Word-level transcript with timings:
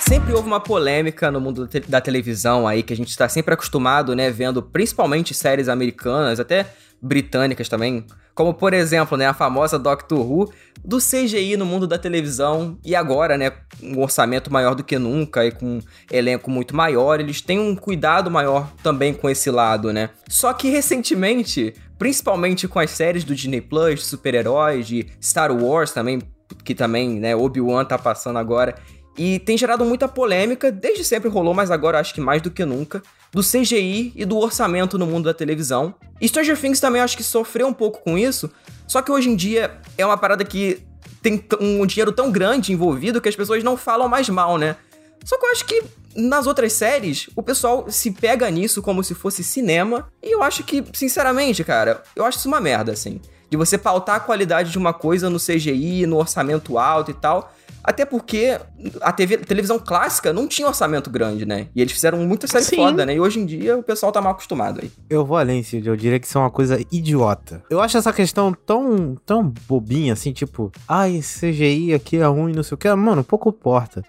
Sempre 0.00 0.32
houve 0.32 0.46
uma 0.46 0.60
polêmica 0.60 1.30
no 1.30 1.40
mundo 1.40 1.68
da 1.88 2.00
televisão 2.00 2.66
aí, 2.66 2.82
que 2.82 2.92
a 2.92 2.96
gente 2.96 3.08
está 3.08 3.28
sempre 3.28 3.54
acostumado, 3.54 4.14
né, 4.14 4.30
vendo 4.30 4.62
principalmente 4.62 5.34
séries 5.34 5.68
americanas, 5.68 6.38
até 6.38 6.66
britânicas 7.02 7.68
também, 7.68 8.06
como 8.34 8.54
por 8.54 8.72
exemplo, 8.72 9.16
né, 9.18 9.26
a 9.26 9.34
famosa 9.34 9.78
Doctor 9.78 10.20
Who, 10.20 10.50
do 10.84 10.98
CGI 10.98 11.56
no 11.56 11.66
mundo 11.66 11.86
da 11.86 11.98
televisão 11.98 12.78
e 12.84 12.94
agora, 12.94 13.36
né, 13.36 13.52
um 13.82 14.00
orçamento 14.00 14.52
maior 14.52 14.74
do 14.74 14.84
que 14.84 14.98
nunca 14.98 15.44
e 15.44 15.50
com 15.50 15.66
um 15.66 15.80
elenco 16.10 16.50
muito 16.50 16.74
maior, 16.74 17.20
eles 17.20 17.40
têm 17.40 17.58
um 17.58 17.74
cuidado 17.74 18.30
maior 18.30 18.72
também 18.82 19.12
com 19.12 19.28
esse 19.28 19.50
lado, 19.50 19.92
né? 19.92 20.10
Só 20.28 20.52
que 20.52 20.68
recentemente, 20.68 21.74
principalmente 21.98 22.68
com 22.68 22.78
as 22.78 22.90
séries 22.90 23.24
do 23.24 23.34
Disney 23.34 23.60
Plus, 23.60 24.00
de 24.00 24.06
super-heróis, 24.06 24.86
de 24.86 25.06
Star 25.20 25.50
Wars 25.52 25.92
também, 25.92 26.20
que 26.64 26.74
também, 26.74 27.20
né, 27.20 27.34
Obi-Wan 27.34 27.84
tá 27.84 27.98
passando 27.98 28.38
agora, 28.38 28.74
e 29.18 29.38
tem 29.40 29.56
gerado 29.56 29.84
muita 29.84 30.06
polêmica, 30.06 30.70
desde 30.70 31.02
sempre 31.02 31.28
rolou, 31.28 31.54
mas 31.54 31.70
agora 31.70 31.98
acho 31.98 32.12
que 32.12 32.20
mais 32.20 32.42
do 32.42 32.50
que 32.50 32.64
nunca, 32.64 33.02
do 33.32 33.42
CGI 33.42 34.12
e 34.14 34.24
do 34.24 34.36
orçamento 34.36 34.98
no 34.98 35.06
mundo 35.06 35.24
da 35.24 35.34
televisão. 35.34 35.94
E 36.20 36.28
Stranger 36.28 36.58
Things 36.58 36.80
também 36.80 37.00
acho 37.00 37.16
que 37.16 37.22
sofreu 37.22 37.66
um 37.66 37.72
pouco 37.72 38.02
com 38.02 38.18
isso, 38.18 38.50
só 38.86 39.00
que 39.00 39.10
hoje 39.10 39.30
em 39.30 39.36
dia 39.36 39.78
é 39.96 40.04
uma 40.04 40.18
parada 40.18 40.44
que 40.44 40.82
tem 41.22 41.42
um 41.60 41.84
dinheiro 41.86 42.12
tão 42.12 42.30
grande 42.30 42.72
envolvido 42.72 43.20
que 43.20 43.28
as 43.28 43.36
pessoas 43.36 43.64
não 43.64 43.76
falam 43.76 44.08
mais 44.08 44.28
mal, 44.28 44.58
né? 44.58 44.76
Só 45.24 45.38
que 45.38 45.46
eu 45.46 45.50
acho 45.50 45.64
que 45.64 45.82
nas 46.14 46.46
outras 46.46 46.72
séries, 46.72 47.28
o 47.36 47.42
pessoal 47.42 47.90
se 47.90 48.10
pega 48.10 48.50
nisso 48.50 48.80
como 48.80 49.04
se 49.04 49.14
fosse 49.14 49.44
cinema, 49.44 50.08
e 50.22 50.34
eu 50.34 50.42
acho 50.42 50.62
que, 50.62 50.84
sinceramente, 50.94 51.62
cara, 51.62 52.02
eu 52.14 52.24
acho 52.24 52.38
isso 52.38 52.48
uma 52.48 52.60
merda, 52.60 52.92
assim. 52.92 53.20
De 53.50 53.56
você 53.56 53.78
pautar 53.78 54.16
a 54.16 54.20
qualidade 54.20 54.70
de 54.70 54.78
uma 54.78 54.92
coisa 54.92 55.30
no 55.30 55.38
CGI, 55.38 56.06
no 56.06 56.16
orçamento 56.16 56.78
alto 56.78 57.10
e 57.10 57.14
tal, 57.14 57.52
até 57.86 58.04
porque 58.04 58.58
a 59.00 59.12
TV, 59.12 59.36
televisão 59.38 59.78
clássica 59.78 60.32
não 60.32 60.48
tinha 60.48 60.66
orçamento 60.66 61.08
grande, 61.08 61.46
né? 61.46 61.68
E 61.72 61.80
eles 61.80 61.92
fizeram 61.92 62.18
muita 62.18 62.48
série 62.48 62.64
Sim. 62.64 62.76
foda, 62.76 63.06
né? 63.06 63.14
E 63.14 63.20
hoje 63.20 63.38
em 63.38 63.46
dia 63.46 63.78
o 63.78 63.82
pessoal 63.82 64.10
tá 64.10 64.20
mal 64.20 64.32
acostumado 64.32 64.80
aí. 64.82 64.90
Eu 65.08 65.24
vou 65.24 65.36
além, 65.36 65.62
Cid. 65.62 65.86
Eu 65.86 65.94
diria 65.94 66.18
que 66.18 66.26
isso 66.26 66.36
é 66.36 66.40
uma 66.40 66.50
coisa 66.50 66.84
idiota. 66.90 67.62
Eu 67.70 67.80
acho 67.80 67.96
essa 67.96 68.12
questão 68.12 68.52
tão, 68.52 69.16
tão 69.24 69.54
bobinha, 69.68 70.14
assim, 70.14 70.32
tipo... 70.32 70.72
Ai, 70.88 71.20
CGI 71.20 71.94
aqui 71.94 72.16
é 72.16 72.26
ruim, 72.26 72.52
não 72.52 72.64
sei 72.64 72.74
o 72.74 72.78
que. 72.78 72.92
Mano, 72.92 73.22
pouco 73.22 73.50
importa. 73.50 74.02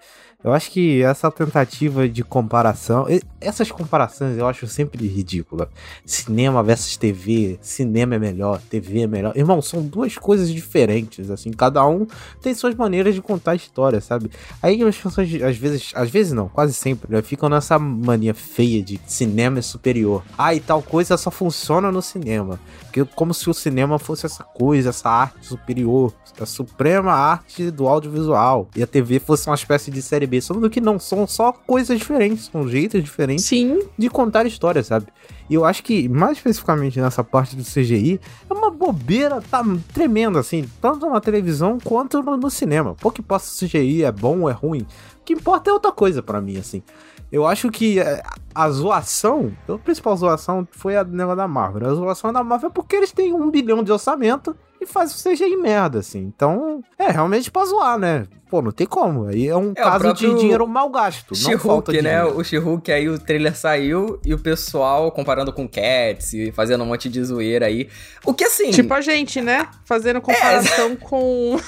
Eu 0.44 0.52
acho 0.52 0.70
que 0.70 1.02
essa 1.02 1.32
tentativa 1.32 2.08
de 2.08 2.22
comparação, 2.22 3.06
essas 3.40 3.72
comparações 3.72 4.38
eu 4.38 4.46
acho 4.46 4.68
sempre 4.68 5.04
ridícula. 5.08 5.68
Cinema 6.06 6.62
versus 6.62 6.96
TV, 6.96 7.58
cinema 7.60 8.14
é 8.14 8.20
melhor, 8.20 8.60
TV 8.70 9.00
é 9.00 9.06
melhor. 9.08 9.36
Irmão, 9.36 9.60
são 9.60 9.82
duas 9.82 10.16
coisas 10.16 10.48
diferentes, 10.48 11.28
assim, 11.28 11.50
cada 11.50 11.84
um 11.84 12.06
tem 12.40 12.54
suas 12.54 12.76
maneiras 12.76 13.16
de 13.16 13.20
contar 13.20 13.50
a 13.50 13.56
história, 13.56 14.00
sabe? 14.00 14.30
Aí 14.62 14.80
as 14.80 14.96
pessoas, 14.96 15.28
às 15.42 15.56
vezes, 15.56 15.90
às 15.92 16.08
vezes 16.08 16.32
não, 16.32 16.48
quase 16.48 16.72
sempre, 16.72 17.12
né, 17.12 17.20
ficam 17.20 17.48
nessa 17.48 17.76
mania 17.76 18.32
feia 18.32 18.80
de 18.80 19.00
cinema 19.08 19.58
é 19.58 19.62
superior. 19.62 20.22
Ah, 20.38 20.54
e 20.54 20.60
tal 20.60 20.80
coisa 20.82 21.16
só 21.16 21.32
funciona 21.32 21.90
no 21.90 22.00
cinema. 22.00 22.60
Porque 23.04 23.16
como 23.16 23.34
se 23.34 23.48
o 23.48 23.54
cinema 23.54 23.98
fosse 23.98 24.26
essa 24.26 24.44
coisa, 24.44 24.90
essa 24.90 25.08
arte 25.08 25.46
superior, 25.46 26.12
a 26.40 26.46
suprema 26.46 27.12
arte 27.12 27.70
do 27.70 27.86
audiovisual. 27.88 28.68
E 28.76 28.82
a 28.82 28.86
TV 28.86 29.18
fosse 29.18 29.48
uma 29.48 29.54
espécie 29.54 29.90
de 29.90 30.00
série 30.02 30.26
B. 30.26 30.40
Sendo 30.40 30.68
que 30.70 30.80
não, 30.80 30.98
são 30.98 31.26
só 31.26 31.52
coisas 31.52 31.98
diferentes, 31.98 32.46
são 32.46 32.68
jeitos 32.68 33.02
diferentes 33.02 33.44
Sim. 33.44 33.80
de 33.96 34.08
contar 34.08 34.46
histórias, 34.46 34.86
sabe? 34.86 35.06
E 35.48 35.54
eu 35.54 35.64
acho 35.64 35.82
que, 35.82 36.08
mais 36.08 36.36
especificamente 36.36 37.00
nessa 37.00 37.24
parte 37.24 37.56
do 37.56 37.62
CGI, 37.62 38.20
é 38.48 38.52
uma 38.52 38.70
bobeira 38.70 39.40
tá 39.40 39.64
tremenda, 39.94 40.38
assim, 40.40 40.68
tanto 40.80 41.08
na 41.08 41.20
televisão 41.20 41.78
quanto 41.82 42.22
no, 42.22 42.36
no 42.36 42.50
cinema. 42.50 42.94
Pouco 42.94 43.16
que 43.16 43.22
possa 43.22 43.66
CGI 43.66 44.04
é 44.04 44.12
bom 44.12 44.42
ou 44.42 44.50
é 44.50 44.52
ruim. 44.52 44.86
O 45.20 45.24
que 45.24 45.32
importa 45.32 45.70
é 45.70 45.72
outra 45.72 45.92
coisa 45.92 46.22
para 46.22 46.40
mim, 46.40 46.58
assim. 46.58 46.82
Eu 47.30 47.46
acho 47.46 47.70
que 47.70 47.98
é, 47.98 48.22
a 48.58 48.68
zoação, 48.70 49.56
a 49.68 49.78
principal 49.78 50.16
zoação 50.16 50.66
foi 50.72 50.96
a 50.96 51.04
negócio 51.04 51.36
da 51.36 51.46
Marvel. 51.46 51.88
A 51.88 51.94
zoação 51.94 52.32
da 52.32 52.42
Marvel 52.42 52.70
é 52.70 52.72
porque 52.72 52.96
eles 52.96 53.12
têm 53.12 53.32
um 53.32 53.48
bilhão 53.52 53.84
de 53.84 53.92
orçamento 53.92 54.56
e 54.80 54.84
faz 54.84 55.14
o 55.14 55.22
CGI 55.22 55.56
merda, 55.56 56.00
assim. 56.00 56.18
Então, 56.18 56.82
é 56.98 57.08
realmente 57.08 57.52
pra 57.52 57.64
zoar, 57.64 57.96
né? 57.96 58.26
Pô, 58.50 58.60
não 58.60 58.72
tem 58.72 58.84
como. 58.84 59.28
Aí 59.28 59.46
é 59.46 59.56
um 59.56 59.70
é, 59.70 59.74
caso 59.74 60.12
de 60.12 60.34
dinheiro 60.34 60.66
mal 60.66 60.90
gasto. 60.90 61.36
She-Hulk, 61.36 62.02
né? 62.02 62.24
O 62.24 62.42
She-Hulk, 62.42 62.90
aí 62.90 63.08
o 63.08 63.16
trailer 63.16 63.56
saiu 63.56 64.18
e 64.24 64.34
o 64.34 64.38
pessoal 64.40 65.12
comparando 65.12 65.52
com 65.52 65.68
Cats 65.68 66.32
e 66.32 66.50
fazendo 66.50 66.82
um 66.82 66.86
monte 66.88 67.08
de 67.08 67.22
zoeira 67.22 67.66
aí. 67.66 67.88
O 68.24 68.34
que 68.34 68.42
assim. 68.42 68.72
Tipo 68.72 68.92
a 68.92 69.00
gente, 69.00 69.40
né? 69.40 69.68
Fazendo 69.84 70.20
comparação 70.20 70.90
é. 70.90 70.96
com. 70.96 71.60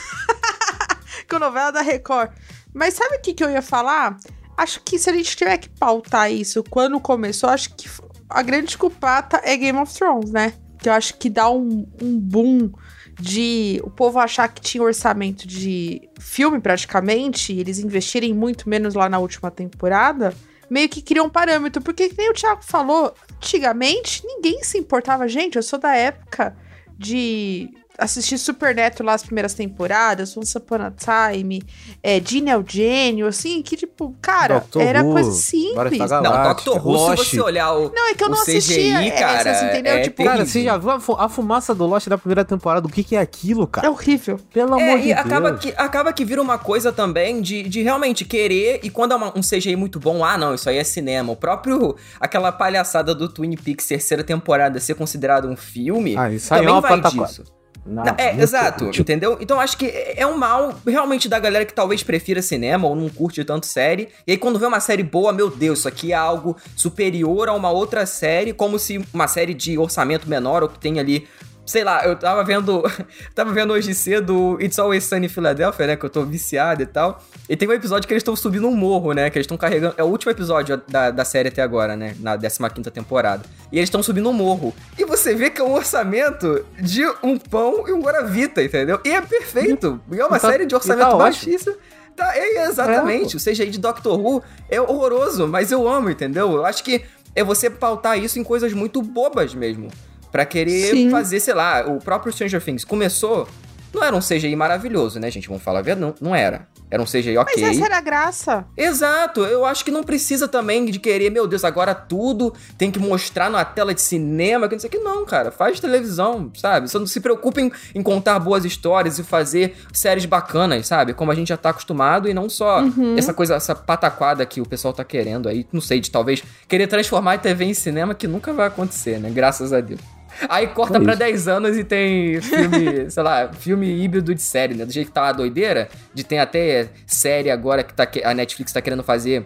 com 1.30 1.38
novela 1.38 1.70
da 1.70 1.82
Record. 1.82 2.32
Mas 2.74 2.94
sabe 2.94 3.14
o 3.14 3.20
que, 3.20 3.32
que 3.32 3.44
eu 3.44 3.50
ia 3.50 3.62
falar? 3.62 4.16
Acho 4.60 4.82
que 4.82 4.98
se 4.98 5.08
a 5.08 5.14
gente 5.14 5.34
tiver 5.34 5.56
que 5.56 5.70
pautar 5.70 6.30
isso 6.30 6.62
quando 6.68 7.00
começou, 7.00 7.48
acho 7.48 7.74
que 7.74 7.88
a 8.28 8.42
grande 8.42 8.76
culpada 8.76 9.40
é 9.42 9.56
Game 9.56 9.78
of 9.78 9.94
Thrones, 9.94 10.30
né? 10.30 10.52
Que 10.78 10.90
eu 10.90 10.92
acho 10.92 11.16
que 11.16 11.30
dá 11.30 11.50
um, 11.50 11.86
um 12.02 12.20
boom 12.20 12.70
de 13.18 13.80
o 13.82 13.88
povo 13.88 14.18
achar 14.18 14.48
que 14.48 14.60
tinha 14.60 14.84
orçamento 14.84 15.48
de 15.48 16.06
filme 16.20 16.60
praticamente, 16.60 17.54
e 17.54 17.60
eles 17.60 17.78
investirem 17.78 18.34
muito 18.34 18.68
menos 18.68 18.92
lá 18.92 19.08
na 19.08 19.18
última 19.18 19.50
temporada, 19.50 20.34
meio 20.68 20.90
que 20.90 21.00
criou 21.00 21.24
um 21.24 21.30
parâmetro. 21.30 21.80
Porque, 21.80 22.12
nem 22.18 22.28
o 22.30 22.34
Thiago 22.34 22.62
falou, 22.62 23.14
antigamente 23.36 24.22
ninguém 24.26 24.62
se 24.62 24.76
importava. 24.76 25.26
Gente, 25.26 25.56
eu 25.56 25.62
sou 25.62 25.78
da 25.78 25.96
época 25.96 26.54
de 26.98 27.70
assisti 28.00 28.38
Supernatural 28.38 29.06
lá 29.06 29.14
as 29.14 29.22
primeiras 29.22 29.54
temporadas, 29.54 30.36
Once 30.36 30.56
Upon 30.56 30.76
a 30.76 30.90
Time, 30.90 31.62
é, 32.02 32.20
Gene 32.20 32.50
Eugênio, 32.50 33.26
assim, 33.26 33.62
que 33.62 33.76
tipo, 33.76 34.16
cara, 34.20 34.60
Doctor 34.60 34.82
era 34.82 35.04
Who, 35.04 35.12
coisa 35.12 35.30
simples. 35.32 36.10
Não, 36.10 36.42
Doctor 36.42 36.86
Who, 36.86 36.92
Lost. 36.92 37.24
se 37.24 37.36
você 37.36 37.40
olhar 37.40 37.72
o 37.72 37.92
Não, 37.94 38.10
é 38.10 38.14
que 38.14 38.24
eu 38.24 38.28
não 38.28 38.40
assistia, 38.40 38.98
CGI, 38.98 39.10
cara, 39.12 39.50
é, 39.50 39.70
entendeu? 39.70 39.92
É 39.94 40.00
tipo, 40.02 40.24
cara, 40.24 40.46
você 40.46 40.64
já 40.64 40.76
viu 40.78 40.90
a, 40.90 41.28
fumaça 41.28 41.74
do 41.74 41.86
Lost 41.86 42.08
da 42.08 42.18
primeira 42.18 42.44
temporada, 42.44 42.86
o 42.86 42.90
que 42.90 43.04
que 43.04 43.14
é 43.14 43.20
aquilo, 43.20 43.66
cara? 43.66 43.86
É 43.86 43.90
horrível. 43.90 44.40
Pelo 44.52 44.78
é, 44.78 44.82
amor 44.82 44.98
de 44.98 45.06
Deus. 45.06 45.18
Acaba 45.18 45.54
que, 45.54 45.74
acaba 45.76 46.12
que 46.12 46.24
vira 46.24 46.40
uma 46.40 46.58
coisa 46.58 46.90
também 46.90 47.42
de, 47.42 47.62
de 47.64 47.82
realmente 47.82 48.24
querer, 48.24 48.80
e 48.82 48.90
quando 48.90 49.12
é 49.12 49.16
uma, 49.16 49.38
um 49.38 49.42
CGI 49.42 49.76
muito 49.76 50.00
bom, 50.00 50.24
ah, 50.24 50.38
não, 50.38 50.54
isso 50.54 50.68
aí 50.68 50.78
é 50.78 50.84
cinema. 50.84 51.32
O 51.32 51.36
próprio, 51.36 51.96
aquela 52.18 52.50
palhaçada 52.50 53.14
do 53.14 53.28
Twin 53.28 53.54
Peaks 53.56 53.86
terceira 53.86 54.24
temporada 54.24 54.80
ser 54.80 54.94
considerado 54.94 55.48
um 55.48 55.56
filme, 55.56 56.16
ah, 56.16 56.30
isso 56.30 56.48
também 56.48 56.74
é 56.74 56.80
vai 56.80 57.00
disso. 57.00 57.59
Não, 57.84 58.04
é, 58.18 58.40
exato, 58.40 58.90
tipo... 58.90 59.02
entendeu? 59.02 59.38
Então 59.40 59.58
acho 59.58 59.76
que 59.76 59.86
é 59.86 60.26
um 60.26 60.36
mal 60.36 60.74
realmente 60.86 61.28
da 61.28 61.38
galera 61.38 61.64
que 61.64 61.72
talvez 61.72 62.02
prefira 62.02 62.42
cinema 62.42 62.86
ou 62.86 62.94
não 62.94 63.08
curte 63.08 63.42
tanto 63.44 63.66
série. 63.66 64.08
E 64.26 64.32
aí 64.32 64.38
quando 64.38 64.58
vê 64.58 64.66
uma 64.66 64.80
série 64.80 65.02
boa, 65.02 65.32
meu 65.32 65.50
Deus, 65.50 65.80
isso 65.80 65.88
aqui 65.88 66.12
é 66.12 66.16
algo 66.16 66.56
superior 66.76 67.48
a 67.48 67.54
uma 67.54 67.70
outra 67.70 68.04
série, 68.04 68.52
como 68.52 68.78
se 68.78 69.04
uma 69.12 69.26
série 69.26 69.54
de 69.54 69.78
orçamento 69.78 70.28
menor 70.28 70.62
ou 70.62 70.68
que 70.68 70.78
tem 70.78 71.00
ali 71.00 71.26
sei 71.70 71.84
lá, 71.84 72.04
eu 72.04 72.16
tava 72.16 72.42
vendo. 72.42 72.82
tava 73.32 73.52
vendo 73.52 73.72
hoje 73.72 73.94
cedo 73.94 74.58
It's 74.60 74.78
Always 74.78 75.04
Sunny 75.04 75.26
em 75.26 75.28
Philadelphia, 75.28 75.86
né? 75.86 75.96
Que 75.96 76.04
eu 76.04 76.10
tô 76.10 76.24
viciado 76.24 76.82
e 76.82 76.86
tal. 76.86 77.22
E 77.48 77.56
tem 77.56 77.68
um 77.68 77.72
episódio 77.72 78.08
que 78.08 78.12
eles 78.12 78.22
estão 78.22 78.34
subindo 78.34 78.66
um 78.66 78.74
morro, 78.74 79.12
né? 79.12 79.30
Que 79.30 79.38
eles 79.38 79.44
estão 79.44 79.56
carregando. 79.56 79.94
É 79.96 80.02
o 80.02 80.06
último 80.06 80.32
episódio 80.32 80.82
da, 80.88 81.12
da 81.12 81.24
série 81.24 81.48
até 81.48 81.62
agora, 81.62 81.96
né? 81.96 82.16
Na 82.18 82.36
15 82.36 82.90
temporada. 82.90 83.44
E 83.70 83.78
eles 83.78 83.86
estão 83.86 84.02
subindo 84.02 84.28
um 84.28 84.32
morro. 84.32 84.74
E 84.98 85.04
você 85.04 85.34
vê 85.34 85.48
que 85.48 85.60
é 85.60 85.64
um 85.64 85.72
orçamento 85.72 86.64
de 86.80 87.06
um 87.22 87.38
pão 87.38 87.88
e 87.88 87.92
um 87.92 88.02
Guaravita, 88.02 88.62
entendeu? 88.62 89.00
E 89.04 89.10
é 89.10 89.20
perfeito. 89.20 90.00
E 90.10 90.18
é 90.18 90.26
uma 90.26 90.40
tá, 90.40 90.50
série 90.50 90.66
de 90.66 90.74
orçamento 90.74 91.10
tá 91.10 91.16
baixíssimo. 91.16 91.76
Tá, 92.16 92.36
é, 92.36 92.66
exatamente. 92.66 93.36
É. 93.36 93.38
O 93.38 93.40
CGI 93.40 93.70
de 93.70 93.78
Doctor 93.78 94.20
Who 94.20 94.42
é 94.68 94.80
horroroso, 94.80 95.46
mas 95.46 95.70
eu 95.70 95.88
amo, 95.88 96.10
entendeu? 96.10 96.50
Eu 96.52 96.66
acho 96.66 96.82
que 96.82 97.04
é 97.34 97.44
você 97.44 97.70
pautar 97.70 98.18
isso 98.18 98.40
em 98.40 98.44
coisas 98.44 98.72
muito 98.72 99.00
bobas 99.00 99.54
mesmo 99.54 99.88
para 100.30 100.44
querer 100.44 100.90
Sim. 100.90 101.10
fazer, 101.10 101.40
sei 101.40 101.54
lá, 101.54 101.86
o 101.86 101.98
próprio 101.98 102.32
Stranger 102.32 102.62
Things 102.62 102.84
começou. 102.84 103.48
Não 103.92 104.04
era 104.04 104.14
um 104.14 104.20
CGI 104.20 104.54
maravilhoso, 104.54 105.18
né, 105.18 105.30
gente? 105.30 105.48
Vamos 105.48 105.62
falar 105.62 105.80
a 105.80 105.82
verdade. 105.82 106.00
Não, 106.00 106.14
não 106.30 106.34
era. 106.34 106.68
Era 106.90 107.00
um 107.00 107.06
CGI 107.06 107.38
ok. 107.38 107.54
Mas 107.56 107.76
essa 107.76 107.86
era 107.86 107.98
a 107.98 108.00
graça. 108.00 108.64
Exato. 108.76 109.42
Eu 109.42 109.64
acho 109.64 109.84
que 109.84 109.92
não 109.92 110.02
precisa 110.02 110.48
também 110.48 110.84
de 110.86 110.98
querer, 110.98 111.30
meu 111.30 111.46
Deus, 111.46 111.64
agora 111.64 111.94
tudo 111.94 112.52
tem 112.76 112.90
que 112.90 112.98
mostrar 112.98 113.48
na 113.48 113.64
tela 113.64 113.94
de 113.94 114.00
cinema, 114.00 114.68
que 114.68 114.74
não 114.74 114.80
sei 114.80 114.88
o 114.88 114.90
que. 114.90 114.98
Não, 114.98 115.24
cara. 115.24 115.52
Faz 115.52 115.78
televisão, 115.78 116.50
sabe? 116.56 116.90
Só 116.90 116.98
não 116.98 117.06
se 117.06 117.20
preocupe 117.20 117.60
em, 117.60 117.72
em, 117.94 118.02
contar 118.02 118.38
boas 118.40 118.64
histórias 118.64 119.20
e 119.20 119.22
fazer 119.22 119.76
séries 119.92 120.24
bacanas, 120.24 120.88
sabe? 120.88 121.14
Como 121.14 121.30
a 121.30 121.34
gente 121.34 121.48
já 121.48 121.56
tá 121.56 121.70
acostumado 121.70 122.28
e 122.28 122.34
não 122.34 122.48
só 122.48 122.82
uhum. 122.82 123.16
essa 123.16 123.32
coisa, 123.32 123.54
essa 123.54 123.74
pataquada 123.74 124.44
que 124.44 124.60
o 124.60 124.66
pessoal 124.66 124.92
tá 124.92 125.04
querendo 125.04 125.48
aí. 125.48 125.66
Não 125.72 125.80
sei, 125.80 126.00
de 126.00 126.10
talvez 126.10 126.42
querer 126.66 126.88
transformar 126.88 127.34
a 127.34 127.38
TV 127.38 127.66
em 127.66 127.74
cinema, 127.74 128.14
que 128.14 128.26
nunca 128.26 128.52
vai 128.52 128.66
acontecer, 128.66 129.20
né? 129.20 129.30
Graças 129.30 129.72
a 129.72 129.80
Deus. 129.80 130.00
Aí 130.48 130.66
corta 130.68 130.98
é 130.98 131.00
pra 131.00 131.14
10 131.14 131.48
anos 131.48 131.76
e 131.76 131.84
tem 131.84 132.40
filme, 132.40 133.10
sei 133.10 133.22
lá, 133.22 133.52
filme 133.52 133.86
híbrido 134.02 134.34
de 134.34 134.42
série, 134.42 134.74
né? 134.74 134.84
Do 134.84 134.92
jeito 134.92 135.08
que 135.08 135.12
tá 135.12 135.22
uma 135.22 135.32
doideira, 135.32 135.88
de 136.14 136.24
tem 136.24 136.38
até 136.38 136.88
série 137.06 137.50
agora 137.50 137.82
que 137.82 137.92
tá, 137.94 138.08
a 138.24 138.34
Netflix 138.34 138.72
tá 138.72 138.80
querendo 138.80 139.02
fazer 139.02 139.44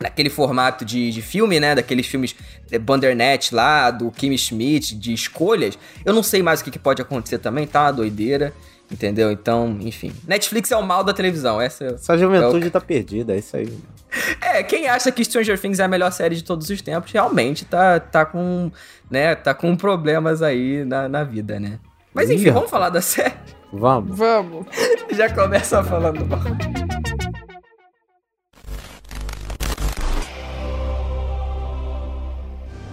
naquele 0.00 0.28
formato 0.28 0.84
de, 0.84 1.10
de 1.10 1.22
filme, 1.22 1.60
né? 1.60 1.74
Daqueles 1.74 2.06
filmes 2.06 2.34
é, 2.70 2.78
Bandersnatch 2.78 3.52
lá, 3.52 3.90
do 3.90 4.10
Kim 4.10 4.36
Schmidt, 4.36 4.94
de 4.94 5.12
escolhas. 5.12 5.78
Eu 6.04 6.12
não 6.12 6.22
sei 6.22 6.42
mais 6.42 6.60
o 6.60 6.64
que, 6.64 6.70
que 6.70 6.78
pode 6.78 7.00
acontecer 7.00 7.38
também, 7.38 7.66
tá 7.66 7.82
uma 7.82 7.92
doideira. 7.92 8.52
Entendeu? 8.90 9.32
Então, 9.32 9.78
enfim. 9.80 10.12
Netflix 10.28 10.70
é 10.70 10.76
o 10.76 10.82
mal 10.82 11.02
da 11.02 11.14
televisão. 11.14 11.58
Essa, 11.58 11.84
Essa 11.86 12.18
juventude 12.18 12.66
é 12.66 12.68
o... 12.68 12.70
tá 12.70 12.80
perdida, 12.80 13.34
é 13.34 13.38
isso 13.38 13.56
aí. 13.56 13.72
É, 14.40 14.62
quem 14.62 14.88
acha 14.88 15.10
que 15.10 15.24
Stranger 15.24 15.58
Things 15.58 15.78
é 15.78 15.84
a 15.84 15.88
melhor 15.88 16.12
série 16.12 16.36
de 16.36 16.44
todos 16.44 16.68
os 16.68 16.82
tempos, 16.82 17.10
realmente 17.10 17.64
tá, 17.64 17.98
tá 17.98 18.24
com, 18.26 18.70
né, 19.10 19.34
tá 19.34 19.54
com 19.54 19.74
problemas 19.76 20.42
aí 20.42 20.84
na, 20.84 21.08
na 21.08 21.24
vida, 21.24 21.58
né? 21.58 21.78
Mas 22.12 22.28
enfim, 22.28 22.50
vamos 22.50 22.70
falar 22.70 22.90
da 22.90 23.00
série? 23.00 23.34
Vamos. 23.72 24.16
Vamos. 24.16 24.66
Já 25.16 25.32
começa 25.32 25.82
falando 25.82 26.28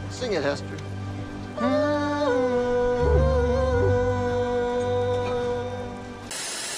Sing 0.10 0.36
it, 0.36 0.46
Hester. 0.46 0.78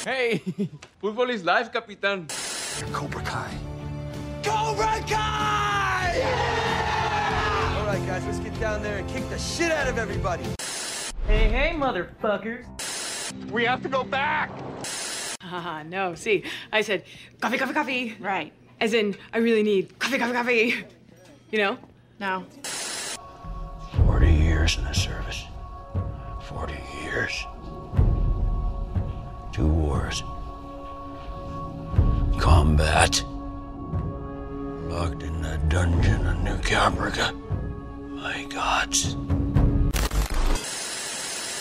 Hey, 0.03 0.41
football 0.99 1.29
is 1.29 1.43
life, 1.43 1.69
capitán. 1.69 2.25
Cobra 2.91 3.21
Kai. 3.21 3.70
Cobra 4.51 4.99
Kai! 5.07 6.13
Yeah! 6.17 7.75
All 7.79 7.85
right, 7.85 8.05
guys, 8.05 8.25
let's 8.25 8.39
get 8.39 8.59
down 8.59 8.83
there 8.83 8.97
and 8.97 9.07
kick 9.09 9.27
the 9.29 9.39
shit 9.39 9.71
out 9.71 9.87
of 9.87 9.97
everybody. 9.97 10.43
Hey, 11.25 11.47
hey, 11.47 11.71
motherfuckers. 11.73 12.65
We 13.49 13.63
have 13.63 13.81
to 13.83 13.87
go 13.87 14.03
back. 14.03 14.51
Ah, 15.41 15.83
no. 15.87 16.15
See, 16.15 16.43
I 16.69 16.81
said 16.81 17.05
coffee, 17.39 17.57
coffee, 17.57 17.73
coffee. 17.73 18.17
Right. 18.19 18.51
As 18.81 18.93
in, 18.93 19.15
I 19.33 19.37
really 19.37 19.63
need 19.63 19.97
coffee, 19.99 20.17
coffee, 20.17 20.33
coffee. 20.33 20.83
You 21.51 21.57
know? 21.57 21.77
No. 22.19 22.45
40 24.05 24.33
years 24.33 24.77
in 24.77 24.83
the 24.83 24.93
service. 24.93 25.45
40 26.43 26.73
years. 27.03 27.45
Two 29.53 29.67
wars. 29.67 30.23
Combat. 32.37 33.23
Locked 34.91 35.23
in 35.23 35.41
the 35.41 35.57
dungeon 35.69 36.27
of 36.27 36.43
New 36.43 36.59
Caprica. 36.59 37.31
My 38.09 38.43
gods. 38.53 39.15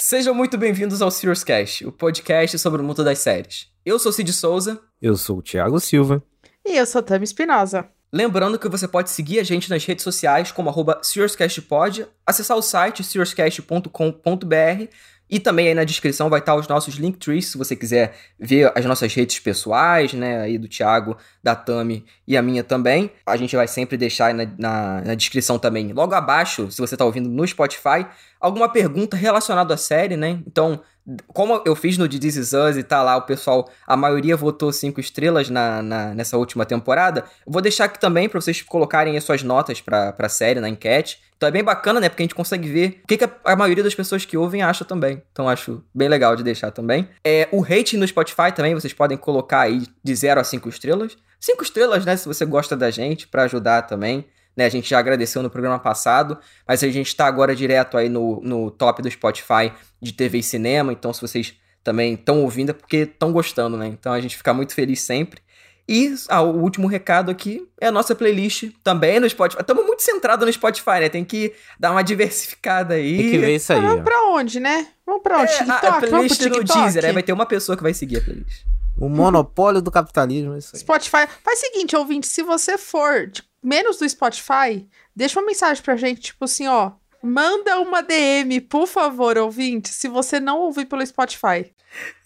Sejam 0.00 0.34
muito 0.34 0.58
bem-vindos 0.58 1.00
ao 1.00 1.12
Serious 1.12 1.44
Cast, 1.44 1.86
o 1.86 1.92
podcast 1.92 2.58
sobre 2.58 2.82
o 2.82 2.84
mundo 2.84 3.04
das 3.04 3.20
séries. 3.20 3.68
Eu 3.86 4.00
sou 4.00 4.10
Cid 4.10 4.32
Souza. 4.32 4.80
Eu 5.00 5.16
sou 5.16 5.38
o 5.38 5.42
Thiago 5.42 5.78
Silva. 5.78 6.20
E 6.66 6.76
eu 6.76 6.84
sou 6.84 7.04
Tami 7.04 7.22
Espinosa. 7.22 7.88
Lembrando 8.12 8.58
que 8.58 8.68
você 8.68 8.88
pode 8.88 9.10
seguir 9.10 9.38
a 9.38 9.44
gente 9.44 9.70
nas 9.70 9.84
redes 9.84 10.02
sociais 10.02 10.50
como 10.50 10.68
arroba 10.68 10.98
SeriousCastPod, 11.00 12.08
acessar 12.26 12.56
o 12.56 12.62
site 12.62 13.04
seriouscast.com.br 13.04 14.88
e 15.30 15.38
também 15.38 15.68
aí 15.68 15.74
na 15.74 15.84
descrição 15.84 16.28
vai 16.28 16.40
estar 16.40 16.56
os 16.56 16.66
nossos 16.66 16.96
Linktrees, 16.96 17.48
se 17.48 17.58
você 17.58 17.76
quiser 17.76 18.14
ver 18.38 18.72
as 18.74 18.84
nossas 18.84 19.14
redes 19.14 19.38
pessoais, 19.38 20.12
né, 20.12 20.40
aí 20.40 20.58
do 20.58 20.66
Thiago, 20.66 21.16
da 21.42 21.54
Tami 21.54 22.04
e 22.26 22.36
a 22.36 22.42
minha 22.42 22.64
também. 22.64 23.10
A 23.24 23.36
gente 23.36 23.54
vai 23.54 23.68
sempre 23.68 23.96
deixar 23.96 24.34
na, 24.34 24.46
na, 24.58 25.00
na 25.02 25.14
descrição 25.14 25.58
também, 25.58 25.92
logo 25.92 26.14
abaixo, 26.14 26.70
se 26.70 26.80
você 26.80 26.94
está 26.96 27.04
ouvindo 27.04 27.28
no 27.28 27.46
Spotify, 27.46 28.06
alguma 28.40 28.68
pergunta 28.68 29.16
relacionada 29.16 29.74
à 29.74 29.76
série, 29.76 30.16
né? 30.16 30.40
Então, 30.46 30.80
como 31.28 31.62
eu 31.64 31.74
fiz 31.74 31.98
no 31.98 32.08
The 32.08 32.18
This 32.18 32.36
Is 32.36 32.52
Us 32.52 32.76
e 32.76 32.82
tá 32.82 33.02
lá, 33.02 33.16
o 33.16 33.22
pessoal, 33.22 33.68
a 33.86 33.96
maioria 33.96 34.36
votou 34.36 34.72
cinco 34.72 35.00
estrelas 35.00 35.50
na, 35.50 35.82
na 35.82 36.14
nessa 36.14 36.36
última 36.36 36.64
temporada, 36.64 37.24
eu 37.46 37.52
vou 37.52 37.60
deixar 37.60 37.84
aqui 37.84 37.98
também 37.98 38.28
para 38.28 38.40
vocês 38.40 38.62
colocarem 38.62 39.16
as 39.16 39.24
suas 39.24 39.42
notas 39.42 39.80
pra, 39.80 40.12
pra 40.12 40.28
série 40.28 40.60
na 40.60 40.68
enquete. 40.68 41.20
Então 41.36 41.48
é 41.48 41.52
bem 41.52 41.64
bacana, 41.64 42.00
né? 42.00 42.08
Porque 42.08 42.22
a 42.22 42.24
gente 42.24 42.34
consegue 42.34 42.68
ver 42.68 43.00
o 43.02 43.06
que, 43.06 43.16
que 43.16 43.24
a, 43.24 43.30
a, 43.44 43.56
maioria 43.56 43.82
das 43.82 43.94
pessoas 43.94 44.26
que 44.26 44.36
ouvem 44.36 44.62
acha 44.62 44.84
também. 44.84 45.22
Então 45.32 45.48
acho 45.48 45.82
bem 45.94 46.06
legal 46.06 46.36
de 46.36 46.42
deixar 46.42 46.70
também. 46.70 47.08
É, 47.24 47.48
o 47.50 47.60
rating 47.60 47.96
no 47.96 48.06
Spotify 48.06 48.52
também, 48.54 48.74
vocês 48.74 48.92
podem 48.92 49.16
colocar 49.16 49.60
aí 49.60 49.86
de 50.04 50.14
0 50.14 50.38
a 50.38 50.44
5 50.44 50.68
estrelas. 50.68 51.16
5 51.40 51.62
estrelas, 51.62 52.04
né? 52.04 52.14
Se 52.16 52.28
você 52.28 52.44
gosta 52.44 52.76
da 52.76 52.90
gente, 52.90 53.26
para 53.26 53.44
ajudar 53.44 53.82
também. 53.82 54.26
Né, 54.60 54.66
a 54.66 54.68
gente 54.68 54.90
já 54.90 54.98
agradeceu 54.98 55.42
no 55.42 55.48
programa 55.48 55.78
passado, 55.78 56.36
mas 56.68 56.84
a 56.84 56.88
gente 56.90 57.06
está 57.06 57.24
agora 57.24 57.56
direto 57.56 57.96
aí 57.96 58.10
no, 58.10 58.42
no 58.42 58.70
top 58.70 59.00
do 59.00 59.10
Spotify 59.10 59.72
de 60.02 60.12
TV 60.12 60.40
e 60.40 60.42
cinema. 60.42 60.92
Então, 60.92 61.14
se 61.14 61.22
vocês 61.22 61.54
também 61.82 62.12
estão 62.12 62.42
ouvindo, 62.42 62.68
é 62.68 62.72
porque 62.74 62.98
estão 62.98 63.32
gostando, 63.32 63.78
né? 63.78 63.86
Então 63.86 64.12
a 64.12 64.20
gente 64.20 64.36
fica 64.36 64.52
muito 64.52 64.74
feliz 64.74 65.00
sempre. 65.00 65.40
E 65.88 66.14
ah, 66.28 66.42
o 66.42 66.60
último 66.60 66.86
recado 66.86 67.30
aqui 67.30 67.66
é 67.80 67.86
a 67.86 67.90
nossa 67.90 68.14
playlist 68.14 68.70
também 68.84 69.18
no 69.18 69.30
Spotify. 69.30 69.62
Estamos 69.62 69.86
muito 69.86 70.02
centrados 70.02 70.44
no 70.44 70.52
Spotify, 70.52 71.00
né? 71.00 71.08
Tem 71.08 71.24
que 71.24 71.54
dar 71.78 71.92
uma 71.92 72.02
diversificada 72.02 72.96
aí. 72.96 73.16
Tem 73.16 73.30
que 73.30 73.38
ver 73.38 73.56
isso 73.56 73.72
aí. 73.72 73.80
Vamos 73.80 74.04
pra 74.04 74.26
onde, 74.26 74.60
né? 74.60 74.88
Vamos 75.06 75.22
pra 75.22 75.38
onde? 75.38 75.52
É, 75.52 75.56
TikTok? 75.56 75.86
A, 75.86 75.88
a 75.88 76.00
playlist 76.00 76.42
no 76.42 76.62
Deezer, 76.62 77.06
aí 77.06 77.12
vai 77.14 77.22
ter 77.22 77.32
uma 77.32 77.46
pessoa 77.46 77.78
que 77.78 77.82
vai 77.82 77.94
seguir 77.94 78.18
a 78.18 78.20
playlist. 78.20 78.66
O 78.98 79.08
monopólio 79.08 79.80
do 79.80 79.90
capitalismo, 79.90 80.54
é 80.54 80.58
isso 80.58 80.76
aí. 80.76 80.80
Spotify. 80.80 81.26
Faz 81.42 81.58
o 81.58 81.62
seguinte, 81.62 81.96
ouvinte, 81.96 82.26
se 82.26 82.42
você 82.42 82.76
for 82.76 83.26
de 83.26 83.42
menos 83.62 83.98
do 83.98 84.08
Spotify, 84.08 84.86
deixa 85.14 85.38
uma 85.38 85.46
mensagem 85.46 85.82
pra 85.82 85.96
gente, 85.96 86.20
tipo 86.20 86.44
assim, 86.44 86.66
ó. 86.66 86.92
Manda 87.22 87.78
uma 87.80 88.02
DM, 88.02 88.60
por 88.62 88.86
favor, 88.86 89.36
ouvinte, 89.36 89.90
se 89.90 90.08
você 90.08 90.40
não 90.40 90.58
ouvir 90.58 90.86
pelo 90.86 91.04
Spotify. 91.06 91.70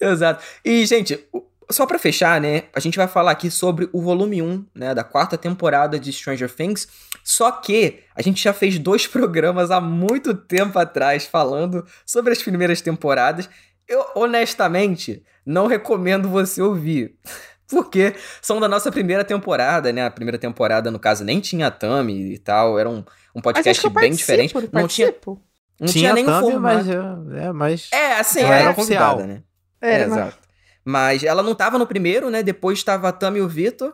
Exato. 0.00 0.44
E, 0.64 0.86
gente, 0.86 1.26
só 1.70 1.86
para 1.86 1.98
fechar, 1.98 2.40
né, 2.40 2.64
a 2.72 2.80
gente 2.80 2.96
vai 2.96 3.08
falar 3.08 3.32
aqui 3.32 3.50
sobre 3.50 3.88
o 3.92 4.00
volume 4.00 4.42
1, 4.42 4.66
né, 4.74 4.94
da 4.94 5.02
quarta 5.02 5.36
temporada 5.36 5.98
de 5.98 6.12
Stranger 6.12 6.50
Things. 6.50 6.86
Só 7.22 7.50
que 7.50 8.00
a 8.14 8.22
gente 8.22 8.42
já 8.42 8.52
fez 8.52 8.78
dois 8.78 9.06
programas 9.08 9.70
há 9.70 9.80
muito 9.80 10.34
tempo 10.34 10.78
atrás 10.78 11.26
falando 11.26 11.84
sobre 12.06 12.32
as 12.32 12.42
primeiras 12.42 12.80
temporadas. 12.80 13.48
Eu, 13.88 14.04
honestamente, 14.14 15.24
não 15.44 15.66
recomendo 15.66 16.28
você 16.28 16.62
ouvir. 16.62 17.16
Porque 17.70 18.14
são 18.42 18.60
da 18.60 18.68
nossa 18.68 18.90
primeira 18.92 19.24
temporada, 19.24 19.92
né? 19.92 20.04
A 20.04 20.10
primeira 20.10 20.38
temporada, 20.38 20.90
no 20.90 20.98
caso, 20.98 21.24
nem 21.24 21.40
tinha 21.40 21.70
Tami 21.70 22.34
e 22.34 22.38
tal. 22.38 22.78
Era 22.78 22.88
um, 22.88 23.04
um 23.34 23.40
podcast 23.40 23.88
bem 23.90 24.12
diferente. 24.12 24.54
Não 24.72 24.86
tinha, 24.86 25.14
não 25.80 25.86
tinha, 25.86 25.92
tinha 25.92 26.12
nenhum 26.12 26.26
Tami, 26.26 26.52
formato. 26.52 26.76
Mas, 26.86 26.88
é, 26.88 27.52
mas... 27.52 27.88
é, 27.92 28.18
assim, 28.18 28.40
era, 28.40 28.56
era 28.56 28.74
convidada, 28.74 29.26
né? 29.26 29.42
Era, 29.80 30.02
é, 30.02 30.06
exato. 30.06 30.38
Mas 30.84 31.24
ela 31.24 31.42
não 31.42 31.54
tava 31.54 31.78
no 31.78 31.86
primeiro, 31.86 32.28
né? 32.28 32.42
Depois 32.42 32.78
estava 32.78 33.08
a 33.08 33.12
Tami 33.12 33.38
e 33.38 33.42
o 33.42 33.48
Vitor. 33.48 33.92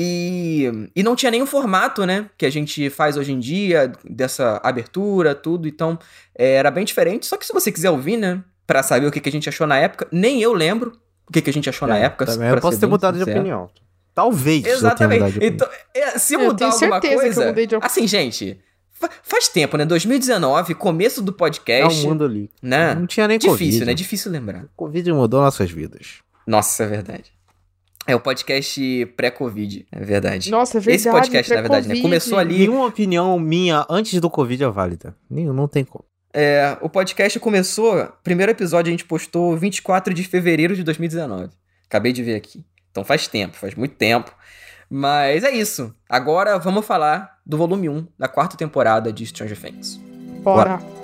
E, 0.00 0.90
e 0.94 1.02
não 1.02 1.16
tinha 1.16 1.30
nenhum 1.30 1.46
formato, 1.46 2.06
né? 2.06 2.30
Que 2.36 2.46
a 2.46 2.50
gente 2.50 2.88
faz 2.90 3.16
hoje 3.16 3.32
em 3.32 3.40
dia, 3.40 3.90
dessa 4.04 4.60
abertura, 4.62 5.34
tudo. 5.34 5.66
Então, 5.66 5.98
é, 6.36 6.52
era 6.54 6.70
bem 6.70 6.84
diferente. 6.84 7.26
Só 7.26 7.36
que 7.36 7.46
se 7.46 7.52
você 7.52 7.72
quiser 7.72 7.90
ouvir, 7.90 8.16
né? 8.16 8.44
Pra 8.66 8.82
saber 8.82 9.06
o 9.06 9.10
que, 9.10 9.18
que 9.18 9.28
a 9.28 9.32
gente 9.32 9.48
achou 9.48 9.66
na 9.66 9.78
época, 9.78 10.06
nem 10.12 10.42
eu 10.42 10.52
lembro 10.52 10.92
o 11.28 11.32
que, 11.32 11.42
que 11.42 11.50
a 11.50 11.52
gente 11.52 11.68
achou 11.68 11.86
é, 11.88 11.90
na 11.92 11.98
época. 11.98 12.26
Também 12.26 12.48
eu 12.48 12.60
posso 12.60 12.80
ter 12.80 12.86
mudado 12.86 13.18
sincero. 13.18 13.32
de 13.34 13.38
opinião. 13.38 13.70
Talvez. 14.14 14.66
Exatamente. 14.66 15.38
Então, 15.40 15.68
é, 15.94 16.18
se 16.18 16.36
mudar 16.36 16.70
alguma 16.72 17.00
coisa. 17.00 17.52
De... 17.52 17.76
Assim, 17.82 18.06
gente. 18.06 18.58
Faz 19.22 19.46
tempo, 19.46 19.76
né? 19.76 19.84
2019, 19.84 20.74
começo 20.74 21.22
do 21.22 21.32
podcast. 21.32 22.00
É 22.00 22.06
um 22.06 22.08
mundo 22.08 22.24
ali. 22.24 22.50
Né? 22.60 22.96
Não 22.96 23.06
tinha 23.06 23.28
nem 23.28 23.38
Difícil, 23.38 23.56
Covid. 23.56 23.84
né? 23.84 23.94
Difícil 23.94 24.32
lembrar. 24.32 24.64
O 24.64 24.70
Covid 24.74 25.12
mudou 25.12 25.40
nossas 25.40 25.70
vidas. 25.70 26.16
Nossa, 26.44 26.82
é 26.82 26.86
verdade. 26.88 27.32
É 28.08 28.16
o 28.16 28.20
podcast 28.20 29.06
pré-Covid, 29.16 29.86
é 29.92 30.02
verdade. 30.02 30.50
Nossa, 30.50 30.78
é 30.78 30.80
verdade. 30.80 30.96
Esse 30.96 31.10
podcast, 31.10 31.54
na 31.54 31.60
verdade, 31.60 31.88
né? 31.88 32.00
Começou 32.00 32.38
ali. 32.38 32.58
Nenhuma 32.58 32.86
opinião 32.86 33.38
minha 33.38 33.86
antes 33.88 34.18
do 34.18 34.30
Covid 34.30 34.64
é 34.64 34.68
válida. 34.68 35.14
Nenhum, 35.30 35.52
não 35.52 35.68
tem 35.68 35.84
como. 35.84 36.04
É, 36.32 36.76
o 36.80 36.88
podcast 36.88 37.38
começou. 37.40 38.06
Primeiro 38.22 38.52
episódio 38.52 38.90
a 38.90 38.92
gente 38.92 39.04
postou 39.04 39.56
24 39.56 40.12
de 40.12 40.24
fevereiro 40.24 40.76
de 40.76 40.82
2019. 40.82 41.50
Acabei 41.86 42.12
de 42.12 42.22
ver 42.22 42.36
aqui. 42.36 42.64
Então 42.90 43.04
faz 43.04 43.26
tempo, 43.26 43.56
faz 43.56 43.74
muito 43.74 43.94
tempo. 43.94 44.34
Mas 44.90 45.44
é 45.44 45.50
isso. 45.50 45.94
Agora 46.08 46.58
vamos 46.58 46.86
falar 46.86 47.38
do 47.44 47.56
volume 47.56 47.88
1 47.88 48.06
da 48.18 48.28
quarta 48.28 48.56
temporada 48.56 49.12
de 49.12 49.26
Stranger 49.26 49.58
Things. 49.58 49.96
Bora. 50.42 50.78
Bora. 50.78 50.97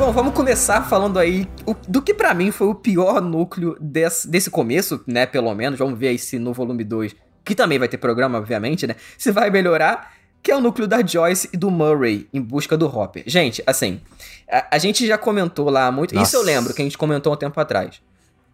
Bom, 0.00 0.12
vamos 0.12 0.32
começar 0.32 0.88
falando 0.88 1.18
aí 1.18 1.46
do 1.86 2.00
que 2.00 2.14
para 2.14 2.32
mim 2.32 2.50
foi 2.50 2.68
o 2.68 2.74
pior 2.74 3.20
núcleo 3.20 3.76
desse, 3.78 4.26
desse 4.26 4.50
começo, 4.50 5.04
né? 5.06 5.26
Pelo 5.26 5.54
menos. 5.54 5.78
Vamos 5.78 5.98
ver 5.98 6.08
aí 6.08 6.18
se 6.18 6.38
no 6.38 6.54
volume 6.54 6.82
2, 6.84 7.14
que 7.44 7.54
também 7.54 7.78
vai 7.78 7.86
ter 7.86 7.98
programa, 7.98 8.38
obviamente, 8.38 8.86
né? 8.86 8.96
Se 9.18 9.30
vai 9.30 9.50
melhorar 9.50 10.14
que 10.42 10.50
é 10.50 10.56
o 10.56 10.60
núcleo 10.62 10.88
da 10.88 11.06
Joyce 11.06 11.50
e 11.52 11.56
do 11.58 11.70
Murray 11.70 12.26
em 12.32 12.40
busca 12.40 12.78
do 12.78 12.86
Hopper. 12.86 13.24
Gente, 13.26 13.62
assim, 13.66 14.00
a, 14.50 14.68
a 14.74 14.78
gente 14.78 15.06
já 15.06 15.18
comentou 15.18 15.68
lá 15.68 15.92
muito. 15.92 16.14
Nossa. 16.14 16.28
Isso 16.28 16.36
eu 16.38 16.46
lembro 16.46 16.72
que 16.72 16.80
a 16.80 16.84
gente 16.84 16.96
comentou 16.96 17.34
um 17.34 17.36
tempo 17.36 17.60
atrás. 17.60 18.00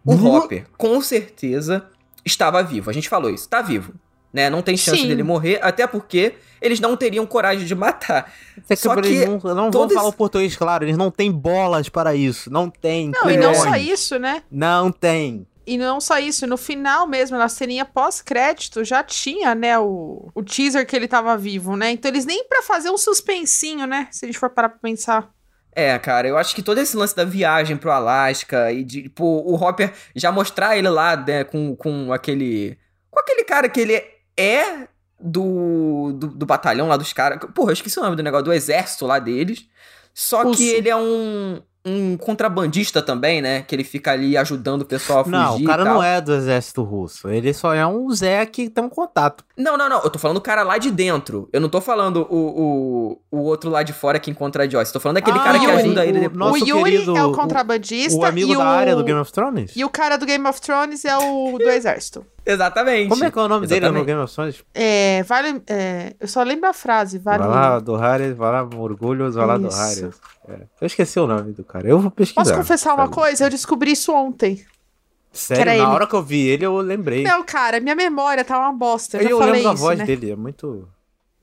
O 0.03 0.15
uhum. 0.15 0.35
Hopper, 0.35 0.65
com 0.77 0.99
certeza, 0.99 1.85
estava 2.25 2.61
vivo. 2.61 2.89
A 2.89 2.93
gente 2.93 3.07
falou 3.07 3.29
isso, 3.29 3.47
tá 3.47 3.61
vivo. 3.61 3.93
Né? 4.33 4.49
Não 4.49 4.61
tem 4.61 4.75
chance 4.75 5.01
Sim. 5.01 5.07
dele 5.07 5.23
morrer, 5.23 5.59
até 5.61 5.87
porque 5.87 6.35
eles 6.61 6.79
não 6.79 6.97
teriam 6.97 7.25
coragem 7.25 7.65
de 7.65 7.75
matar. 7.75 8.31
É 8.69 8.75
que 8.75 8.81
só 8.81 8.93
que 8.95 9.07
eles 9.07 9.25
não, 9.25 9.39
não 9.55 9.71
todos... 9.71 9.93
vão 9.93 10.01
falar 10.01 10.09
o 10.09 10.13
português 10.13 10.55
claro, 10.55 10.83
eles 10.83 10.97
não 10.97 11.09
têm 11.09 11.31
bolas 11.31 11.89
para 11.89 12.13
isso. 12.15 12.51
Não 12.51 12.69
tem. 12.69 13.09
Não, 13.09 13.29
e 13.29 13.37
não 13.37 13.53
só 13.53 13.75
isso, 13.75 14.19
né? 14.19 14.43
Não 14.51 14.91
tem. 14.91 15.47
E 15.65 15.77
não 15.77 15.99
só 15.99 16.17
isso, 16.17 16.47
no 16.47 16.55
final 16.55 17.05
mesmo, 17.05 17.37
na 17.37 17.49
ceninha 17.49 17.83
pós-crédito, 17.83 18.85
já 18.85 19.03
tinha, 19.03 19.53
né, 19.53 19.77
o, 19.77 20.29
o 20.33 20.41
teaser 20.41 20.87
que 20.87 20.95
ele 20.95 21.09
tava 21.09 21.35
vivo, 21.37 21.75
né? 21.75 21.91
Então 21.91 22.09
eles 22.09 22.25
nem 22.25 22.47
pra 22.47 22.61
fazer 22.61 22.89
um 22.89 22.97
suspensinho, 22.97 23.85
né? 23.85 24.07
Se 24.09 24.23
a 24.23 24.27
gente 24.27 24.39
for 24.39 24.49
parar 24.49 24.69
pra 24.69 24.79
pensar. 24.79 25.29
É, 25.73 25.99
cara, 25.99 26.25
eu 26.25 26.37
acho 26.37 26.55
que 26.55 26.63
todo 26.63 26.79
esse 26.79 26.95
lance 26.95 27.13
da 27.13 27.25
viagem 27.25 27.75
pro 27.75 27.91
Alasca 27.91 28.71
e 28.71 28.81
de, 28.81 29.03
tipo, 29.03 29.25
o 29.25 29.55
Hopper 29.55 29.93
já 30.15 30.31
mostrar 30.31 30.77
ele 30.77 30.87
lá, 30.87 31.17
né, 31.17 31.43
com, 31.43 31.75
com 31.75 32.13
aquele. 32.13 32.77
Com 33.11 33.19
aquele 33.19 33.43
cara 33.43 33.67
que 33.67 33.81
ele 33.81 34.01
é 34.37 34.87
do, 35.19 36.11
do, 36.13 36.27
do 36.27 36.45
batalhão 36.45 36.87
lá 36.87 36.97
dos 36.97 37.11
caras. 37.13 37.39
Porra, 37.53 37.69
eu 37.71 37.73
esqueci 37.73 37.99
o 37.99 38.03
nome 38.03 38.15
do 38.15 38.23
negócio, 38.23 38.45
do 38.45 38.53
exército 38.53 39.05
lá 39.05 39.19
deles. 39.19 39.65
Só 40.13 40.51
que 40.51 40.67
ele 40.69 40.89
é 40.89 40.95
um, 40.95 41.61
um 41.85 42.17
contrabandista 42.17 43.03
também, 43.03 43.39
né? 43.39 43.61
Que 43.61 43.75
ele 43.75 43.83
fica 43.83 44.11
ali 44.11 44.35
ajudando 44.35 44.81
o 44.81 44.85
pessoal 44.85 45.19
a 45.19 45.23
fugir. 45.23 45.35
Não, 45.37 45.57
o 45.57 45.63
cara 45.63 45.81
e 45.83 45.85
tal. 45.85 45.93
não 45.93 46.03
é 46.03 46.19
do 46.19 46.33
exército 46.33 46.81
russo. 46.81 47.29
Ele 47.29 47.53
só 47.53 47.71
é 47.73 47.85
um 47.85 48.09
Zé 48.11 48.43
que 48.47 48.67
tem 48.67 48.83
um 48.83 48.89
contato. 48.89 49.43
Não, 49.55 49.77
não, 49.77 49.87
não. 49.87 50.01
Eu 50.01 50.09
tô 50.09 50.17
falando 50.17 50.37
o 50.37 50.41
cara 50.41 50.63
lá 50.63 50.79
de 50.79 50.89
dentro. 50.89 51.47
Eu 51.53 51.61
não 51.61 51.69
tô 51.69 51.79
falando 51.79 52.25
o, 52.31 53.19
o, 53.31 53.37
o 53.37 53.43
outro 53.43 53.69
lá 53.69 53.83
de 53.83 53.93
fora 53.93 54.19
que 54.19 54.31
encontra 54.31 54.63
a 54.63 54.67
Joyce. 54.69 54.91
Tô 54.91 54.99
falando 54.99 55.15
daquele 55.17 55.37
Ah, 55.37 55.43
cara 55.43 55.59
que 55.59 55.67
o- 55.67 55.69
ajuda 55.69 56.03
ele 56.05 56.17
o 56.17 56.21
depois. 56.21 56.37
nosso 56.39 56.63
o 56.63 56.67
Yuri 56.67 56.91
querido- 56.91 57.15
é 57.17 57.23
o 57.23 57.29
o- 57.29 57.35
contrabandista 57.35 58.17
O 58.17 58.25
amigo 58.25 58.53
e 58.53 58.57
da 58.57 58.63
o... 58.63 58.67
área 58.67 58.95
do 58.95 59.03
Game 59.03 59.19
of 59.19 59.31
Thrones? 59.31 59.71
E 59.75 59.85
o 59.85 59.89
cara 59.89 60.17
do 60.17 60.25
Game 60.25 60.47
of 60.47 60.59
Thrones 60.59 61.05
é 61.05 61.15
o 61.15 61.57
do 61.59 61.69
exército. 61.69 62.25
Exatamente. 62.47 63.09
Como 63.09 63.23
é 63.25 63.29
que 63.29 63.37
é 63.37 63.41
o 63.41 63.47
nome 63.47 63.67
dele 63.67 63.81
no 63.81 63.87
Exatamente. 63.87 64.05
Game 64.05 64.21
of 64.21 64.33
Thrones? 64.33 64.63
É, 64.73 65.23
vale. 65.23 65.61
é, 65.67 66.15
eu 66.17 66.27
só 66.27 66.41
lembro 66.43 66.69
a 66.69 66.73
frase, 66.73 67.19
vale. 67.19 67.39
Vai 67.39 67.49
lá 67.49 67.79
do 67.79 67.95
Harris, 67.95 68.35
vai 68.35 68.51
lá 68.51 68.69
orgulhos, 68.77 69.35
vai 69.35 69.45
lá 69.45 69.57
do. 69.57 69.67
Harris. 69.67 70.19
É. 70.47 70.61
Eu 70.79 70.87
esqueci 70.87 71.19
o 71.19 71.27
nome 71.27 71.51
do 71.51 71.63
cara. 71.63 71.87
Eu 71.87 71.99
vou 71.99 72.09
pesquisar. 72.09 72.41
Posso 72.41 72.55
confessar 72.55 72.93
uma 72.93 73.03
sabe? 73.03 73.15
coisa? 73.15 73.45
Eu 73.45 73.49
descobri 73.49 73.91
isso 73.91 74.13
ontem. 74.13 74.65
Sério, 75.33 75.61
Era 75.61 75.71
na 75.71 75.77
ele. 75.77 75.93
hora 75.93 76.07
que 76.07 76.15
eu 76.15 76.23
vi 76.23 76.47
ele, 76.47 76.65
eu 76.65 76.77
lembrei. 76.77 77.23
Não, 77.23 77.43
cara, 77.43 77.79
minha 77.81 77.95
memória 77.95 78.45
tá 78.45 78.57
uma 78.57 78.71
bosta. 78.71 79.17
Eu, 79.17 79.23
eu 79.23 79.29
já 79.29 79.37
falei 79.37 79.51
lembro 79.51 79.67
da 79.67 79.73
isso, 79.73 79.83
voz 79.83 79.99
né? 79.99 80.05
dele, 80.05 80.31
é 80.31 80.35
muito. 80.35 80.89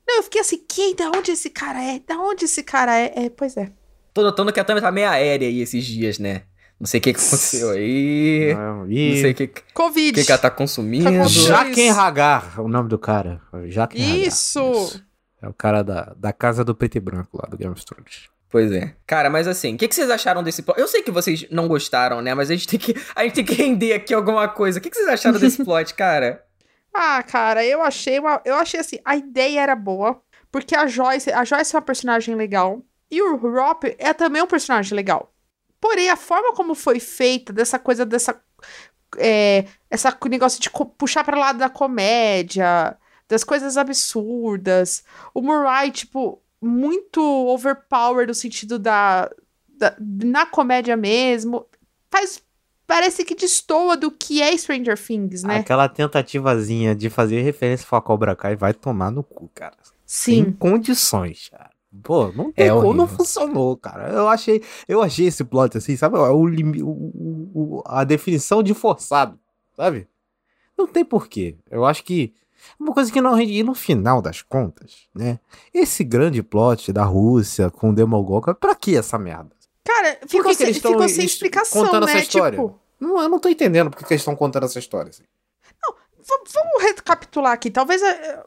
Não, 0.07 0.17
eu 0.17 0.23
fiquei 0.23 0.41
assim, 0.41 0.63
quem? 0.67 0.95
Da 0.95 1.09
onde 1.15 1.31
esse 1.31 1.49
cara 1.49 1.81
é? 1.81 1.99
Da 1.99 2.17
onde 2.17 2.45
esse 2.45 2.63
cara 2.63 2.97
é? 2.97 3.25
É, 3.25 3.29
pois 3.29 3.55
é. 3.55 3.71
Tô 4.13 4.21
notando 4.23 4.51
que 4.51 4.59
a 4.59 4.63
Tami 4.63 4.81
tá 4.81 4.91
meio 4.91 5.09
aérea 5.09 5.47
aí 5.47 5.61
esses 5.61 5.85
dias, 5.85 6.19
né? 6.19 6.43
Não 6.79 6.85
sei 6.85 6.99
o 6.99 7.03
que, 7.03 7.13
que 7.13 7.19
aconteceu 7.19 7.69
aí. 7.71 8.53
Não, 8.53 8.79
Não 8.79 8.91
e... 8.91 9.21
sei 9.21 9.31
o 9.31 9.35
que, 9.35 9.47
que, 9.47 9.61
Covid. 9.73 10.25
que 10.25 10.31
ela 10.31 10.41
tá 10.41 10.51
consumindo. 10.51 11.05
Tá 11.05 11.27
Jaquen 11.27 11.89
Hagar, 11.91 12.59
o 12.59 12.67
nome 12.67 12.89
do 12.89 12.99
cara. 12.99 13.41
Jaquen 13.67 14.03
Hagar. 14.03 14.27
Isso! 14.27 15.03
É 15.41 15.47
o 15.47 15.53
cara 15.53 15.83
da, 15.83 16.13
da 16.17 16.33
casa 16.33 16.63
do 16.63 16.75
preto 16.75 16.97
e 16.97 16.99
branco 16.99 17.37
lá 17.37 17.47
do 17.47 17.57
Game 17.57 17.71
of 17.71 17.85
Thrones. 17.85 18.29
Pois 18.49 18.71
é. 18.71 18.95
Cara, 19.05 19.29
mas 19.29 19.47
assim, 19.47 19.75
o 19.75 19.77
que, 19.77 19.87
que 19.87 19.95
vocês 19.95 20.09
acharam 20.09 20.41
desse 20.41 20.61
plot? 20.61 20.79
Eu 20.79 20.87
sei 20.87 21.03
que 21.03 21.11
vocês 21.11 21.45
não 21.51 21.67
gostaram, 21.67 22.21
né? 22.21 22.33
Mas 22.33 22.49
a 22.49 22.55
gente 22.55 22.67
tem 22.67 22.79
que, 22.79 22.95
a 23.15 23.23
gente 23.23 23.33
tem 23.33 23.45
que 23.45 23.53
render 23.53 23.93
aqui 23.93 24.13
alguma 24.13 24.47
coisa. 24.47 24.79
O 24.79 24.81
que, 24.81 24.89
que 24.89 24.95
vocês 24.95 25.07
acharam 25.07 25.39
desse 25.39 25.61
plot, 25.65 25.93
cara? 25.93 26.43
Ah, 26.93 27.21
cara, 27.21 27.65
eu 27.65 27.81
achei 27.81 28.17
uma. 28.17 28.41
Eu 28.45 28.55
achei 28.55 28.79
assim, 28.79 28.97
a 29.03 29.17
ideia 29.17 29.59
era 29.59 29.75
boa. 29.75 30.21
Porque 30.51 30.73
a 30.73 30.87
Joyce. 30.87 31.31
A 31.31 31.43
Joyce 31.43 31.75
é 31.75 31.77
uma 31.77 31.85
personagem 31.85 32.33
legal. 32.33 32.81
E 33.11 33.21
o 33.21 33.35
Rob 33.35 33.93
é 33.99 34.13
também 34.13 34.41
um 34.41 34.47
personagem 34.47 34.95
legal. 34.95 35.34
Porém, 35.79 36.09
a 36.09 36.15
forma 36.15 36.53
como 36.53 36.73
foi 36.73 36.99
feita, 36.99 37.53
dessa 37.53 37.77
coisa, 37.77 38.05
dessa. 38.05 38.41
É, 39.17 39.65
essa 39.89 40.17
negócio 40.29 40.59
de 40.59 40.69
puxar 40.97 41.23
pra 41.23 41.37
lado 41.37 41.59
da 41.59 41.69
comédia, 41.69 42.97
das 43.27 43.43
coisas 43.43 43.77
absurdas. 43.77 45.03
O 45.33 45.41
Murray, 45.41 45.91
tipo, 45.91 46.41
muito 46.61 47.21
overpower 47.21 48.27
no 48.27 48.33
sentido 48.33 48.79
da, 48.79 49.29
da. 49.67 49.95
na 49.99 50.45
comédia 50.45 50.97
mesmo. 50.97 51.65
Faz. 52.09 52.43
Parece 52.87 53.25
que 53.25 53.33
destoa 53.33 53.97
do 53.97 54.11
que 54.11 54.43
é 54.43 54.55
Stranger 54.55 54.95
Things, 54.95 55.41
né? 55.41 55.57
Aquela 55.57 55.89
tentativazinha 55.89 56.95
de 56.95 57.09
fazer 57.09 57.41
referência 57.41 57.87
ao 57.89 58.01
Cobra 58.01 58.35
Kai 58.35 58.55
vai 58.55 58.75
tomar 58.75 59.09
no 59.09 59.23
cu, 59.23 59.49
cara. 59.55 59.75
Sem 60.05 60.45
Sim. 60.45 60.51
condições, 60.51 61.49
cara. 61.49 61.71
Pô, 62.03 62.31
não 62.33 62.51
tem 62.51 62.67
É 62.67 62.69
como, 62.69 62.93
não 62.93 63.07
funcionou, 63.07 63.75
cara. 63.77 64.09
Eu 64.09 64.27
achei, 64.27 64.61
eu 64.87 65.01
achei 65.01 65.27
esse 65.27 65.43
plot 65.43 65.77
assim, 65.77 65.95
sabe? 65.95 66.17
O, 66.17 66.45
limi- 66.45 66.83
o- 66.83 66.87
o- 66.89 67.51
o- 67.77 67.83
a 67.85 68.03
definição 68.03 68.61
de 68.61 68.73
forçado, 68.73 69.39
sabe? 69.75 70.07
Não 70.77 70.87
tem 70.87 71.03
porquê. 71.05 71.55
Eu 71.69 71.85
acho 71.85 72.03
que 72.03 72.33
uma 72.79 72.93
coisa 72.93 73.11
que 73.11 73.21
não 73.21 73.33
rende. 73.35 73.53
E 73.53 73.63
no 73.63 73.73
final 73.75 74.21
das 74.21 74.41
contas, 74.41 75.07
né? 75.13 75.39
Esse 75.73 76.03
grande 76.03 76.41
plot 76.43 76.91
da 76.91 77.03
Rússia 77.03 77.69
com 77.69 77.89
o 77.91 77.93
Demogorgon, 77.95 78.53
pra 78.55 78.75
que 78.75 78.97
essa 78.97 79.17
merda? 79.17 79.51
Cara, 79.83 80.17
ficou, 80.27 80.49
que 80.49 80.55
sem, 80.55 80.73
ficou 80.73 81.07
sem 81.07 81.25
explicação, 81.25 81.85
contando 81.85 82.05
né? 82.07 82.13
essa 82.13 82.21
história? 82.23 82.57
Tipo, 82.57 82.79
Não, 82.99 83.21
eu 83.21 83.29
não 83.29 83.39
tô 83.39 83.47
entendendo 83.49 83.89
porque 83.91 84.03
que 84.05 84.13
eles 84.13 84.21
estão 84.21 84.35
contando 84.35 84.65
essa 84.65 84.79
história. 84.79 85.09
Assim. 85.11 85.23
v- 85.23 86.51
vamos 86.53 86.81
recapitular 86.83 87.51
aqui. 87.53 87.69
Talvez 87.69 88.01
é, 88.01 88.43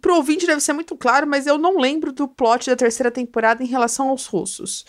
pro 0.00 0.16
ouvinte 0.16 0.46
deve 0.46 0.60
ser 0.60 0.72
muito 0.72 0.96
claro, 0.96 1.26
mas 1.26 1.46
eu 1.46 1.58
não 1.58 1.78
lembro 1.78 2.12
do 2.12 2.28
plot 2.28 2.68
da 2.68 2.76
terceira 2.76 3.10
temporada 3.10 3.62
em 3.62 3.66
relação 3.66 4.08
aos 4.08 4.26
russos. 4.26 4.84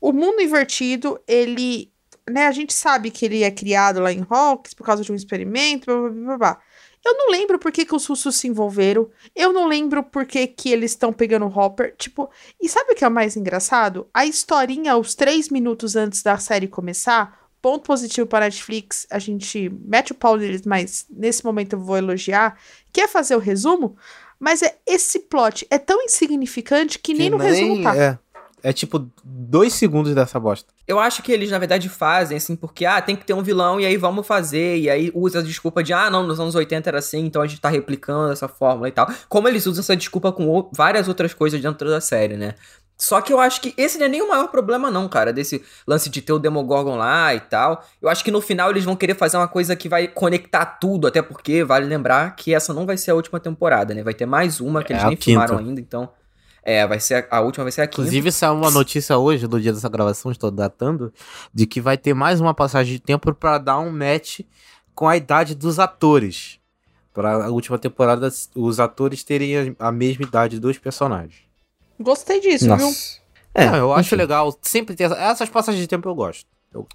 O 0.00 0.12
mundo 0.12 0.40
invertido, 0.40 1.20
ele. 1.26 1.92
Né, 2.28 2.46
a 2.46 2.52
gente 2.52 2.72
sabe 2.72 3.10
que 3.10 3.26
ele 3.26 3.42
é 3.42 3.50
criado 3.50 4.00
lá 4.00 4.10
em 4.10 4.26
Hawks 4.28 4.72
por 4.72 4.84
causa 4.84 5.02
de 5.02 5.12
um 5.12 5.14
experimento, 5.14 5.86
blá, 5.86 6.08
blá, 6.08 6.10
blá, 6.10 6.38
blá. 6.38 6.60
Eu 7.04 7.12
não 7.18 7.30
lembro 7.30 7.58
por 7.58 7.70
que, 7.70 7.84
que 7.84 7.94
os 7.94 8.06
russos 8.06 8.36
se 8.36 8.48
envolveram. 8.48 9.10
Eu 9.36 9.52
não 9.52 9.66
lembro 9.66 10.02
por 10.02 10.24
que, 10.24 10.46
que 10.46 10.70
eles 10.70 10.92
estão 10.92 11.12
pegando 11.12 11.44
o 11.44 11.58
Hopper. 11.58 11.94
Tipo, 11.98 12.30
e 12.58 12.66
sabe 12.66 12.92
o 12.92 12.94
que 12.94 13.04
é 13.04 13.08
o 13.08 13.10
mais 13.10 13.36
engraçado? 13.36 14.08
A 14.14 14.24
historinha, 14.24 14.96
os 14.96 15.14
três 15.14 15.50
minutos 15.50 15.96
antes 15.96 16.22
da 16.22 16.38
série 16.38 16.66
começar, 16.66 17.44
ponto 17.64 17.84
positivo 17.84 18.26
para 18.26 18.44
a 18.44 18.48
Netflix, 18.48 19.06
a 19.10 19.18
gente 19.18 19.70
mete 19.86 20.12
o 20.12 20.14
pau 20.14 20.36
neles, 20.36 20.66
mas 20.66 21.06
nesse 21.08 21.42
momento 21.42 21.74
eu 21.74 21.80
vou 21.80 21.96
elogiar, 21.96 22.58
quer 22.92 23.08
fazer 23.08 23.34
o 23.36 23.38
resumo, 23.38 23.96
mas 24.38 24.62
é 24.62 24.76
esse 24.86 25.20
plot 25.20 25.66
é 25.70 25.78
tão 25.78 26.02
insignificante 26.02 26.98
que, 26.98 27.14
nem 27.14 27.30
no 27.30 27.36
resumo 27.36 27.82
tá. 27.82 27.96
É, 27.96 28.18
é 28.62 28.72
tipo 28.72 29.10
dois 29.22 29.74
segundos 29.74 30.14
dessa 30.14 30.40
bosta. 30.40 30.72
Eu 30.88 30.98
acho 30.98 31.22
que 31.22 31.30
eles, 31.30 31.50
na 31.50 31.58
verdade, 31.58 31.88
fazem 31.88 32.36
assim, 32.36 32.56
porque, 32.56 32.86
ah, 32.86 33.00
tem 33.00 33.14
que 33.14 33.24
ter 33.24 33.34
um 33.34 33.42
vilão 33.42 33.80
e 33.80 33.86
aí 33.86 33.96
vamos 33.96 34.26
fazer. 34.26 34.78
E 34.78 34.88
aí 34.88 35.10
usa 35.14 35.40
a 35.40 35.42
desculpa 35.42 35.82
de, 35.82 35.92
ah, 35.92 36.10
não, 36.10 36.26
nos 36.26 36.40
anos 36.40 36.54
80 36.54 36.88
era 36.88 36.98
assim, 36.98 37.26
então 37.26 37.42
a 37.42 37.46
gente 37.46 37.60
tá 37.60 37.68
replicando 37.68 38.32
essa 38.32 38.48
fórmula 38.48 38.88
e 38.88 38.92
tal. 38.92 39.06
Como 39.28 39.48
eles 39.48 39.66
usam 39.66 39.82
essa 39.82 39.96
desculpa 39.96 40.32
com 40.32 40.68
várias 40.72 41.08
outras 41.08 41.34
coisas 41.34 41.60
dentro 41.60 41.88
da 41.88 42.00
série, 42.00 42.36
né? 42.36 42.54
Só 42.96 43.20
que 43.20 43.32
eu 43.32 43.40
acho 43.40 43.60
que 43.60 43.74
esse 43.76 43.98
não 43.98 44.06
é 44.06 44.08
nem 44.08 44.22
o 44.22 44.28
maior 44.28 44.48
problema, 44.48 44.88
não, 44.90 45.08
cara, 45.08 45.32
desse 45.32 45.62
lance 45.86 46.08
de 46.08 46.22
ter 46.22 46.32
o 46.32 46.38
Demogorgon 46.38 46.96
lá 46.96 47.34
e 47.34 47.40
tal. 47.40 47.84
Eu 48.00 48.08
acho 48.08 48.22
que 48.22 48.30
no 48.30 48.40
final 48.40 48.70
eles 48.70 48.84
vão 48.84 48.94
querer 48.94 49.16
fazer 49.16 49.36
uma 49.36 49.48
coisa 49.48 49.74
que 49.74 49.88
vai 49.88 50.06
conectar 50.06 50.64
tudo, 50.64 51.08
até 51.08 51.20
porque 51.20 51.64
vale 51.64 51.86
lembrar 51.86 52.36
que 52.36 52.54
essa 52.54 52.72
não 52.72 52.86
vai 52.86 52.96
ser 52.96 53.10
a 53.10 53.14
última 53.14 53.40
temporada, 53.40 53.92
né? 53.94 54.02
Vai 54.02 54.14
ter 54.14 54.26
mais 54.26 54.60
uma 54.60 54.82
que 54.84 54.92
É 54.92 54.96
eles 54.96 55.08
nem 55.08 55.16
filmaram 55.16 55.56
quinta. 55.56 55.68
ainda, 55.68 55.80
então. 55.80 56.08
É, 56.62 56.86
vai 56.86 56.98
ser 56.98 57.26
a, 57.30 57.38
a 57.38 57.40
última 57.40 57.64
vai 57.64 57.72
ser 57.72 57.82
a 57.82 57.86
quinta. 57.86 58.00
Inclusive, 58.00 58.32
saiu 58.32 58.54
uma 58.54 58.70
notícia 58.70 59.18
hoje, 59.18 59.46
no 59.46 59.60
dia 59.60 59.72
dessa 59.72 59.88
gravação, 59.88 60.30
estou 60.30 60.50
datando, 60.50 61.12
de 61.52 61.66
que 61.66 61.80
vai 61.80 61.98
ter 61.98 62.14
mais 62.14 62.40
uma 62.40 62.54
passagem 62.54 62.94
de 62.94 63.00
tempo 63.00 63.34
pra 63.34 63.58
dar 63.58 63.80
um 63.80 63.90
match 63.90 64.40
com 64.94 65.08
a 65.08 65.16
idade 65.16 65.54
dos 65.54 65.78
atores. 65.78 66.58
Pra 67.12 67.44
a 67.46 67.50
última 67.50 67.78
temporada, 67.78 68.28
os 68.54 68.80
atores 68.80 69.22
terem 69.22 69.76
a 69.78 69.92
mesma 69.92 70.24
idade 70.24 70.58
dos 70.58 70.78
personagens. 70.78 71.43
Gostei 72.00 72.40
disso, 72.40 72.64
viu? 72.66 72.76
Nossa. 72.86 73.18
É, 73.54 73.64
É, 73.64 73.78
eu 73.78 73.92
acho 73.92 74.08
enfim. 74.08 74.16
legal. 74.16 74.58
Sempre 74.62 74.96
ter 74.96 75.04
essa- 75.04 75.16
essas 75.16 75.48
passagens 75.48 75.80
de 75.80 75.86
tempo 75.88 76.08
eu 76.08 76.14
gosto. 76.14 76.44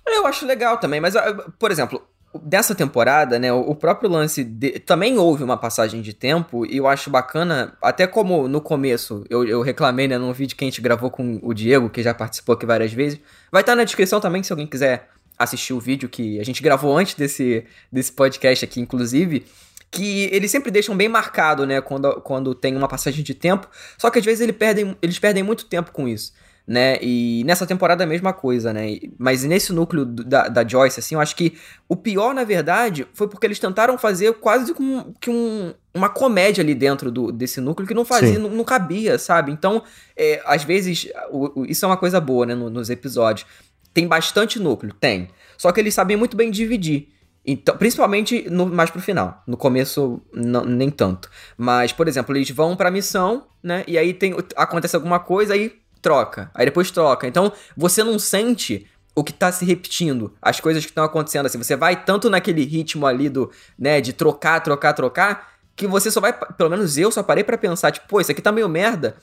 Eu 0.05 0.25
acho 0.25 0.45
legal 0.45 0.77
também, 0.77 0.99
mas, 0.99 1.13
por 1.57 1.71
exemplo, 1.71 2.01
dessa 2.43 2.75
temporada, 2.75 3.39
né, 3.39 3.51
o 3.53 3.73
próprio 3.73 4.09
lance 4.09 4.43
de- 4.43 4.77
também 4.79 5.17
houve 5.17 5.41
uma 5.43 5.55
passagem 5.55 6.01
de 6.01 6.13
tempo 6.13 6.65
e 6.65 6.75
eu 6.77 6.85
acho 6.85 7.09
bacana, 7.09 7.77
até 7.81 8.05
como 8.05 8.47
no 8.49 8.59
começo 8.59 9.23
eu, 9.29 9.45
eu 9.47 9.61
reclamei, 9.61 10.07
né, 10.07 10.17
num 10.17 10.33
vídeo 10.33 10.57
que 10.57 10.65
a 10.65 10.67
gente 10.67 10.81
gravou 10.81 11.09
com 11.09 11.39
o 11.41 11.53
Diego, 11.53 11.89
que 11.89 12.03
já 12.03 12.13
participou 12.13 12.53
aqui 12.55 12.65
várias 12.65 12.91
vezes. 12.91 13.19
Vai 13.49 13.61
estar 13.61 13.73
na 13.75 13.85
descrição 13.85 14.19
também 14.19 14.43
se 14.43 14.51
alguém 14.51 14.67
quiser 14.67 15.07
assistir 15.37 15.71
o 15.71 15.79
vídeo 15.79 16.09
que 16.09 16.37
a 16.41 16.43
gente 16.43 16.61
gravou 16.61 16.95
antes 16.97 17.15
desse, 17.15 17.65
desse 17.89 18.11
podcast 18.11 18.65
aqui, 18.65 18.81
inclusive. 18.81 19.45
Que 19.91 20.29
eles 20.31 20.51
sempre 20.51 20.69
deixam 20.71 20.95
bem 20.95 21.09
marcado, 21.09 21.65
né? 21.65 21.81
Quando, 21.81 22.21
quando 22.21 22.53
tem 22.53 22.75
uma 22.75 22.87
passagem 22.87 23.23
de 23.23 23.33
tempo. 23.33 23.67
Só 23.97 24.09
que 24.09 24.19
às 24.19 24.25
vezes 24.25 24.41
eles 24.41 24.55
perdem, 24.55 24.95
eles 25.01 25.17
perdem 25.19 25.43
muito 25.43 25.65
tempo 25.65 25.91
com 25.91 26.07
isso 26.07 26.33
né? 26.67 26.99
E 27.01 27.43
nessa 27.47 27.65
temporada 27.65 28.03
é 28.03 28.05
a 28.05 28.07
mesma 28.07 28.31
coisa, 28.31 28.71
né? 28.71 28.99
Mas 29.17 29.43
nesse 29.43 29.73
núcleo 29.73 30.05
da, 30.05 30.47
da 30.47 30.67
Joyce, 30.67 30.99
assim, 30.99 31.15
eu 31.15 31.19
acho 31.19 31.35
que 31.35 31.57
o 31.87 31.95
pior, 31.95 32.31
na 32.31 32.43
verdade, 32.43 33.07
foi 33.11 33.27
porque 33.27 33.47
eles 33.47 33.57
tentaram 33.57 33.97
fazer 33.97 34.33
quase 34.33 34.71
um, 34.79 35.11
que 35.19 35.31
um- 35.31 35.73
uma 35.95 36.09
comédia 36.09 36.61
ali 36.63 36.75
dentro 36.75 37.09
do, 37.09 37.31
desse 37.31 37.59
núcleo 37.59 37.87
que 37.87 37.93
não 37.95 38.05
fazia, 38.05 38.37
não, 38.37 38.51
não 38.51 38.63
cabia, 38.63 39.17
sabe? 39.17 39.51
Então, 39.51 39.81
é, 40.15 40.43
às 40.45 40.63
vezes, 40.63 41.07
o- 41.31 41.61
o- 41.61 41.65
isso 41.65 41.83
é 41.85 41.87
uma 41.87 41.97
coisa 41.97 42.21
boa, 42.21 42.45
né? 42.45 42.53
no- 42.53 42.69
nos 42.69 42.91
episódios. 42.91 43.47
Tem 43.91 44.07
bastante 44.07 44.59
núcleo? 44.59 44.93
Tem. 44.93 45.29
Só 45.57 45.71
que 45.71 45.79
eles 45.79 45.95
sabem 45.95 46.15
muito 46.17 46.37
bem 46.37 46.51
dividir. 46.51 47.07
Então, 47.45 47.75
principalmente 47.77 48.49
no, 48.49 48.65
mais 48.65 48.89
pro 48.89 49.01
final. 49.01 49.43
No 49.47 49.57
começo, 49.57 50.21
nem 50.33 50.89
tanto. 50.89 51.29
Mas, 51.57 51.91
por 51.91 52.07
exemplo, 52.07 52.35
eles 52.35 52.49
vão 52.51 52.75
pra 52.75 52.91
missão, 52.91 53.47
né? 53.63 53.83
E 53.87 53.97
aí 53.97 54.13
tem, 54.13 54.35
acontece 54.55 54.95
alguma 54.95 55.19
coisa, 55.19 55.53
aí 55.53 55.73
troca. 56.01 56.51
Aí 56.53 56.65
depois 56.65 56.91
troca. 56.91 57.27
Então, 57.27 57.51
você 57.75 58.03
não 58.03 58.19
sente 58.19 58.87
o 59.15 59.23
que 59.23 59.33
tá 59.33 59.51
se 59.51 59.65
repetindo, 59.65 60.33
as 60.41 60.59
coisas 60.59 60.85
que 60.85 60.91
estão 60.91 61.03
acontecendo 61.03 61.45
assim. 61.45 61.57
Você 61.57 61.75
vai 61.75 62.03
tanto 62.03 62.29
naquele 62.29 62.63
ritmo 62.63 63.05
ali 63.05 63.29
do, 63.29 63.51
né, 63.77 63.99
de 63.99 64.13
trocar, 64.13 64.61
trocar, 64.61 64.93
trocar, 64.93 65.49
que 65.75 65.87
você 65.87 66.11
só 66.11 66.21
vai, 66.21 66.33
pelo 66.33 66.69
menos 66.69 66.97
eu 66.97 67.11
só 67.11 67.23
parei 67.23 67.43
para 67.43 67.57
pensar, 67.57 67.91
tipo, 67.91 68.07
pô, 68.07 68.21
isso 68.21 68.31
aqui 68.31 68.41
tá 68.41 68.51
meio 68.51 68.69
merda 68.69 69.17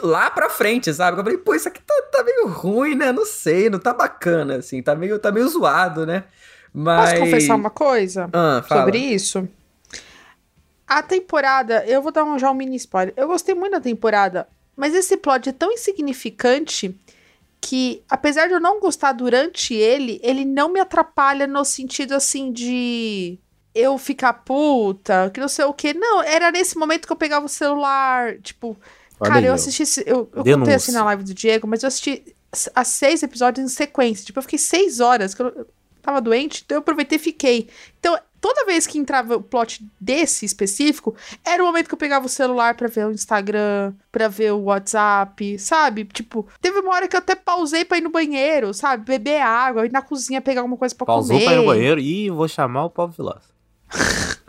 lá 0.00 0.30
pra 0.30 0.48
frente, 0.48 0.92
sabe? 0.92 1.18
Eu 1.18 1.24
falei, 1.24 1.38
pô, 1.38 1.54
isso 1.54 1.68
aqui 1.68 1.82
tá, 1.82 1.94
tá 2.12 2.24
meio 2.24 2.46
ruim, 2.48 2.94
né? 2.94 3.12
Não 3.12 3.26
sei, 3.26 3.68
não 3.68 3.78
tá 3.78 3.92
bacana, 3.92 4.56
assim, 4.56 4.82
tá 4.82 4.94
meio, 4.94 5.18
tá 5.18 5.32
meio 5.32 5.48
zoado, 5.48 6.06
né? 6.06 6.24
Mas... 6.72 7.10
Posso 7.10 7.22
confessar 7.22 7.54
uma 7.54 7.70
coisa 7.70 8.30
ah, 8.32 8.64
sobre 8.66 8.98
isso? 8.98 9.46
A 10.86 11.02
temporada, 11.02 11.84
eu 11.86 12.02
vou 12.02 12.12
dar 12.12 12.24
um, 12.24 12.38
já 12.38 12.50
um 12.50 12.54
mini 12.54 12.76
spoiler. 12.76 13.14
Eu 13.16 13.26
gostei 13.26 13.54
muito 13.54 13.72
da 13.72 13.80
temporada, 13.80 14.48
mas 14.76 14.94
esse 14.94 15.16
plot 15.16 15.48
é 15.48 15.52
tão 15.52 15.72
insignificante 15.72 16.94
que, 17.60 18.02
apesar 18.10 18.48
de 18.48 18.54
eu 18.54 18.60
não 18.60 18.80
gostar 18.80 19.12
durante 19.12 19.72
ele, 19.72 20.20
ele 20.22 20.44
não 20.44 20.72
me 20.72 20.80
atrapalha 20.80 21.46
no 21.46 21.64
sentido 21.64 22.14
assim 22.14 22.52
de 22.52 23.38
eu 23.74 23.96
ficar 23.96 24.32
puta, 24.32 25.30
que 25.32 25.40
não 25.40 25.48
sei 25.48 25.64
o 25.64 25.72
que. 25.72 25.94
Não, 25.94 26.22
era 26.22 26.50
nesse 26.50 26.76
momento 26.76 27.06
que 27.06 27.12
eu 27.12 27.16
pegava 27.16 27.46
o 27.46 27.48
celular, 27.48 28.38
tipo. 28.38 28.76
Olha 29.20 29.30
cara, 29.30 29.40
aí, 29.40 29.46
eu 29.46 29.54
assisti. 29.54 30.02
Eu, 30.04 30.28
eu 30.34 30.58
contei 30.58 30.74
assim 30.74 30.92
na 30.92 31.04
live 31.04 31.22
do 31.22 31.32
Diego, 31.32 31.66
mas 31.66 31.82
eu 31.82 31.86
assisti 31.86 32.34
as 32.74 32.88
seis 32.88 33.22
episódios 33.22 33.64
em 33.64 33.68
sequência. 33.74 34.26
Tipo, 34.26 34.40
eu 34.40 34.42
fiquei 34.42 34.58
seis 34.58 35.00
horas, 35.00 35.32
que 35.34 35.42
eu 35.42 35.66
tava 36.02 36.20
doente, 36.20 36.62
então 36.64 36.76
eu 36.76 36.80
aproveitei 36.80 37.16
e 37.16 37.20
fiquei. 37.20 37.68
Então, 37.98 38.18
toda 38.42 38.66
vez 38.66 38.86
que 38.86 38.98
entrava 38.98 39.36
o 39.36 39.42
plot 39.42 39.86
desse 40.00 40.44
específico, 40.44 41.14
era 41.44 41.62
o 41.62 41.66
momento 41.66 41.86
que 41.86 41.94
eu 41.94 41.98
pegava 41.98 42.26
o 42.26 42.28
celular 42.28 42.74
para 42.74 42.88
ver 42.88 43.06
o 43.06 43.12
Instagram, 43.12 43.94
para 44.10 44.26
ver 44.26 44.52
o 44.52 44.64
WhatsApp, 44.64 45.58
sabe? 45.60 46.04
Tipo, 46.04 46.46
teve 46.60 46.80
uma 46.80 46.92
hora 46.92 47.06
que 47.06 47.14
eu 47.14 47.20
até 47.20 47.36
pausei 47.36 47.84
pra 47.84 47.98
ir 47.98 48.02
no 48.02 48.10
banheiro, 48.10 48.74
sabe? 48.74 49.04
Beber 49.04 49.40
água, 49.40 49.86
ir 49.86 49.92
na 49.92 50.02
cozinha 50.02 50.40
pegar 50.40 50.62
alguma 50.62 50.76
coisa 50.76 50.92
pra 50.94 51.06
Pausou 51.06 51.28
comer. 51.28 51.44
Pausou 51.44 51.54
pra 51.54 51.62
ir 51.62 51.66
no 51.66 51.72
banheiro 51.72 52.00
e 52.00 52.30
vou 52.30 52.48
chamar 52.48 52.84
o 52.86 52.90
Paulo 52.90 53.12
Vilas. 53.16 53.44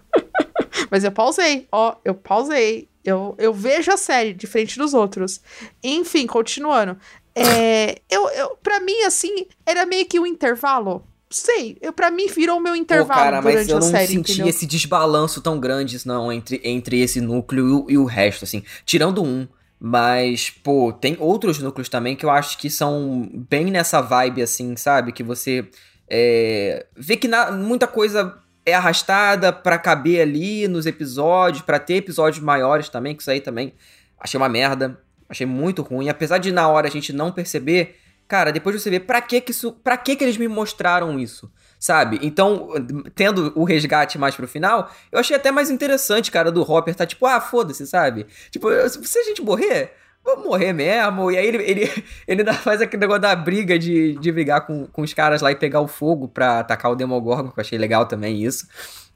Mas 0.89 1.03
eu 1.03 1.11
pausei, 1.11 1.67
ó, 1.71 1.95
eu 2.03 2.15
pausei. 2.15 2.89
Eu, 3.03 3.35
eu 3.37 3.53
vejo 3.53 3.91
a 3.91 3.97
série 3.97 4.33
diferente 4.33 4.77
dos 4.77 4.93
outros. 4.93 5.41
Enfim, 5.83 6.25
continuando. 6.25 6.97
É, 7.35 7.99
eu, 8.09 8.29
eu, 8.29 8.55
pra 8.61 8.79
mim, 8.79 9.01
assim, 9.03 9.45
era 9.65 9.85
meio 9.85 10.05
que 10.05 10.19
um 10.19 10.25
intervalo 10.25 11.03
sei, 11.35 11.77
eu, 11.81 11.91
pra 11.91 12.11
mim 12.11 12.27
virou 12.27 12.57
o 12.57 12.61
meu 12.61 12.75
intervalo 12.75 13.07
Pô, 13.07 13.13
cara, 13.13 13.41
durante 13.41 13.57
mas 13.57 13.69
eu 13.69 13.79
não 13.79 13.89
série, 13.89 14.07
senti 14.07 14.31
entendeu? 14.33 14.47
esse 14.47 14.65
desbalanço 14.65 15.41
tão 15.41 15.59
grande, 15.59 15.97
não, 16.05 16.31
entre, 16.31 16.61
entre 16.63 17.01
esse 17.01 17.19
núcleo 17.19 17.67
e 17.67 17.71
o, 17.71 17.85
e 17.89 17.97
o 17.97 18.05
resto, 18.05 18.45
assim. 18.45 18.63
Tirando 18.85 19.23
um, 19.23 19.47
mas, 19.79 20.49
pô, 20.49 20.93
tem 20.93 21.17
outros 21.19 21.59
núcleos 21.59 21.89
também 21.89 22.15
que 22.15 22.25
eu 22.25 22.29
acho 22.29 22.57
que 22.57 22.69
são 22.69 23.29
bem 23.49 23.65
nessa 23.65 23.99
vibe, 24.01 24.41
assim, 24.41 24.75
sabe? 24.75 25.11
Que 25.11 25.23
você 25.23 25.67
é, 26.09 26.85
vê 26.95 27.17
que 27.17 27.27
na, 27.27 27.51
muita 27.51 27.87
coisa 27.87 28.37
é 28.65 28.73
arrastada 28.73 29.51
para 29.51 29.77
caber 29.77 30.21
ali 30.21 30.67
nos 30.67 30.85
episódios, 30.85 31.63
para 31.63 31.79
ter 31.79 31.95
episódios 31.95 32.43
maiores 32.43 32.87
também, 32.87 33.15
que 33.15 33.21
isso 33.21 33.31
aí 33.31 33.41
também 33.41 33.73
achei 34.19 34.37
uma 34.37 34.47
merda. 34.47 34.97
Achei 35.27 35.45
muito 35.45 35.81
ruim. 35.81 36.09
Apesar 36.09 36.37
de 36.37 36.51
na 36.51 36.67
hora 36.67 36.87
a 36.87 36.91
gente 36.91 37.11
não 37.11 37.31
perceber, 37.31 37.99
cara, 38.33 38.51
depois 38.51 38.81
você 38.81 38.89
vê 38.89 38.99
pra 38.99 39.21
que 39.21 39.39
que 39.39 39.51
isso, 39.51 39.71
pra 39.71 39.95
que 39.95 40.15
que 40.15 40.23
eles 40.23 40.37
me 40.37 40.47
mostraram 40.47 41.19
isso, 41.19 41.51
sabe? 41.79 42.17
Então, 42.23 42.69
tendo 43.13 43.53
o 43.55 43.63
resgate 43.63 44.17
mais 44.17 44.35
pro 44.35 44.47
final, 44.47 44.89
eu 45.11 45.19
achei 45.19 45.35
até 45.35 45.51
mais 45.51 45.69
interessante, 45.69 46.31
cara, 46.31 46.51
do 46.51 46.63
Hopper 46.63 46.95
tá 46.95 47.05
tipo, 47.05 47.27
ah, 47.27 47.39
foda-se, 47.39 47.85
sabe? 47.85 48.25
Tipo, 48.49 48.69
se 48.89 49.19
a 49.19 49.23
gente 49.23 49.43
morrer, 49.43 49.93
vamos 50.25 50.45
morrer 50.45 50.73
mesmo. 50.73 51.29
E 51.29 51.37
aí 51.37 51.45
ele, 51.45 51.57
ele, 51.57 51.81
ele 52.27 52.41
ainda 52.41 52.55
faz 52.55 52.81
aquele 52.81 53.01
negócio 53.01 53.21
da 53.21 53.35
briga 53.35 53.77
de, 53.77 54.17
de 54.17 54.31
brigar 54.31 54.65
com, 54.65 54.87
com 54.87 55.03
os 55.03 55.13
caras 55.13 55.43
lá 55.43 55.51
e 55.51 55.55
pegar 55.55 55.81
o 55.81 55.87
fogo 55.87 56.27
pra 56.27 56.61
atacar 56.61 56.91
o 56.91 56.95
Demogorgon, 56.95 57.51
que 57.51 57.59
eu 57.59 57.61
achei 57.61 57.77
legal 57.77 58.07
também 58.07 58.43
isso. 58.43 58.67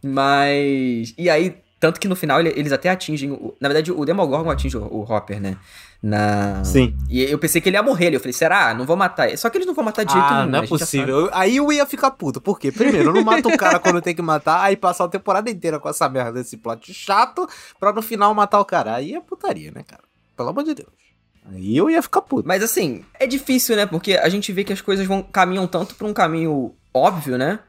Mas. 0.03 1.11
E 1.17 1.27
aí, 1.27 1.57
tanto 1.79 1.99
que 1.99 2.07
no 2.07 2.15
final 2.15 2.39
eles 2.39 2.71
até 2.71 2.89
atingem. 2.89 3.31
Na 3.59 3.67
verdade, 3.67 3.91
o 3.91 4.05
Demogorgon 4.05 4.51
atinge 4.51 4.77
o, 4.77 4.83
o 4.83 5.01
Hopper, 5.11 5.41
né? 5.41 5.57
Na... 6.01 6.63
Sim. 6.63 6.95
E 7.09 7.23
eu 7.23 7.39
pensei 7.39 7.59
que 7.59 7.69
ele 7.69 7.77
ia 7.77 7.83
morrer. 7.83 8.13
Eu 8.13 8.19
falei, 8.19 8.33
será? 8.33 8.73
Não 8.73 8.85
vou 8.85 8.95
matar. 8.95 9.35
Só 9.37 9.49
que 9.49 9.57
eles 9.57 9.67
não 9.67 9.73
vão 9.73 9.83
matar 9.83 10.03
de 10.03 10.11
jeito 10.11 10.25
ah, 10.25 10.39
nenhum. 10.39 10.51
Não 10.51 10.59
é 10.59 10.67
possível. 10.67 11.29
Aí 11.33 11.57
eu 11.57 11.71
ia 11.71 11.85
ficar 11.85 12.11
puto. 12.11 12.39
Por 12.39 12.59
quê? 12.59 12.71
Primeiro, 12.71 13.09
eu 13.09 13.13
não 13.13 13.23
mato 13.23 13.49
o 13.49 13.57
cara 13.57 13.79
quando 13.79 14.01
tem 14.01 14.15
que 14.15 14.21
matar, 14.21 14.61
aí 14.61 14.77
passar 14.77 15.05
a 15.05 15.09
temporada 15.09 15.49
inteira 15.49 15.79
com 15.79 15.89
essa 15.89 16.07
merda 16.07 16.33
desse 16.33 16.57
plot 16.57 16.93
chato, 16.93 17.47
pra 17.79 17.91
no 17.91 18.01
final 18.01 18.33
matar 18.33 18.59
o 18.59 18.65
cara. 18.65 18.95
Aí 18.95 19.15
é 19.15 19.21
putaria, 19.21 19.71
né, 19.71 19.83
cara? 19.83 20.03
Pelo 20.35 20.49
amor 20.49 20.63
de 20.63 20.75
Deus. 20.75 21.07
Aí 21.51 21.75
eu 21.75 21.89
ia 21.89 22.01
ficar 22.01 22.21
puto. 22.21 22.47
Mas 22.47 22.61
assim, 22.61 23.03
é 23.19 23.25
difícil, 23.25 23.75
né? 23.75 23.85
Porque 23.85 24.13
a 24.13 24.29
gente 24.29 24.51
vê 24.51 24.63
que 24.63 24.73
as 24.73 24.81
coisas 24.81 25.05
vão 25.07 25.23
caminham 25.23 25.65
tanto 25.65 25.95
pra 25.95 26.07
um 26.07 26.13
caminho 26.13 26.75
óbvio, 26.93 27.37
né? 27.37 27.59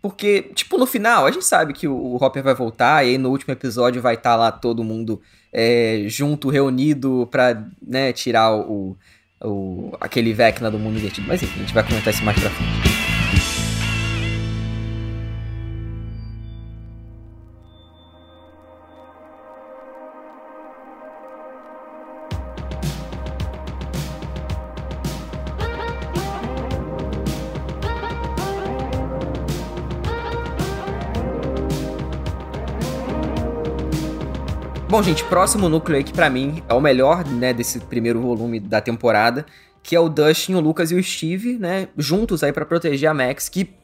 Porque, 0.00 0.50
tipo, 0.54 0.78
no 0.78 0.86
final, 0.86 1.26
a 1.26 1.30
gente 1.30 1.44
sabe 1.44 1.72
que 1.72 1.88
o 1.88 2.16
Hopper 2.16 2.42
vai 2.42 2.54
voltar, 2.54 3.04
e 3.04 3.10
aí 3.10 3.18
no 3.18 3.30
último 3.30 3.52
episódio 3.52 4.00
vai 4.00 4.14
estar 4.14 4.30
tá 4.30 4.36
lá 4.36 4.52
todo 4.52 4.84
mundo 4.84 5.20
é, 5.52 6.04
junto, 6.06 6.48
reunido, 6.48 7.28
pra 7.30 7.64
né, 7.80 8.12
tirar 8.12 8.54
o, 8.54 8.96
o, 9.42 9.92
aquele 10.00 10.32
Vecna 10.32 10.70
do 10.70 10.78
mundo 10.78 10.98
invertido. 10.98 11.26
Mas 11.26 11.42
enfim, 11.42 11.60
a 11.60 11.62
gente 11.62 11.74
vai 11.74 11.82
comentar 11.82 12.12
isso 12.12 12.24
mais 12.24 12.38
pra 12.38 12.50
frente. 12.50 13.05
Bom, 34.96 35.02
gente, 35.02 35.22
próximo 35.24 35.68
núcleo 35.68 35.98
aí 35.98 36.02
que 36.02 36.10
pra 36.10 36.30
mim 36.30 36.62
é 36.66 36.72
o 36.72 36.80
melhor, 36.80 37.22
né, 37.22 37.52
desse 37.52 37.80
primeiro 37.80 38.18
volume 38.18 38.58
da 38.58 38.80
temporada, 38.80 39.44
que 39.82 39.94
é 39.94 40.00
o 40.00 40.08
Dustin, 40.08 40.54
o 40.54 40.60
Lucas 40.60 40.90
e 40.90 40.94
o 40.94 41.04
Steve, 41.04 41.58
né, 41.58 41.88
juntos 41.98 42.42
aí 42.42 42.50
para 42.50 42.64
proteger 42.64 43.10
a 43.10 43.12
Max, 43.12 43.46
que 43.50 43.74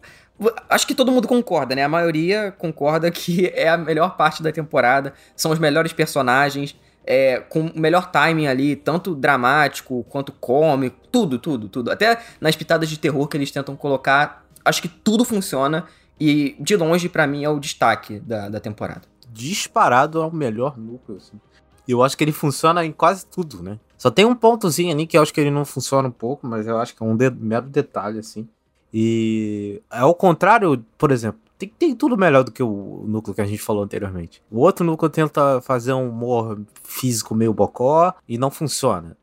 acho 0.70 0.86
que 0.86 0.94
todo 0.94 1.12
mundo 1.12 1.28
concorda, 1.28 1.74
né? 1.74 1.84
A 1.84 1.88
maioria 1.88 2.50
concorda 2.56 3.10
que 3.10 3.48
é 3.54 3.68
a 3.68 3.76
melhor 3.76 4.16
parte 4.16 4.42
da 4.42 4.50
temporada, 4.50 5.12
são 5.36 5.52
os 5.52 5.58
melhores 5.58 5.92
personagens, 5.92 6.74
é, 7.04 7.40
com 7.40 7.66
o 7.66 7.78
melhor 7.78 8.10
timing 8.10 8.46
ali, 8.46 8.74
tanto 8.74 9.14
dramático 9.14 10.06
quanto 10.08 10.32
cômico, 10.32 10.96
tudo, 11.12 11.38
tudo, 11.38 11.68
tudo. 11.68 11.90
Até 11.90 12.22
nas 12.40 12.56
pitadas 12.56 12.88
de 12.88 12.98
terror 12.98 13.28
que 13.28 13.36
eles 13.36 13.50
tentam 13.50 13.76
colocar, 13.76 14.46
acho 14.64 14.80
que 14.80 14.88
tudo 14.88 15.26
funciona 15.26 15.84
e 16.18 16.56
de 16.58 16.74
longe 16.74 17.06
para 17.10 17.26
mim 17.26 17.44
é 17.44 17.50
o 17.50 17.60
destaque 17.60 18.18
da, 18.18 18.48
da 18.48 18.58
temporada 18.58 19.11
disparado 19.32 20.20
ao 20.20 20.30
melhor 20.30 20.78
núcleo, 20.78 21.18
assim. 21.18 21.40
Eu 21.86 22.02
acho 22.02 22.16
que 22.16 22.22
ele 22.22 22.32
funciona 22.32 22.84
em 22.84 22.92
quase 22.92 23.26
tudo, 23.26 23.62
né? 23.62 23.78
Só 23.98 24.10
tem 24.10 24.24
um 24.24 24.34
pontozinho 24.34 24.92
ali 24.92 25.06
que 25.06 25.16
eu 25.16 25.22
acho 25.22 25.32
que 25.32 25.40
ele 25.40 25.50
não 25.50 25.64
funciona 25.64 26.08
um 26.08 26.12
pouco, 26.12 26.46
mas 26.46 26.66
eu 26.66 26.78
acho 26.78 26.94
que 26.94 27.02
é 27.02 27.06
um 27.06 27.16
de 27.16 27.30
mero 27.30 27.66
detalhe, 27.66 28.18
assim. 28.18 28.48
E 28.92 29.80
ao 29.90 30.14
contrário, 30.14 30.84
por 30.98 31.10
exemplo, 31.10 31.40
tem, 31.58 31.68
tem 31.68 31.94
tudo 31.94 32.16
melhor 32.16 32.44
do 32.44 32.52
que 32.52 32.62
o 32.62 33.04
núcleo 33.06 33.34
que 33.34 33.40
a 33.40 33.46
gente 33.46 33.62
falou 33.62 33.82
anteriormente. 33.82 34.42
O 34.50 34.58
outro 34.58 34.84
núcleo 34.84 35.08
tenta 35.08 35.60
fazer 35.60 35.92
um 35.92 36.08
humor 36.08 36.60
físico 36.82 37.34
meio 37.34 37.54
bocó 37.54 38.14
e 38.28 38.36
não 38.36 38.50
funciona. 38.50 39.16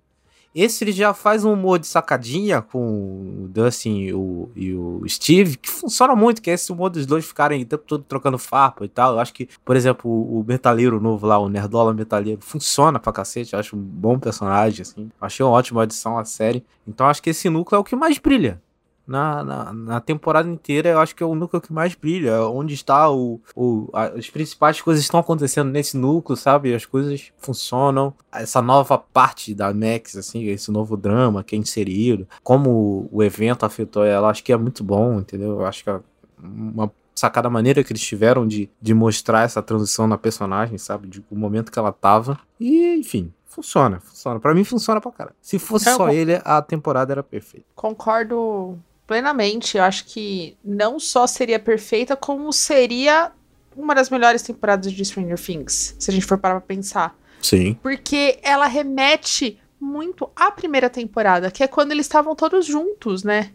Esse 0.53 0.83
ele 0.83 0.91
já 0.91 1.13
faz 1.13 1.45
um 1.45 1.53
humor 1.53 1.77
de 1.77 1.85
sacadinha 1.85 2.61
com 2.61 3.43
o 3.43 3.47
Dustin 3.47 3.97
e 3.99 4.13
o, 4.13 4.49
e 4.55 4.73
o 4.73 5.03
Steve, 5.07 5.57
que 5.57 5.69
funciona 5.69 6.15
muito, 6.15 6.41
que 6.41 6.49
é 6.49 6.53
esse 6.53 6.71
humor 6.71 6.89
dos 6.89 7.05
dois 7.05 7.25
ficarem 7.25 7.61
o 7.61 7.65
tempo 7.65 7.83
todo 7.85 8.03
trocando 8.03 8.37
farpa 8.37 8.83
e 8.83 8.89
tal. 8.89 9.13
Eu 9.13 9.19
acho 9.19 9.33
que, 9.33 9.47
por 9.63 9.75
exemplo, 9.75 10.09
o, 10.09 10.43
metaleiro 10.47 10.99
novo 10.99 11.27
lá, 11.27 11.37
o 11.37 11.47
Nerdola 11.47 11.93
Metaleiro, 11.93 12.41
funciona 12.41 12.99
pra 12.99 13.13
cacete. 13.13 13.53
Eu 13.53 13.59
acho 13.59 13.75
um 13.75 13.79
bom 13.79 14.17
personagem, 14.17 14.81
assim. 14.81 15.09
Achei 15.21 15.45
uma 15.45 15.51
ótima 15.51 15.83
adição 15.83 16.17
à 16.17 16.25
série. 16.25 16.65
Então 16.87 17.07
acho 17.07 17.21
que 17.21 17.29
esse 17.29 17.49
núcleo 17.49 17.77
é 17.77 17.79
o 17.79 17.83
que 17.83 17.95
mais 17.95 18.17
brilha 18.17 18.61
na, 19.09 19.43
na, 19.43 19.73
na, 19.73 19.99
temporada 19.99 20.47
inteira, 20.47 20.89
eu 20.89 20.99
acho 20.99 21.15
que 21.15 21.23
é 21.23 21.25
o 21.25 21.33
núcleo 21.33 21.59
que 21.59 21.73
mais 21.73 21.95
brilha. 21.95 22.29
É 22.29 22.41
onde 22.41 22.75
está 22.75 23.09
o. 23.11 23.41
o 23.55 23.89
a, 23.91 24.05
as 24.09 24.29
principais 24.29 24.79
coisas 24.79 25.03
estão 25.03 25.19
acontecendo 25.19 25.71
nesse 25.71 25.97
núcleo, 25.97 26.37
sabe? 26.37 26.75
As 26.75 26.85
coisas 26.85 27.31
funcionam. 27.39 28.13
Essa 28.31 28.61
nova 28.61 28.99
parte 28.99 29.55
da 29.55 29.73
Max, 29.73 30.15
assim, 30.15 30.45
esse 30.45 30.71
novo 30.71 30.95
drama 30.95 31.43
que 31.43 31.55
é 31.55 31.59
inserido, 31.59 32.27
como 32.43 33.09
o 33.11 33.23
evento 33.23 33.65
afetou 33.65 34.05
ela, 34.05 34.29
acho 34.29 34.43
que 34.43 34.53
é 34.53 34.57
muito 34.57 34.83
bom, 34.83 35.19
entendeu? 35.19 35.59
Eu 35.59 35.65
acho 35.65 35.83
que 35.83 35.89
é 35.89 35.99
uma 36.37 36.91
sacada 37.15 37.49
maneira 37.49 37.83
que 37.83 37.91
eles 37.91 38.03
tiveram 38.03 38.47
de, 38.47 38.69
de 38.79 38.93
mostrar 38.93 39.41
essa 39.41 39.61
transição 39.61 40.07
na 40.07 40.19
personagem, 40.19 40.77
sabe? 40.77 41.07
De 41.07 41.25
o 41.31 41.35
momento 41.35 41.71
que 41.71 41.79
ela 41.79 41.91
tava. 41.91 42.39
E, 42.59 42.95
enfim, 42.95 43.33
funciona, 43.47 43.99
funciona. 43.99 44.39
Para 44.39 44.53
mim 44.53 44.63
funciona 44.63 45.01
pra 45.01 45.11
cara. 45.11 45.35
Se 45.41 45.57
fosse 45.57 45.89
é, 45.89 45.95
só 45.95 46.09
ele, 46.09 46.39
a 46.45 46.61
temporada 46.61 47.11
era 47.11 47.23
perfeita. 47.23 47.65
Concordo 47.75 48.79
plenamente. 49.09 49.75
Eu 49.75 49.83
acho 49.83 50.05
que 50.05 50.55
não 50.63 50.99
só 50.99 51.25
seria 51.25 51.57
perfeita, 51.57 52.15
como 52.15 52.53
seria 52.53 53.31
uma 53.75 53.95
das 53.95 54.11
melhores 54.11 54.43
temporadas 54.43 54.91
de 54.93 55.03
Stranger 55.03 55.39
Things, 55.39 55.95
se 55.97 56.11
a 56.11 56.13
gente 56.13 56.27
for 56.27 56.37
parar 56.37 56.59
pra 56.59 56.67
pensar. 56.75 57.17
Sim. 57.41 57.73
Porque 57.81 58.37
ela 58.43 58.67
remete 58.67 59.59
muito 59.81 60.29
à 60.35 60.51
primeira 60.51 60.91
temporada, 60.91 61.49
que 61.49 61.63
é 61.63 61.67
quando 61.67 61.91
eles 61.91 62.05
estavam 62.05 62.35
todos 62.35 62.67
juntos, 62.67 63.23
né? 63.23 63.51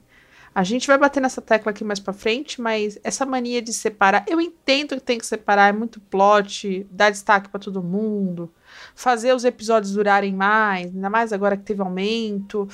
A 0.53 0.65
gente 0.65 0.89
vai 0.89 0.99
bater 0.99 1.21
nessa 1.21 1.41
tecla 1.41 1.71
aqui 1.71 1.85
mais 1.85 2.01
pra 2.01 2.13
frente, 2.13 2.61
mas 2.61 2.99
essa 3.05 3.25
mania 3.27 3.63
de 3.63 3.73
separar, 3.73 4.25
eu 4.27 4.41
entendo 4.41 4.95
que 4.97 5.01
tem 5.01 5.19
que 5.19 5.27
separar, 5.27 5.69
é 5.69 5.73
muito 5.73 6.01
plot, 6.01 6.85
dar 6.91 7.11
destaque 7.11 7.49
para 7.49 7.61
todo 7.61 7.83
mundo, 7.83 8.53
fazer 8.95 9.35
os 9.35 9.45
episódios 9.45 9.93
durarem 9.93 10.33
mais, 10.33 10.87
ainda 10.87 11.11
mais 11.11 11.33
agora 11.33 11.57
que 11.57 11.65
teve 11.65 11.81
aumento. 11.81 12.69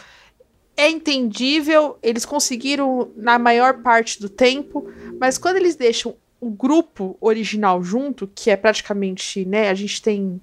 É 0.81 0.89
entendível, 0.89 1.99
eles 2.03 2.25
conseguiram 2.25 3.11
na 3.15 3.39
maior 3.39 3.83
parte 3.83 4.19
do 4.19 4.31
tempo, 4.31 4.91
mas 5.21 5.37
quando 5.37 5.57
eles 5.57 5.77
deixam 5.77 6.17
o 6.41 6.49
grupo 6.49 7.19
original 7.21 7.83
junto, 7.83 8.27
que 8.27 8.51
é 8.51 8.57
praticamente, 8.57 9.45
né, 9.45 9.69
a 9.69 9.75
gente 9.75 10.01
tem 10.01 10.41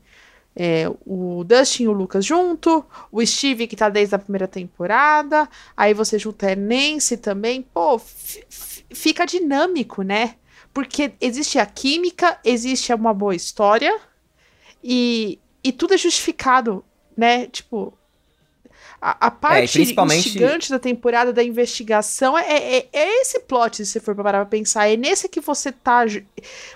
é, 0.56 0.86
o 1.08 1.43
Dustin 1.43 1.86
e 1.86 1.88
o 1.88 1.91
Lucas 1.91 2.23
junto, 2.23 2.86
o 3.12 3.26
Steve 3.26 3.65
que 3.65 3.76
tá 3.76 3.89
desde 3.89 4.13
a 4.13 4.19
primeira 4.19 4.47
temporada, 4.47 5.50
aí 5.76 5.91
você 5.91 6.19
junta 6.19 6.52
a 6.52 6.56
Nancy 6.56 7.17
também, 7.17 7.63
pô, 7.73 8.00
fica 8.91 9.26
dinâmico, 9.26 10.04
né? 10.04 10.36
Porque 10.71 11.13
existe 11.19 11.58
a 11.58 11.65
química, 11.65 12.39
existe 12.45 12.93
uma 12.93 13.12
boa 13.12 13.36
história 13.36 14.00
e, 14.84 15.39
e 15.63 15.71
tudo 15.71 15.95
é 15.95 15.97
justificado, 15.97 16.86
né? 17.17 17.47
Tipo, 17.47 17.96
a, 18.99 19.27
a 19.27 19.31
parte 19.31 19.63
é, 19.63 19.67
principalmente... 19.67 20.27
instigante 20.27 20.69
da 20.71 20.79
temporada 20.79 21.31
da 21.31 21.43
investigação 21.43 22.38
é, 22.38 22.77
é, 22.77 22.89
é, 22.91 23.21
esse 23.21 23.39
plot, 23.41 23.77
se 23.77 23.86
você 23.86 23.99
for 23.99 24.15
parar 24.15 24.39
pra 24.39 24.45
pensar. 24.45 24.89
É 24.89 24.97
nesse 24.97 25.29
que 25.29 25.39
você 25.39 25.71
tá. 25.71 26.03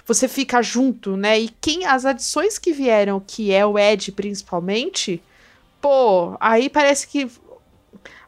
Você 0.05 0.27
fica 0.27 0.61
junto, 0.61 1.17
né? 1.17 1.39
E 1.39 1.49
quem. 1.59 1.85
As 1.85 2.05
adições 2.05 2.59
que 2.59 2.71
vieram, 2.71 3.19
que 3.19 3.51
é 3.51 3.65
o 3.65 3.77
Ed 3.77 4.11
principalmente, 4.11 5.21
pô, 5.81 6.37
aí 6.39 6.69
parece 6.69 7.07
que. 7.07 7.29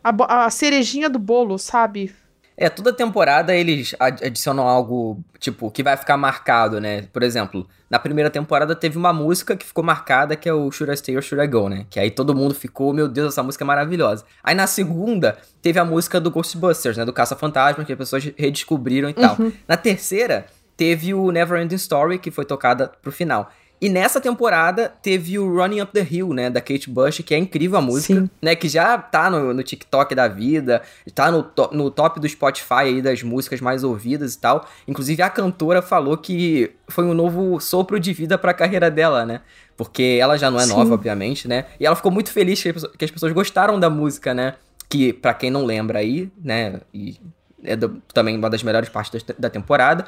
A, 0.03 0.45
a 0.45 0.49
cerejinha 0.49 1.09
do 1.09 1.19
bolo, 1.19 1.57
sabe? 1.57 2.13
É, 2.55 2.69
toda 2.69 2.93
temporada 2.93 3.55
eles 3.55 3.95
adicionam 3.99 4.67
algo, 4.67 5.19
tipo, 5.39 5.71
que 5.71 5.81
vai 5.81 5.97
ficar 5.97 6.17
marcado, 6.17 6.79
né? 6.79 7.03
Por 7.11 7.23
exemplo, 7.23 7.67
na 7.89 7.97
primeira 7.97 8.29
temporada 8.29 8.75
teve 8.75 8.97
uma 8.97 9.11
música 9.11 9.55
que 9.55 9.65
ficou 9.65 9.83
marcada, 9.83 10.35
que 10.35 10.47
é 10.47 10.53
o 10.53 10.71
Should 10.71 10.93
I 10.93 10.97
Stay 10.97 11.17
or 11.17 11.23
Should 11.23 11.43
I 11.43 11.47
Go, 11.47 11.67
né? 11.67 11.85
Que 11.89 11.99
aí 11.99 12.11
todo 12.11 12.35
mundo 12.35 12.53
ficou, 12.53 12.93
meu 12.93 13.07
Deus, 13.07 13.33
essa 13.33 13.43
música 13.43 13.63
é 13.63 13.67
maravilhosa. 13.67 14.23
Aí 14.43 14.53
na 14.53 14.67
segunda, 14.67 15.37
teve 15.61 15.79
a 15.79 15.85
música 15.85 16.19
do 16.21 16.29
Ghostbusters, 16.29 16.97
né? 16.97 17.05
Do 17.05 17.13
Caça-Fantasma, 17.13 17.83
que 17.83 17.91
as 17.91 17.97
pessoas 17.97 18.23
redescobriram 18.37 19.09
e 19.09 19.13
uhum. 19.13 19.21
tal. 19.21 19.37
Na 19.67 19.75
terceira, 19.75 20.45
teve 20.77 21.13
o 21.13 21.31
Never 21.31 21.61
Ending 21.61 21.75
Story, 21.75 22.19
que 22.19 22.29
foi 22.29 22.45
tocada 22.45 22.91
pro 23.01 23.11
final. 23.11 23.51
E 23.81 23.89
nessa 23.89 24.21
temporada 24.21 24.93
teve 25.01 25.37
o 25.37 25.53
Running 25.53 25.81
Up 25.81 25.91
the 25.91 26.07
Hill, 26.09 26.33
né, 26.33 26.49
da 26.49 26.61
Kate 26.61 26.89
Bush, 26.89 27.19
que 27.19 27.35
é 27.35 27.37
incrível 27.37 27.77
a 27.77 27.81
música, 27.81 28.21
Sim. 28.21 28.29
né, 28.41 28.55
que 28.55 28.69
já 28.69 28.97
tá 28.97 29.29
no, 29.29 29.53
no 29.53 29.61
TikTok 29.61 30.15
da 30.15 30.27
vida, 30.27 30.81
tá 31.13 31.29
no, 31.29 31.43
to 31.43 31.69
no 31.73 31.91
top 31.91 32.19
do 32.19 32.29
Spotify 32.29 32.83
aí 32.85 33.01
das 33.01 33.21
músicas 33.23 33.59
mais 33.59 33.83
ouvidas 33.83 34.35
e 34.35 34.39
tal. 34.39 34.65
Inclusive 34.87 35.21
a 35.21 35.29
cantora 35.29 35.81
falou 35.81 36.17
que 36.17 36.71
foi 36.87 37.03
um 37.03 37.13
novo 37.13 37.59
sopro 37.59 37.99
de 37.99 38.13
vida 38.13 38.37
para 38.37 38.51
a 38.51 38.53
carreira 38.53 38.89
dela, 38.89 39.25
né? 39.25 39.41
Porque 39.75 40.17
ela 40.17 40.37
já 40.37 40.49
não 40.49 40.59
é 40.59 40.63
Sim. 40.63 40.69
nova, 40.69 40.93
obviamente, 40.93 41.47
né? 41.47 41.65
E 41.77 41.85
ela 41.85 41.95
ficou 41.95 42.11
muito 42.11 42.31
feliz 42.31 42.63
que 42.63 43.03
as 43.03 43.11
pessoas 43.11 43.33
gostaram 43.33 43.77
da 43.77 43.89
música, 43.89 44.33
né? 44.33 44.53
Que 44.87 45.11
para 45.11 45.33
quem 45.33 45.51
não 45.51 45.65
lembra 45.65 45.99
aí, 45.99 46.31
né, 46.41 46.79
e 46.93 47.19
é 47.63 47.75
do, 47.75 48.01
também 48.13 48.37
uma 48.37 48.49
das 48.49 48.63
melhores 48.63 48.89
partes 48.89 49.23
da, 49.23 49.33
da 49.37 49.49
temporada, 49.49 50.05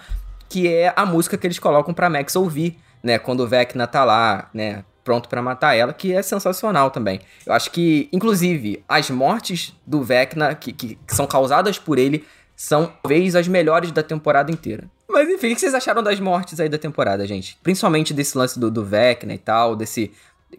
que 0.47 0.67
é 0.67 0.93
a 0.95 1.05
música 1.05 1.37
que 1.37 1.47
eles 1.47 1.59
colocam 1.59 1.93
para 1.93 2.09
Max 2.09 2.35
ouvir 2.35 2.77
né, 3.05 3.19
quando 3.19 3.41
o 3.41 3.47
Vecna 3.47 3.85
tá 3.85 4.03
lá, 4.03 4.49
né, 4.51 4.83
pronto 5.03 5.29
para 5.29 5.39
matar 5.39 5.75
ela, 5.75 5.93
que 5.93 6.11
é 6.11 6.23
sensacional 6.23 6.89
também. 6.89 7.21
Eu 7.45 7.53
acho 7.53 7.69
que, 7.69 8.09
inclusive, 8.11 8.83
as 8.89 9.11
mortes 9.11 9.75
do 9.85 10.03
Vecna, 10.03 10.55
que, 10.55 10.73
que, 10.73 10.97
são 11.07 11.27
causadas 11.27 11.77
por 11.77 11.99
ele, 11.99 12.25
são 12.55 12.91
talvez 13.03 13.35
as 13.35 13.47
melhores 13.47 13.91
da 13.91 14.01
temporada 14.01 14.51
inteira. 14.51 14.85
Mas 15.07 15.29
enfim, 15.29 15.51
o 15.51 15.53
que 15.53 15.61
vocês 15.61 15.75
acharam 15.75 16.01
das 16.01 16.19
mortes 16.19 16.59
aí 16.59 16.67
da 16.67 16.79
temporada, 16.79 17.27
gente? 17.27 17.55
Principalmente 17.61 18.11
desse 18.11 18.35
lance 18.35 18.59
do, 18.59 18.71
do 18.71 18.83
Vecna 18.83 19.35
e 19.35 19.37
tal, 19.37 19.75
desse. 19.75 20.11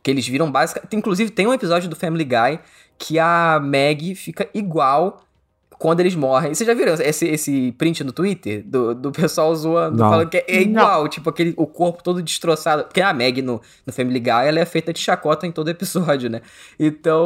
Que 0.03 0.11
eles 0.13 0.29
viram 0.29 0.51
básica. 0.51 0.87
Inclusive, 0.93 1.31
tem 1.31 1.49
um 1.49 1.53
episódio 1.53 1.89
do 1.89 1.97
Family 1.97 2.25
Guy 2.25 2.61
que 2.97 3.19
a 3.19 3.59
Meg 3.61 4.15
fica 4.15 4.49
igual 4.55 5.26
quando 5.79 6.01
eles 6.01 6.15
morrem. 6.15 6.55
Vocês 6.55 6.67
já 6.67 6.75
viram 6.75 6.95
esse, 6.95 7.27
esse 7.27 7.73
print 7.73 8.03
no 8.05 8.13
Twitter? 8.13 8.63
Do, 8.65 8.95
do 8.95 9.13
pessoal 9.13 9.55
zoando, 9.55 9.99
Não. 9.99 10.11
falando 10.11 10.29
que 10.31 10.39
é 10.39 10.63
igual, 10.63 11.03
Não. 11.03 11.09
tipo, 11.09 11.31
aquele, 11.31 11.55
o 11.57 11.67
corpo 11.67 12.03
todo 12.03 12.23
destroçado. 12.23 12.85
Porque 12.85 13.01
a 13.01 13.13
Meg 13.13 13.43
no, 13.43 13.61
no 13.87 13.93
Family 13.93 14.21
Guy, 14.21 14.31
ela 14.31 14.59
é 14.61 14.65
feita 14.65 14.93
de 14.93 15.01
chacota 15.01 15.47
em 15.47 15.53
todo 15.53 15.69
episódio, 15.69 16.31
né? 16.31 16.41
Então, 16.79 17.25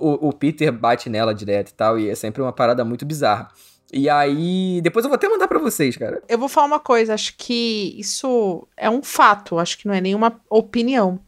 o, 0.00 0.28
o 0.28 0.32
Peter 0.32 0.72
bate 0.72 1.08
nela 1.08 1.34
direto 1.34 1.70
e 1.70 1.74
tal, 1.74 1.98
e 1.98 2.08
é 2.08 2.14
sempre 2.14 2.42
uma 2.42 2.52
parada 2.52 2.84
muito 2.84 3.04
bizarra. 3.04 3.48
E 3.92 4.08
aí, 4.10 4.80
depois 4.82 5.04
eu 5.04 5.08
vou 5.08 5.14
até 5.14 5.28
mandar 5.28 5.46
para 5.46 5.60
vocês, 5.60 5.96
cara. 5.96 6.20
Eu 6.28 6.38
vou 6.38 6.48
falar 6.48 6.66
uma 6.66 6.80
coisa, 6.80 7.14
acho 7.14 7.34
que 7.36 7.94
isso 7.96 8.66
é 8.76 8.90
um 8.90 9.00
fato, 9.02 9.58
acho 9.58 9.78
que 9.78 9.86
não 9.86 9.94
é 9.94 10.00
nenhuma 10.00 10.40
opinião. 10.50 11.20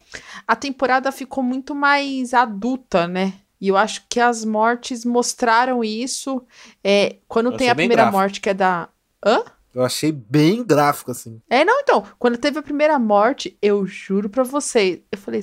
A 0.47 0.57
temporada 0.57 1.13
ficou 1.13 1.43
muito 1.43 1.75
mais 1.75 2.35
adulta, 2.35 3.07
né? 3.07 3.35
E 3.61 3.69
eu 3.69 3.77
acho 3.77 4.05
que 4.09 4.21
as 4.21 4.45
mortes 4.45 5.05
mostraram 5.05 5.83
isso. 5.83 6.43
É, 6.83 7.17
quando 7.27 7.51
eu 7.53 7.57
tem 7.57 7.69
a 7.69 7.75
primeira 7.75 8.05
gráfico. 8.05 8.19
morte, 8.19 8.41
que 8.41 8.51
é 8.51 8.55
da. 8.55 8.89
Hã? 9.25 9.43
Eu 9.75 9.85
achei 9.85 10.11
bem 10.11 10.65
gráfico, 10.65 11.11
assim. 11.11 11.41
É, 11.49 11.65
não, 11.65 11.81
então. 11.81 12.05
Quando 12.19 12.39
teve 12.39 12.59
a 12.59 12.63
primeira 12.63 12.99
morte, 12.99 13.57
eu 13.61 13.87
juro 13.87 14.29
pra 14.29 14.43
você. 14.43 15.03
Eu 15.11 15.19
falei, 15.19 15.41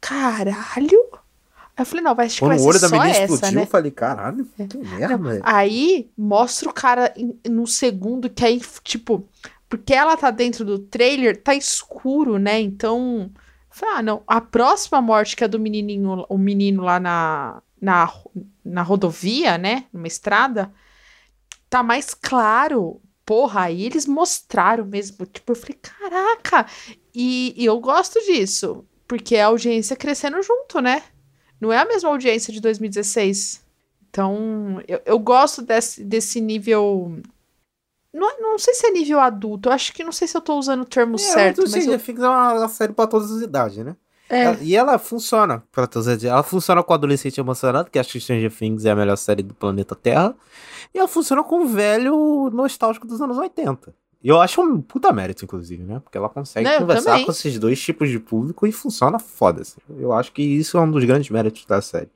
caralho? 0.00 0.98
Aí 1.76 1.82
eu 1.82 1.86
falei, 1.86 2.04
não, 2.04 2.14
vai, 2.14 2.26
acho 2.26 2.38
que 2.38 2.46
vai 2.46 2.58
ser 2.58 2.78
só 2.78 3.04
essa, 3.04 3.24
explodiu, 3.24 3.56
né? 3.56 3.62
eu 3.62 3.66
falei, 3.66 3.90
caralho, 3.90 4.48
é. 4.58 4.66
que 4.66 4.78
merda. 4.78 5.40
Aí, 5.42 6.08
mostra 6.16 6.70
o 6.70 6.72
cara 6.72 7.12
no 7.48 7.66
segundo, 7.66 8.30
que 8.30 8.44
aí, 8.44 8.60
tipo... 8.84 9.28
Porque 9.68 9.92
ela 9.92 10.16
tá 10.16 10.30
dentro 10.30 10.64
do 10.64 10.78
trailer, 10.78 11.42
tá 11.42 11.54
escuro, 11.54 12.38
né? 12.38 12.60
Então... 12.60 13.30
Falei, 13.74 13.96
ah, 13.96 14.02
não. 14.02 14.22
A 14.24 14.40
próxima 14.40 15.02
morte, 15.02 15.34
que 15.34 15.42
é 15.42 15.48
do 15.48 15.58
menininho, 15.58 16.24
o 16.28 16.38
menino 16.38 16.80
lá 16.84 17.00
na, 17.00 17.60
na, 17.80 18.08
na 18.64 18.82
rodovia, 18.82 19.58
né? 19.58 19.86
Numa 19.92 20.06
estrada, 20.06 20.72
tá 21.68 21.82
mais 21.82 22.14
claro. 22.14 23.00
Porra, 23.26 23.62
aí 23.62 23.84
eles 23.84 24.06
mostraram 24.06 24.84
mesmo. 24.84 25.26
Tipo, 25.26 25.50
eu 25.50 25.56
falei, 25.56 25.76
caraca! 25.82 26.66
E, 27.12 27.52
e 27.56 27.64
eu 27.64 27.80
gosto 27.80 28.20
disso, 28.20 28.84
porque 29.08 29.34
é 29.34 29.42
a 29.42 29.46
audiência 29.46 29.96
crescendo 29.96 30.40
junto, 30.40 30.80
né? 30.80 31.02
Não 31.60 31.72
é 31.72 31.78
a 31.78 31.84
mesma 31.84 32.10
audiência 32.10 32.52
de 32.52 32.60
2016. 32.60 33.60
Então, 34.08 34.80
eu, 34.86 35.02
eu 35.04 35.18
gosto 35.18 35.62
desse, 35.62 36.04
desse 36.04 36.40
nível 36.40 37.20
não, 38.14 38.40
não 38.40 38.58
sei 38.58 38.74
se 38.74 38.86
é 38.86 38.90
nível 38.90 39.18
adulto, 39.18 39.68
eu 39.68 39.72
acho 39.72 39.92
que 39.92 40.04
não 40.04 40.12
sei 40.12 40.28
se 40.28 40.36
eu 40.36 40.40
tô 40.40 40.56
usando 40.56 40.82
o 40.82 40.86
termo 40.86 41.16
é, 41.16 41.18
certo. 41.18 41.62
Mas 41.62 41.70
Stranger 41.70 42.00
eu... 42.18 42.24
é 42.24 42.28
uma 42.28 42.68
série 42.68 42.92
pra 42.92 43.08
todas 43.08 43.30
as 43.32 43.42
idades, 43.42 43.78
né? 43.78 43.96
É. 44.30 44.42
Ela, 44.44 44.58
e 44.62 44.76
ela 44.76 44.98
funciona 44.98 45.62
pra 45.72 45.86
todas 45.86 46.06
as 46.06 46.14
idades. 46.14 46.32
Ela 46.32 46.42
funciona 46.42 46.82
com 46.82 46.92
o 46.92 46.94
adolescente 46.94 47.38
emocionado, 47.38 47.90
que 47.90 47.98
acho 47.98 48.12
que 48.12 48.20
Stranger 48.20 48.52
Things 48.52 48.84
é 48.84 48.92
a 48.92 48.96
melhor 48.96 49.16
série 49.16 49.42
do 49.42 49.52
planeta 49.52 49.96
Terra. 49.96 50.34
E 50.94 50.98
ela 50.98 51.08
funciona 51.08 51.42
com 51.42 51.64
o 51.64 51.66
velho 51.66 52.50
nostálgico 52.52 53.06
dos 53.06 53.20
anos 53.20 53.36
80. 53.36 53.92
E 54.22 54.28
eu 54.28 54.40
acho 54.40 54.62
um 54.62 54.80
puta 54.80 55.12
mérito, 55.12 55.44
inclusive, 55.44 55.82
né? 55.82 56.00
Porque 56.00 56.16
ela 56.16 56.28
consegue 56.28 56.66
não, 56.66 56.78
conversar 56.78 57.22
com 57.24 57.30
esses 57.30 57.58
dois 57.58 57.78
tipos 57.80 58.08
de 58.08 58.18
público 58.18 58.66
e 58.66 58.72
funciona 58.72 59.18
foda. 59.18 59.62
Assim. 59.62 59.80
Eu 59.98 60.12
acho 60.12 60.32
que 60.32 60.40
isso 60.40 60.78
é 60.78 60.80
um 60.80 60.90
dos 60.90 61.04
grandes 61.04 61.28
méritos 61.28 61.66
da 61.66 61.82
série. 61.82 62.08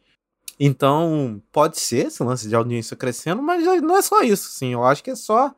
Então, 0.59 1.43
pode 1.53 1.79
ser 1.79 2.07
esse 2.07 2.23
lance 2.23 2.49
de 2.49 2.55
audiência 2.55 2.97
crescendo, 2.97 3.43
mas 3.43 3.65
não 3.83 3.97
é 3.97 4.03
só 4.03 4.23
isso, 4.23 4.49
sim. 4.51 4.73
Eu 4.73 4.85
acho 4.85 5.05
que 5.05 5.11
é 5.11 5.15
só 5.15 5.55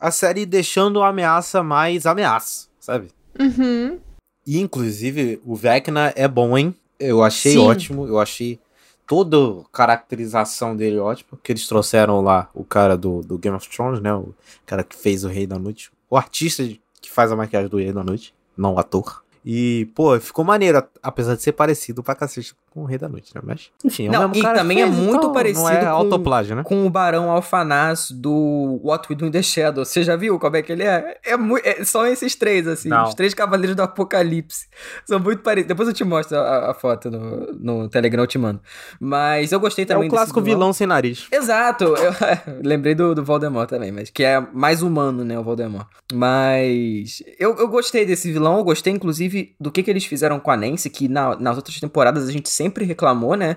a 0.00 0.10
série 0.10 0.46
deixando 0.46 1.02
a 1.02 1.08
ameaça 1.08 1.62
mais 1.62 2.06
ameaça, 2.06 2.68
sabe? 2.80 3.08
Uhum. 3.38 3.98
E, 4.46 4.58
inclusive, 4.58 5.40
o 5.44 5.54
Vecna 5.54 6.12
é 6.16 6.26
bom, 6.26 6.56
hein? 6.56 6.74
Eu 6.98 7.22
achei 7.22 7.52
Sim. 7.52 7.58
ótimo, 7.58 8.06
eu 8.06 8.18
achei 8.18 8.58
toda 9.06 9.36
a 9.36 9.64
caracterização 9.72 10.76
dele 10.76 10.98
ótima, 10.98 11.38
que 11.42 11.52
eles 11.52 11.66
trouxeram 11.66 12.20
lá 12.20 12.48
o 12.54 12.64
cara 12.64 12.96
do, 12.96 13.22
do 13.22 13.38
Game 13.38 13.56
of 13.56 13.68
Thrones, 13.68 14.00
né? 14.00 14.14
O 14.14 14.34
cara 14.64 14.82
que 14.82 14.96
fez 14.96 15.24
o 15.24 15.28
Rei 15.28 15.46
da 15.46 15.58
Noite. 15.58 15.90
O 16.08 16.16
artista 16.16 16.62
que 17.00 17.10
faz 17.10 17.30
a 17.30 17.36
maquiagem 17.36 17.68
do 17.68 17.78
Rei 17.78 17.92
da 17.92 18.04
Noite, 18.04 18.34
não 18.56 18.74
o 18.74 18.78
ator. 18.78 19.22
E, 19.44 19.88
pô, 19.94 20.18
ficou 20.20 20.44
maneiro, 20.44 20.82
apesar 21.02 21.34
de 21.34 21.42
ser 21.42 21.52
parecido 21.52 22.02
pra 22.02 22.14
cacete 22.14 22.54
com 22.70 22.82
o 22.82 22.84
Rei 22.84 22.96
da 22.96 23.08
Noite, 23.08 23.32
né? 23.34 23.40
Mas, 23.44 23.70
enfim, 23.84 24.06
é 24.06 24.10
não, 24.10 24.30
E 24.32 24.42
também 24.42 24.80
é 24.80 24.86
fez, 24.86 24.96
é 24.96 25.00
muito 25.00 25.16
então, 25.18 25.32
parecido 25.32 25.68
é 25.68 25.84
com, 25.90 26.54
né? 26.54 26.62
com 26.62 26.86
o 26.86 26.90
Barão 26.90 27.28
Alfanaz 27.28 28.12
do 28.12 28.80
What 28.84 29.08
We 29.10 29.16
Do 29.16 29.26
in 29.26 29.30
the 29.32 29.42
Shadow. 29.42 29.84
Você 29.84 30.04
já 30.04 30.14
viu 30.14 30.38
como 30.38 30.56
é 30.56 30.62
que 30.62 30.70
ele 30.70 30.84
é? 30.84 31.18
É, 31.24 31.36
muito, 31.36 31.66
é 31.66 31.84
São 31.84 32.06
esses 32.06 32.36
três, 32.36 32.68
assim, 32.68 32.88
não. 32.88 33.04
os 33.04 33.14
três 33.14 33.34
cavaleiros 33.34 33.74
do 33.74 33.82
Apocalipse. 33.82 34.68
São 35.04 35.18
muito 35.18 35.42
parecidos. 35.42 35.68
Depois 35.68 35.88
eu 35.88 35.94
te 35.94 36.04
mostro 36.04 36.38
a, 36.38 36.70
a, 36.70 36.74
foto 36.74 37.10
no, 37.10 37.52
no 37.54 37.88
Telegram, 37.88 38.22
eu 38.22 38.26
te 38.28 38.38
mando. 38.38 38.60
Mas 39.00 39.50
eu 39.50 39.58
gostei 39.58 39.84
também 39.84 40.04
É 40.04 40.06
o 40.06 40.10
clássico 40.10 40.40
vilão. 40.40 40.58
vilão 40.58 40.72
sem 40.72 40.86
nariz. 40.86 41.26
Exato. 41.32 41.84
Eu, 41.84 42.14
lembrei 42.62 42.94
do, 42.94 43.16
do 43.16 43.24
Voldemort 43.24 43.68
também, 43.68 43.90
mas 43.90 44.10
que 44.10 44.22
é 44.22 44.40
mais 44.52 44.80
humano, 44.80 45.24
né, 45.24 45.36
o 45.36 45.42
Voldemort. 45.42 45.88
Mas 46.12 47.20
eu, 47.38 47.56
eu 47.56 47.66
gostei 47.66 48.06
desse 48.06 48.30
vilão, 48.30 48.58
eu 48.58 48.64
gostei, 48.64 48.92
inclusive, 48.92 49.56
do 49.58 49.72
que, 49.72 49.82
que 49.82 49.90
eles 49.90 50.04
fizeram 50.04 50.38
com 50.38 50.50
a 50.52 50.56
Nancy, 50.56 50.88
que 50.88 51.08
na, 51.08 51.36
nas 51.36 51.56
outras 51.56 51.80
temporadas 51.80 52.28
a 52.28 52.32
gente 52.32 52.48
sempre 52.60 52.84
reclamou, 52.84 53.34
né? 53.36 53.56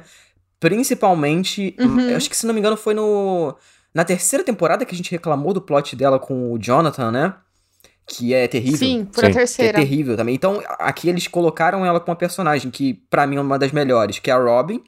Principalmente, 0.67 1.75
uhum. 1.79 2.15
acho 2.15 2.29
que 2.29 2.37
se 2.37 2.45
não 2.47 2.53
me 2.53 2.59
engano 2.59 2.77
foi 2.77 2.93
no 2.93 3.55
na 3.93 4.03
terceira 4.03 4.43
temporada 4.43 4.85
que 4.85 4.93
a 4.95 4.97
gente 4.97 5.11
reclamou 5.11 5.53
do 5.53 5.61
plot 5.61 5.95
dela 5.95 6.17
com 6.17 6.51
o 6.51 6.57
Jonathan, 6.57 7.11
né? 7.11 7.33
Que 8.07 8.33
é 8.33 8.47
terrível. 8.47 8.77
Sim, 8.79 9.07
foi 9.11 9.25
a 9.25 9.27
Que 9.27 9.31
é 9.35 9.39
terceira. 9.39 9.77
terrível 9.77 10.17
também. 10.17 10.33
Então, 10.33 10.61
aqui 10.79 11.07
eles 11.09 11.27
colocaram 11.27 11.85
ela 11.85 11.99
com 11.99 12.09
uma 12.09 12.17
personagem 12.17 12.71
que, 12.71 12.95
pra 13.09 13.27
mim, 13.27 13.35
é 13.35 13.41
uma 13.41 13.59
das 13.59 13.71
melhores, 13.71 14.17
que 14.19 14.31
é 14.31 14.33
a 14.33 14.37
Robin, 14.37 14.81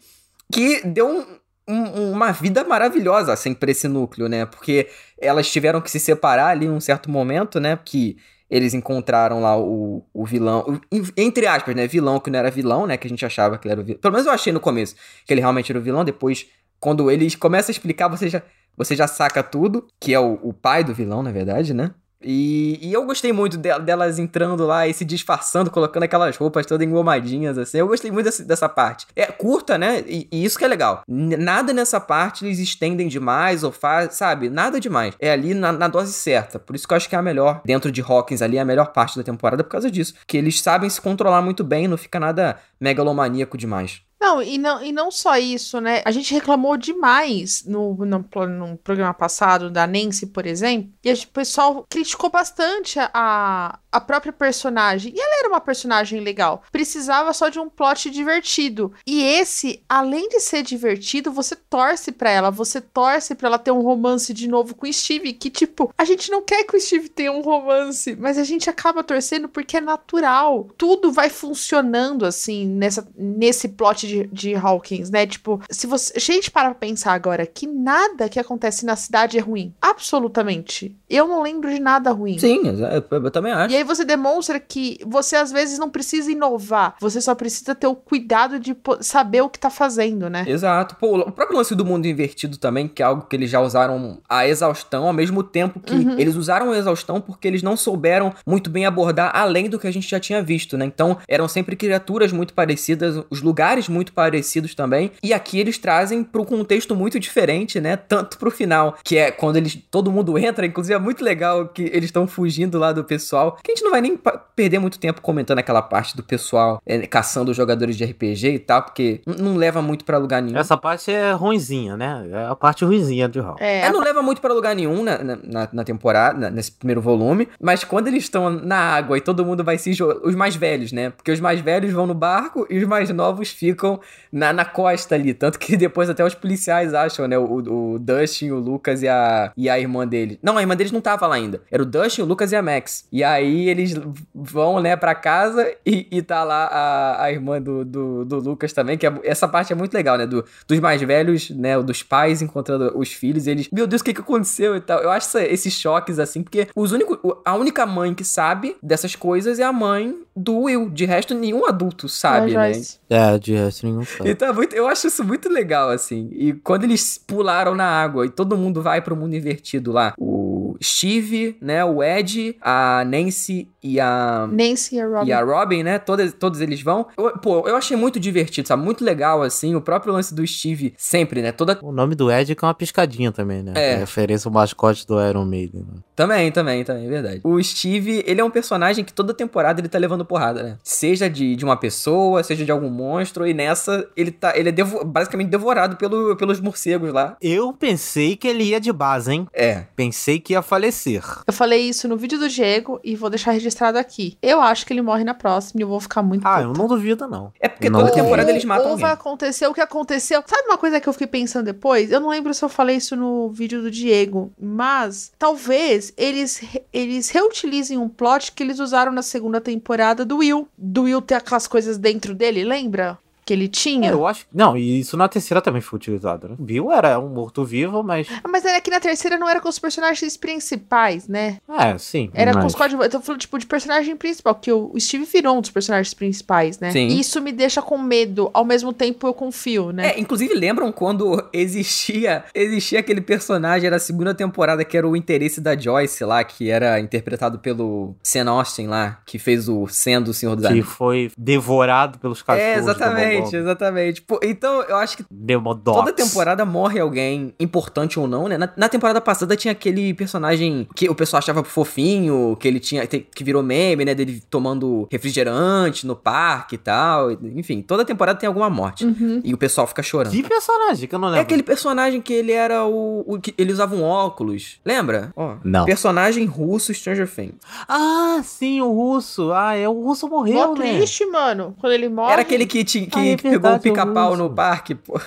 que 0.52 0.82
deu 0.88 1.08
um- 1.08 1.26
um- 1.68 2.12
uma 2.12 2.32
vida 2.32 2.64
maravilhosa, 2.64 3.32
assim, 3.32 3.54
pra 3.54 3.70
esse 3.70 3.88
núcleo, 3.88 4.28
né? 4.28 4.46
Porque 4.46 4.88
elas 5.20 5.52
tiveram 5.52 5.82
que 5.82 5.92
se 5.92 6.00
separar 6.00 6.48
ali 6.48 6.66
em 6.66 6.70
um 6.72 6.80
certo 6.82 7.10
momento, 7.12 7.60
né? 7.60 7.78
Que 7.86 8.18
eles 8.50 8.74
encontraram 8.74 9.42
lá 9.42 9.58
o, 9.58 10.06
o 10.14 10.26
vilão, 10.26 10.80
entre 11.18 11.48
aspas, 11.48 11.76
né? 11.76 11.88
Vilão 11.88 12.20
que 12.20 12.30
não 12.30 12.40
era 12.40 12.52
vilão, 12.52 12.86
né? 12.86 12.98
Que 12.98 13.08
a 13.08 13.10
gente 13.10 13.26
achava 13.26 13.58
que 13.58 13.68
ele 13.68 13.74
era 13.74 13.82
o 13.82 13.84
vilão. 13.84 14.00
Pelo 14.00 14.12
menos 14.12 14.28
eu 14.28 14.34
achei 14.34 14.54
no 14.54 14.60
começo 14.60 14.96
que 15.26 15.34
ele 15.34 15.42
realmente 15.42 15.72
era 15.72 15.80
o 15.80 15.82
vilão. 15.82 16.06
Depois, 16.06 16.46
quando 16.80 17.10
eles 17.10 17.36
começam 17.36 17.72
a 17.72 17.76
explicar, 17.76 18.08
você 18.08 18.30
já, 18.30 18.44
você 18.78 18.96
já 18.96 19.08
saca 19.08 19.42
tudo, 19.42 19.88
que 20.00 20.14
é 20.14 20.20
o, 20.20 20.40
o 20.44 20.54
pai 20.54 20.84
do 20.84 20.94
vilão, 20.94 21.24
na 21.24 21.32
verdade, 21.32 21.74
né? 21.74 21.92
E, 22.28 22.80
e 22.82 22.92
eu 22.92 23.06
gostei 23.06 23.32
muito 23.32 23.56
de- 23.58 23.80
delas 23.80 24.18
entrando 24.18 24.66
lá 24.66 24.88
e 24.88 24.94
se 24.94 25.06
disfarçando, 25.06 25.70
colocando 25.70 26.04
aquelas 26.04 26.36
roupas 26.36 26.66
todas 26.66 26.86
engomadinhas, 26.88 27.58
assim. 27.58 27.78
Eu 27.78 27.88
gostei 27.88 28.10
muito 28.10 28.26
dessa, 28.26 28.44
dessa 28.44 28.68
parte. 28.68 29.06
É 29.16 29.28
curta, 29.28 29.78
né? 29.78 30.04
E, 30.08 30.28
e 30.32 30.44
isso 30.44 30.58
que 30.58 30.66
é 30.66 30.68
legal. 30.68 31.04
Nada 31.08 31.72
nessa 31.72 32.00
parte 32.00 32.44
eles 32.46 32.58
estendem 32.58 33.08
demais 33.08 33.64
ou 33.64 33.72
faz, 33.72 34.16
sabe? 34.16 34.50
Nada 34.50 34.80
demais. 34.80 35.14
É 35.20 35.32
ali 35.32 35.54
na, 35.54 35.72
na 35.72 35.88
dose 35.88 36.12
certa. 36.14 36.58
Por 36.58 36.76
isso 36.76 36.88
que 36.88 36.94
eu 36.94 36.98
acho 36.98 37.08
que 37.08 37.16
é 37.16 37.20
a 37.20 37.22
melhor, 37.22 37.62
dentro 37.64 37.92
de 37.92 38.02
Hawkins 38.02 38.42
ali, 38.42 38.58
é 38.58 38.62
a 38.62 38.66
melhor 38.66 38.92
parte 38.92 39.18
da 39.18 39.24
temporada 39.24 39.64
por 39.64 39.70
causa 39.70 39.92
disso. 39.92 40.16
Que 40.26 40.38
eles 40.38 40.60
sabem 40.62 40.90
se 40.90 41.00
controlar 41.00 41.42
muito 41.44 41.64
bem, 41.64 41.88
não 41.88 41.98
fica 41.98 42.20
nada 42.20 42.58
megalomaníaco 42.80 43.58
demais. 43.58 44.02
Não 44.20 44.42
e, 44.42 44.58
não, 44.58 44.84
e 44.84 44.92
não 44.92 45.12
só 45.12 45.38
isso, 45.38 45.80
né? 45.82 46.02
A 46.06 46.12
gente 46.12 46.34
reclamou 46.34 46.78
demais 46.78 47.64
no, 47.66 47.94
no, 48.06 48.26
no 48.48 48.78
programa 48.78 49.14
passado 49.14 49.70
da 49.70 49.86
Nancy, 49.86 50.28
por 50.28 50.46
exemplo, 50.46 50.92
e 51.04 51.14
gente- 51.14 51.26
o 51.26 51.30
pessoal 51.32 51.86
criticou 51.90 52.30
bastante 52.30 52.98
a, 53.14 53.80
a 53.96 54.02
própria 54.02 54.34
personagem. 54.34 55.14
E 55.16 55.20
ela 55.20 55.40
era 55.40 55.48
uma 55.48 55.62
personagem 55.62 56.20
legal. 56.20 56.64
Precisava 56.70 57.32
só 57.32 57.48
de 57.48 57.60
um 57.60 57.70
plot 57.70 58.10
divertido. 58.10 58.92
E 59.08 59.24
esse, 59.24 59.82
além 59.88 60.28
de 60.28 60.42
ser 60.42 60.64
divertido, 60.64 61.32
você 61.32 61.56
torce 61.56 62.12
pra 62.12 62.30
ela, 62.30 62.52
você 62.52 62.82
torce 62.82 63.34
pra 63.36 63.48
ela 63.48 63.58
ter 63.58 63.72
um 63.72 63.82
romance 63.82 64.34
de 64.34 64.50
novo 64.50 64.76
com 64.76 64.86
o 64.86 64.92
Steve, 64.92 65.32
que 65.32 65.50
tipo, 65.50 65.94
a 65.98 66.04
gente 66.04 66.30
não 66.30 66.42
quer 66.42 66.66
que 66.66 66.76
o 66.76 66.80
Steve 66.80 67.08
tenha 67.08 67.32
um 67.32 67.42
romance, 67.42 68.18
mas 68.20 68.38
a 68.38 68.44
gente 68.44 68.70
acaba 68.70 69.02
torcendo 69.02 69.48
porque 69.48 69.78
é 69.78 69.82
natural. 69.82 70.68
Tudo 70.78 71.14
vai 71.14 71.30
funcionando 71.30 72.26
assim 72.26 72.68
nessa, 72.68 73.08
nesse 73.16 73.70
plot 73.70 74.06
de, 74.06 74.28
de 74.28 74.56
Hawkins, 74.56 75.10
né? 75.10 75.26
Tipo, 75.26 75.62
se 75.70 75.88
você. 75.88 76.20
Gente, 76.20 76.52
para 76.52 76.72
pra 76.72 76.76
pensar 76.76 77.14
agora 77.14 77.46
que 77.46 77.66
nada 77.66 78.28
que 78.28 78.40
acontece 78.40 78.86
na 78.86 78.98
cidade 78.98 79.38
é 79.38 79.42
ruim. 79.42 79.74
Absolutamente. 79.82 80.98
Eu 81.10 81.30
não 81.30 81.42
lembro 81.42 81.70
de 81.70 81.80
nada 81.80 82.12
ruim. 82.12 82.38
Sim, 82.38 82.62
eu, 82.66 83.20
eu 83.24 83.32
também 83.32 83.54
acho. 83.54 83.74
E 83.74 83.78
aí 83.78 83.85
você 83.86 84.04
demonstra 84.04 84.60
que 84.60 84.98
você 85.06 85.36
às 85.36 85.52
vezes 85.52 85.78
não 85.80 85.90
precisa 85.90 86.32
inovar, 86.32 86.96
você 87.00 87.22
só 87.22 87.34
precisa 87.36 87.74
ter 87.76 87.88
o 87.88 87.96
cuidado 87.96 88.60
de 88.60 88.76
saber 89.02 89.42
o 89.42 89.50
que 89.50 89.60
tá 89.60 89.70
fazendo, 89.70 90.30
né? 90.30 90.44
Exato. 90.48 90.96
Pô, 90.96 91.18
o 91.20 91.32
próprio 91.32 91.58
lance 91.58 91.76
do 91.76 91.86
mundo 91.86 92.06
invertido 92.08 92.58
também, 92.58 92.88
que 92.88 93.02
é 93.02 93.06
algo 93.06 93.24
que 93.30 93.36
eles 93.36 93.50
já 93.50 93.60
usaram 93.62 94.20
a 94.30 94.48
exaustão, 94.48 95.06
ao 95.08 95.14
mesmo 95.14 95.44
tempo 95.44 95.80
que 95.80 95.94
Uhum. 95.96 96.20
eles 96.20 96.36
usaram 96.36 96.72
a 96.72 96.78
exaustão 96.78 97.22
porque 97.22 97.48
eles 97.48 97.64
não 97.64 97.78
souberam 97.78 98.34
muito 98.46 98.70
bem 98.70 98.86
abordar 98.86 99.32
além 99.34 99.70
do 99.70 99.80
que 99.80 99.88
a 99.88 99.92
gente 99.92 100.08
já 100.10 100.20
tinha 100.20 100.42
visto, 100.42 100.78
né? 100.78 100.86
Então, 100.86 101.18
eram 101.28 101.48
sempre 101.48 101.76
criaturas 101.76 102.32
muito 102.32 102.54
parecidas, 102.54 103.24
os 103.30 103.42
lugares 103.42 103.88
muito 103.88 104.12
parecidos 104.14 104.76
também. 104.76 105.12
E 105.24 105.34
aqui 105.34 105.60
eles 105.60 105.78
trazem 105.78 106.24
para 106.24 106.42
um 106.42 106.46
contexto 106.46 106.96
muito 106.96 107.20
diferente, 107.20 107.80
né? 107.80 107.96
Tanto 107.96 108.38
pro 108.38 108.52
final, 108.52 108.98
que 109.04 109.18
é 109.18 109.32
quando 109.32 109.58
eles 109.58 109.78
todo 109.92 110.12
mundo 110.12 110.38
entra, 110.38 110.66
inclusive 110.66 110.94
é 110.96 111.00
muito 111.00 111.24
legal 111.24 111.68
que 111.70 111.84
eles 111.84 112.06
estão 112.06 112.28
fugindo 112.28 112.78
lá 112.80 112.92
do 112.92 113.04
pessoal. 113.04 113.58
Que 113.64 113.72
a 113.72 113.75
gente 113.76 113.84
não 113.84 113.92
vai 113.92 114.02
nem 114.02 114.20
perder 114.56 114.80
muito 114.80 114.98
tempo 115.00 115.22
comentando 115.22 115.60
aquela 115.60 115.82
parte 115.82 116.16
do 116.16 116.24
pessoal 116.24 116.82
é, 116.86 117.06
caçando 117.08 117.52
os 117.52 117.58
jogadores 117.58 117.96
de 117.98 118.04
RPG 118.06 118.48
e 118.54 118.60
tal, 118.60 118.84
porque 118.84 119.22
não 119.26 119.56
leva 119.56 119.82
muito 119.82 120.06
pra 120.06 120.18
lugar 120.18 120.42
nenhum. 120.42 120.58
Essa 120.58 120.78
parte 120.78 121.12
é 121.12 121.32
ruinzinha, 121.32 121.96
né? 121.98 122.28
É 122.32 122.46
a 122.48 122.56
parte 122.56 122.84
ruinzinha 122.86 123.28
de 123.28 123.40
Hawk. 123.40 123.62
É, 123.64 123.82
É, 123.82 123.92
não 123.92 124.00
leva 124.00 124.22
muito 124.22 124.42
pra 124.42 124.54
lugar 124.54 124.76
nenhum 124.76 125.04
na, 125.04 125.18
na, 125.24 125.70
na- 125.72 125.84
temporada, 125.84 126.38
na- 126.40 126.50
nesse 126.50 126.72
primeiro 126.72 127.02
volume, 127.02 127.48
mas 127.62 127.84
quando 127.84 128.08
eles 128.08 128.24
estão 128.24 128.50
na 128.50 128.78
água 128.78 129.18
e 129.18 129.22
todo 129.22 129.46
mundo 129.46 129.64
vai 129.64 129.78
se 129.78 129.94
jogar, 129.94 130.18
os 130.26 130.34
mais 130.36 130.56
velhos, 130.56 130.92
né? 130.92 131.10
Porque 131.12 131.32
os 131.32 131.40
mais 131.40 131.60
velhos 131.60 131.92
vão 131.94 132.08
no 132.08 132.14
barco 132.14 132.66
e 132.70 132.78
os 132.80 132.88
mais 132.88 133.10
novos 133.10 133.50
ficam 133.50 134.00
na, 134.32 134.52
na 134.54 134.66
costa 134.66 135.16
ali. 135.16 135.34
Tanto 135.34 135.60
que 135.60 135.76
depois 135.78 136.10
até 136.10 136.24
os 136.26 136.34
policiais 136.34 136.94
acham, 136.94 137.28
né? 137.28 137.38
O, 137.38 137.94
o 137.96 138.00
Dustin, 138.00 138.52
o 138.52 138.60
Lucas 138.60 139.02
e 139.04 139.08
a, 139.08 139.52
e 139.56 139.70
a 139.70 139.78
irmã 139.80 140.08
dele. 140.08 140.40
Não, 140.42 140.58
a 140.58 140.62
irmã 140.62 140.76
deles 140.76 140.92
não 140.92 141.02
tava 141.02 141.28
lá 141.28 141.36
ainda. 141.36 141.62
Era 141.72 141.84
o 141.84 141.86
Dustin, 141.86 142.22
o 142.22 142.26
Lucas 142.26 142.52
e 142.52 142.56
a 142.56 142.62
Max. 142.62 143.06
E 143.12 143.24
aí 143.24 143.55
eles 143.70 143.96
vão, 144.34 144.80
né, 144.80 144.96
pra 144.96 145.14
casa 145.16 145.72
e, 145.86 146.08
e 146.12 146.22
tá 146.22 146.44
lá 146.44 146.66
a, 146.66 147.24
a 147.24 147.32
irmã 147.32 147.62
do, 147.62 147.84
do, 147.86 148.26
do 148.26 148.40
Lucas 148.40 148.74
também, 148.74 148.98
que 148.98 149.06
é- 149.08 149.20
essa 149.24 149.48
parte 149.48 149.72
é 149.72 149.76
muito 149.76 149.94
legal, 149.94 150.18
né? 150.18 150.26
Do, 150.26 150.44
dos 150.68 150.80
mais 150.80 151.02
velhos, 151.02 151.50
né? 151.52 151.82
Dos 151.82 152.04
pais 152.04 152.42
encontrando 152.42 152.98
os 152.98 153.12
filhos, 153.12 153.48
e 153.48 153.52
eles, 153.52 153.70
meu 153.72 153.88
Deus, 153.88 154.02
o 154.02 154.06
que 154.06 154.14
que 154.14 154.22
aconteceu 154.22 154.76
e 154.76 154.82
tal. 154.82 155.00
Eu 155.00 155.10
acho 155.12 155.28
essa- 155.28 155.44
esses 155.44 155.74
choques 155.74 156.20
assim, 156.20 156.44
porque 156.44 156.68
os 156.76 156.92
únicos, 156.92 157.18
o- 157.24 157.38
a 157.46 157.56
única 157.56 157.86
mãe 157.86 158.14
que 158.14 158.24
sabe 158.24 158.76
dessas 158.82 159.16
coisas 159.16 159.60
é 159.60 159.64
a 159.64 159.74
mãe 159.74 160.16
do 160.36 160.60
Will. 160.62 160.90
De 160.90 161.06
resto, 161.06 161.34
nenhum 161.34 161.66
adulto 161.66 162.08
sabe, 162.10 162.56
a 162.58 162.60
né? 162.62 162.72
É, 163.10 163.38
de 163.40 163.54
resto 163.54 163.86
nenhum 163.86 164.04
sabe. 164.06 164.30
Então, 164.30 164.48
é 164.50 164.54
muito, 164.54 164.76
eu 164.76 164.88
acho 164.88 165.08
isso 165.08 165.24
muito 165.24 165.48
legal, 165.50 165.90
assim. 165.90 166.30
E 166.32 166.54
quando 166.54 166.84
eles 166.84 167.18
pularam 167.18 167.74
na 167.76 167.86
água 167.86 168.26
e 168.26 168.30
todo 168.30 168.58
mundo 168.58 168.82
vai 168.82 169.02
pro 169.02 169.16
mundo 169.16 169.36
invertido 169.36 169.92
lá, 169.92 170.14
o 170.18 170.45
Steve, 170.84 171.58
né, 171.62 171.84
o 171.86 172.04
Ed, 172.04 172.56
a 172.62 173.04
Nancy 173.06 173.70
e 173.84 174.00
a 174.00 174.48
Nancy 174.52 174.96
e 174.96 175.00
a 175.02 175.08
Robin. 175.08 175.28
e 175.30 175.34
a 175.34 175.44
Robin, 175.44 175.84
né? 175.84 176.00
Todas, 176.00 176.34
todos 176.34 176.60
eles 176.62 176.82
vão. 176.82 177.06
Eu- 177.18 177.38
pô, 177.40 177.68
eu 177.68 177.76
achei 177.76 177.96
muito 177.96 178.20
divertido, 178.20 178.68
sabe? 178.68 178.84
Muito 178.84 179.04
legal, 179.04 179.42
assim. 179.44 179.76
O 179.76 179.82
próprio 179.82 180.12
lance 180.14 180.34
do 180.34 180.46
Steve, 180.46 180.94
sempre, 180.98 181.42
né? 181.42 181.52
Toda. 181.52 181.78
O 181.82 181.92
nome 181.92 182.16
do 182.16 182.32
Ed 182.32 182.56
que 182.56 182.66
é 182.66 182.68
uma 182.68 182.74
piscadinha 182.74 183.32
também, 183.32 183.62
né? 183.62 183.74
É. 183.76 183.96
Referência 183.98 184.48
ao 184.48 184.54
mascote 184.54 185.06
do 185.06 185.22
Iron 185.24 185.46
Maiden. 185.46 185.82
né? 185.82 186.00
Também, 186.16 186.52
também, 186.52 186.84
também, 186.84 187.06
é 187.06 187.10
verdade. 187.10 187.42
O 187.44 187.62
Steve, 187.62 188.24
ele 188.26 188.40
é 188.42 188.44
um 188.44 188.50
personagem 188.50 189.04
que 189.04 189.14
toda 189.14 189.34
temporada 189.34 189.82
ele 189.82 189.90
tá 189.90 190.00
levando 190.00 190.26
porrada, 190.26 190.64
né? 190.64 190.78
Seja 190.84 191.30
de, 191.30 191.56
de 191.56 191.64
uma 191.66 191.78
pessoa, 191.78 192.42
seja 192.44 192.66
de 192.66 192.72
algum 192.72 192.90
monstro, 192.90 193.46
e 193.46 193.54
nessa 193.54 194.08
ele 194.16 194.32
tá. 194.32 194.54
Ele 194.58 194.70
é 194.70 194.72
devo- 194.72 195.04
basicamente 195.06 195.50
devorado 195.50 195.96
pelo, 195.98 196.36
pelos 196.36 196.60
morcegos 196.60 197.14
lá. 197.14 197.38
Eu 197.42 197.72
pensei 197.74 198.36
que 198.36 198.48
ele 198.48 198.64
ia 198.64 198.80
de 198.80 198.92
base, 198.92 199.32
hein? 199.32 199.48
É. 199.54 199.84
Pensei 199.96 200.40
que 200.40 200.54
ia 200.54 200.62
falecer. 200.66 201.24
Eu 201.48 201.54
falei 201.54 201.88
isso 201.88 202.08
no 202.08 202.18
vídeo 202.18 202.38
do 202.40 202.50
Diego 202.50 203.00
e 203.04 203.16
vou 203.16 203.30
deixar 203.30 203.52
registrado 203.52 203.98
aqui. 203.98 204.38
Eu 204.42 204.60
acho 204.62 204.86
que 204.86 204.92
ele 204.94 205.02
morre 205.02 205.24
na 205.24 205.34
próxima 205.34 205.80
e 205.80 205.84
eu 205.84 205.88
vou 205.88 206.00
ficar 206.00 206.22
muito 206.24 206.46
Ah, 206.46 206.56
puta. 206.58 206.64
eu 206.64 206.74
não 206.74 206.88
duvido, 206.88 207.28
não. 207.28 207.54
É 207.60 207.68
porque 207.70 207.90
Não 207.90 208.00
toda 208.00 208.10
duvido. 208.12 208.24
temporada 208.26 208.50
eles 208.52 208.66
matam 208.66 208.86
ou 208.86 208.92
alguém. 208.92 209.04
vai 209.06 209.14
acontecer 209.14 209.68
o 209.68 209.74
que 209.74 209.82
aconteceu. 209.82 210.44
Sabe 210.46 210.64
uma 210.68 210.78
coisa 210.78 211.00
que 211.00 211.08
eu 211.08 211.14
fiquei 211.14 211.28
pensando 211.28 211.66
depois? 211.66 212.12
Eu 212.12 212.20
não 212.20 212.30
lembro 212.30 212.54
se 212.54 212.64
eu 212.64 212.70
falei 212.70 212.98
isso 212.98 213.16
no 213.16 213.50
vídeo 213.50 213.82
do 213.82 213.92
Diego, 213.92 214.52
mas 214.60 215.32
talvez 215.38 216.12
eles, 216.18 216.62
eles 216.92 217.30
reutilizem 217.30 217.98
um 217.98 218.10
plot 218.10 218.52
que 218.52 218.64
eles 218.64 218.80
usaram 218.80 219.12
na 219.12 219.22
segunda 219.22 219.62
temporada 219.62 220.26
do 220.26 220.38
Will. 220.38 220.68
Do 220.78 221.04
Will 221.04 221.22
ter 221.22 221.36
aquelas 221.36 221.68
coisas 221.68 221.98
dentro 221.98 222.34
dele, 222.34 222.64
lembra? 222.64 223.18
Que 223.46 223.54
ele 223.54 223.68
tinha. 223.68 224.10
Eu 224.10 224.26
acho. 224.26 224.46
Não, 224.54 224.76
e 224.76 225.00
isso 225.00 225.16
na 225.16 225.28
terceira 225.28 225.62
também 225.62 225.82
foi 225.82 225.98
utilizado, 225.98 226.50
né? 226.50 226.56
Bill 226.58 226.92
era 226.92 227.20
um 227.20 227.30
morto-vivo, 227.30 228.02
mas. 228.04 228.28
Ah, 228.44 228.48
Mas 228.48 228.66
era 228.66 228.82
que 228.82 228.90
na 228.90 229.00
terceira 229.00 229.38
não 229.38 229.48
era 229.48 229.62
com 229.62 229.70
os 229.70 229.78
personagens 229.78 230.36
principais, 230.36 231.28
né? 231.28 231.58
É, 231.70 231.98
sim. 231.98 232.30
Era 232.34 232.54
com 232.54 232.60
mas... 232.60 232.68
os 232.68 232.76
códigos. 232.76 233.06
Eu 233.06 233.12
tô 233.12 233.22
falando, 233.22 233.42
tipo, 233.42 233.60
de 233.60 233.66
personagem 233.66 234.16
principal, 234.16 234.56
que 234.56 234.72
o 234.72 234.94
Steve 235.00 235.26
virou 235.26 235.58
um 235.58 235.62
dos 235.62 235.70
personagens 235.70 236.14
principais, 236.14 236.80
né? 236.80 236.92
Sim. 236.92 237.08
E 237.08 237.20
Isso 237.20 237.42
me 237.42 237.52
deixa 237.52 237.82
com 237.82 237.98
medo, 237.98 238.50
ao 238.54 238.66
mesmo 238.66 238.92
tempo 238.92 239.28
eu 239.28 239.34
confio, 239.34 239.92
né? 239.92 240.12
É, 240.12 240.20
inclusive 240.20 240.54
lembram 240.54 240.92
quando 240.92 241.44
existia 241.54 242.46
existia 242.54 243.00
aquele 243.00 243.22
personagem 243.22 243.88
era 243.88 243.98
a 243.98 244.00
segunda 244.00 244.34
temporada 244.34 244.84
que 244.84 244.98
era 244.98 245.08
o 245.08 245.16
interesse 245.16 245.62
da 245.62 245.78
Joyce 245.78 246.24
lá, 246.24 246.44
que 246.44 246.70
era 246.70 247.00
interpretado 247.00 247.60
pelo 247.60 248.16
Sam 248.24 248.50
Austin 248.50 248.88
lá, 248.88 249.20
que 249.26 249.38
fez 249.38 249.68
o 249.70 249.88
Sam 249.88 250.22
do 250.22 250.34
Senhor 250.34 250.56
dos 250.56 250.66
Que 250.66 250.72
Anéis. 250.72 250.86
foi 250.86 251.32
devorado 251.38 252.18
pelos 252.20 252.42
cachorros. 252.42 252.66
É, 252.68 252.78
exatamente, 252.78 253.35
Demogorgon. 253.38 253.58
exatamente. 253.58 254.22
Pô, 254.22 254.40
então, 254.44 254.82
eu 254.84 254.96
acho 254.98 255.18
que 255.18 255.26
Demodox. 255.30 256.00
toda 256.00 256.14
temporada 256.14 256.66
morre 256.66 257.00
alguém, 257.00 257.54
importante 257.60 258.20
ou 258.20 258.28
não, 258.28 258.48
né? 258.48 258.58
Na, 258.58 258.70
na 258.76 258.90
temporada 258.90 259.20
passada 259.22 259.56
tinha 259.56 259.72
aquele 259.72 260.14
personagem 260.14 260.88
que 260.96 261.10
o 261.10 261.16
pessoal 261.16 261.40
achava 261.40 261.64
fofinho, 261.64 262.56
que 262.60 262.68
ele 262.68 262.80
tinha, 262.80 263.06
que 263.08 263.44
virou 263.44 263.62
meme, 263.64 264.06
né? 264.06 264.14
Dele 264.16 264.42
tomando 264.50 265.08
refrigerante 265.12 266.06
no 266.08 266.16
parque 266.16 266.76
e 266.76 266.78
tal. 266.78 267.32
Enfim, 267.32 267.82
toda 267.82 268.04
temporada 268.06 268.40
tem 268.40 268.48
alguma 268.48 268.70
morte. 268.70 269.06
Uhum. 269.06 269.42
E 269.44 269.54
o 269.54 269.58
pessoal 269.58 269.88
fica 269.88 270.02
chorando. 270.04 270.32
Que 270.34 270.44
personagem 270.44 271.08
que 271.08 271.16
eu 271.16 271.20
não 271.20 271.28
É 271.28 271.32
lembro. 271.32 271.44
aquele 271.44 271.64
personagem 271.64 272.22
que 272.22 272.34
ele 272.34 272.52
era 272.52 272.86
o. 272.86 273.24
o 273.28 273.40
que 273.40 273.54
ele 273.58 273.72
usava 273.72 273.96
um 273.96 274.04
óculos. 274.04 274.80
Lembra? 274.86 275.32
Ó, 275.36 275.56
Não. 275.64 275.86
Personagem 275.86 276.46
russo 276.46 276.94
Stranger 276.94 277.30
Things. 277.30 277.56
Ah, 277.88 278.40
sim, 278.44 278.82
o 278.82 278.92
russo. 278.92 279.52
Ah, 279.52 279.76
é 279.76 279.88
o 279.88 279.94
russo 280.02 280.28
morreu, 280.28 280.70
Mó 280.70 280.76
né? 280.76 280.98
triste, 280.98 281.26
mano. 281.26 281.76
Quando 281.80 281.94
ele 281.94 282.10
morre. 282.10 282.34
Era 282.34 282.42
aquele 282.42 282.66
que, 282.66 282.84
ti- 282.84 283.06
que 283.08 283.20
é 283.34 283.36
que 283.38 283.50
pegou 283.50 283.74
o 283.74 283.80
pica-pau 283.80 284.36
no 284.38 284.50
parque, 284.50 284.96
pô. 284.96 285.20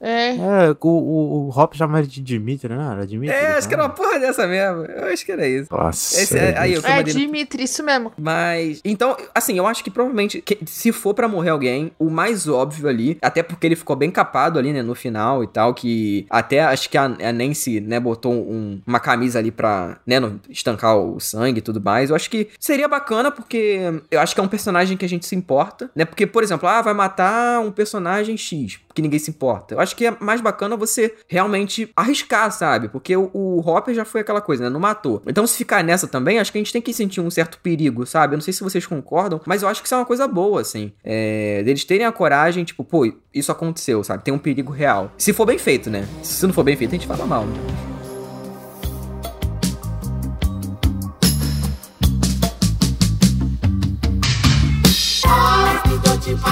É. 0.00 0.30
É, 0.36 0.70
o, 0.80 0.88
o, 0.88 1.48
o 1.48 1.50
Hop 1.50 1.74
chama 1.74 1.98
ele 1.98 2.08
de 2.08 2.20
Dimitri, 2.22 2.68
né? 2.74 2.88
Era 2.92 3.06
Dimitri? 3.06 3.34
É, 3.36 3.52
acho 3.56 3.68
que 3.68 3.74
era 3.74 3.82
uma 3.84 3.88
porra 3.90 4.18
dessa 4.18 4.46
mesmo. 4.46 4.84
Eu 4.84 5.06
acho 5.12 5.24
que 5.24 5.32
era 5.32 5.46
isso. 5.46 5.68
Nossa. 5.70 6.20
Esse, 6.20 6.38
é- 6.38 6.58
aí 6.58 6.74
eu 6.74 6.82
É, 6.84 6.96
no- 6.98 7.04
Dimitri, 7.04 7.62
isso 7.64 7.82
mesmo. 7.82 8.12
Mas, 8.18 8.80
então, 8.84 9.16
assim, 9.34 9.56
eu 9.58 9.66
acho 9.66 9.82
que 9.82 9.90
provavelmente, 9.90 10.40
que- 10.40 10.58
se 10.66 10.92
for 10.92 11.14
pra 11.14 11.28
morrer 11.28 11.50
alguém, 11.50 11.92
o 11.98 12.08
mais 12.10 12.46
óbvio 12.48 12.88
ali, 12.88 13.18
até 13.22 13.42
porque 13.42 13.66
ele 13.66 13.76
ficou 13.76 13.96
bem 13.96 14.10
capado 14.10 14.58
ali, 14.58 14.72
né, 14.72 14.82
no 14.82 14.94
final 14.94 15.42
e 15.42 15.46
tal, 15.46 15.74
que 15.74 16.26
até 16.30 16.60
acho 16.60 16.88
que 16.90 16.96
a, 16.98 17.04
a 17.04 17.32
Nancy, 17.32 17.80
né, 17.80 17.98
botou 18.00 18.32
um- 18.32 18.80
uma 18.86 19.00
camisa 19.00 19.38
ali 19.38 19.50
pra, 19.50 19.98
né, 20.06 20.18
não 20.20 20.38
estancar 20.48 20.96
o 20.96 21.18
sangue 21.20 21.58
e 21.58 21.62
tudo 21.62 21.80
mais. 21.80 22.10
Eu 22.10 22.16
acho 22.16 22.30
que 22.30 22.48
seria 22.58 22.88
bacana 22.88 23.30
porque 23.30 23.80
eu 24.10 24.20
acho 24.20 24.34
que 24.34 24.40
é 24.40 24.44
um 24.44 24.48
personagem 24.48 24.96
que 24.96 25.04
a 25.04 25.08
gente 25.08 25.26
se 25.26 25.34
importa, 25.34 25.90
né, 25.94 26.04
porque, 26.04 26.26
por 26.26 26.42
exemplo, 26.42 26.68
ah, 26.68 26.82
vai 26.82 26.94
matar 26.94 27.26
um 27.60 27.70
personagem 27.70 28.36
X, 28.36 28.78
que 28.94 29.02
ninguém 29.02 29.18
se 29.18 29.30
importa. 29.30 29.74
Eu 29.74 29.80
acho 29.80 29.94
que 29.96 30.06
é 30.06 30.16
mais 30.20 30.40
bacana 30.40 30.76
você 30.76 31.14
realmente 31.28 31.90
arriscar, 31.96 32.50
sabe? 32.52 32.88
Porque 32.88 33.16
o, 33.16 33.30
o 33.32 33.60
Hopper 33.60 33.94
já 33.94 34.04
foi 34.04 34.20
aquela 34.20 34.40
coisa, 34.40 34.64
né? 34.64 34.70
Não 34.70 34.80
matou. 34.80 35.22
Então, 35.26 35.46
se 35.46 35.56
ficar 35.56 35.82
nessa 35.82 36.06
também, 36.06 36.38
acho 36.38 36.52
que 36.52 36.58
a 36.58 36.60
gente 36.60 36.72
tem 36.72 36.82
que 36.82 36.92
sentir 36.92 37.20
um 37.20 37.30
certo 37.30 37.58
perigo, 37.58 38.06
sabe? 38.06 38.34
Eu 38.34 38.38
não 38.38 38.42
sei 38.42 38.52
se 38.52 38.62
vocês 38.62 38.86
concordam, 38.86 39.40
mas 39.46 39.62
eu 39.62 39.68
acho 39.68 39.80
que 39.80 39.86
isso 39.86 39.94
é 39.94 39.98
uma 39.98 40.06
coisa 40.06 40.26
boa, 40.26 40.60
assim. 40.60 40.92
É, 41.02 41.62
deles 41.62 41.84
terem 41.84 42.06
a 42.06 42.12
coragem, 42.12 42.64
tipo, 42.64 42.84
pô, 42.84 43.10
isso 43.34 43.52
aconteceu, 43.52 44.02
sabe? 44.02 44.24
Tem 44.24 44.32
um 44.32 44.38
perigo 44.38 44.72
real. 44.72 45.12
Se 45.18 45.32
for 45.32 45.46
bem 45.46 45.58
feito, 45.58 45.90
né? 45.90 46.06
Se 46.22 46.46
não 46.46 46.54
for 46.54 46.64
bem 46.64 46.76
feito, 46.76 46.90
a 46.90 46.98
gente 46.98 47.06
fala 47.06 47.26
mal, 47.26 47.44
né? 47.44 47.56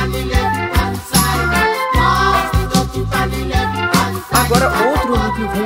Agora, 0.05 0.44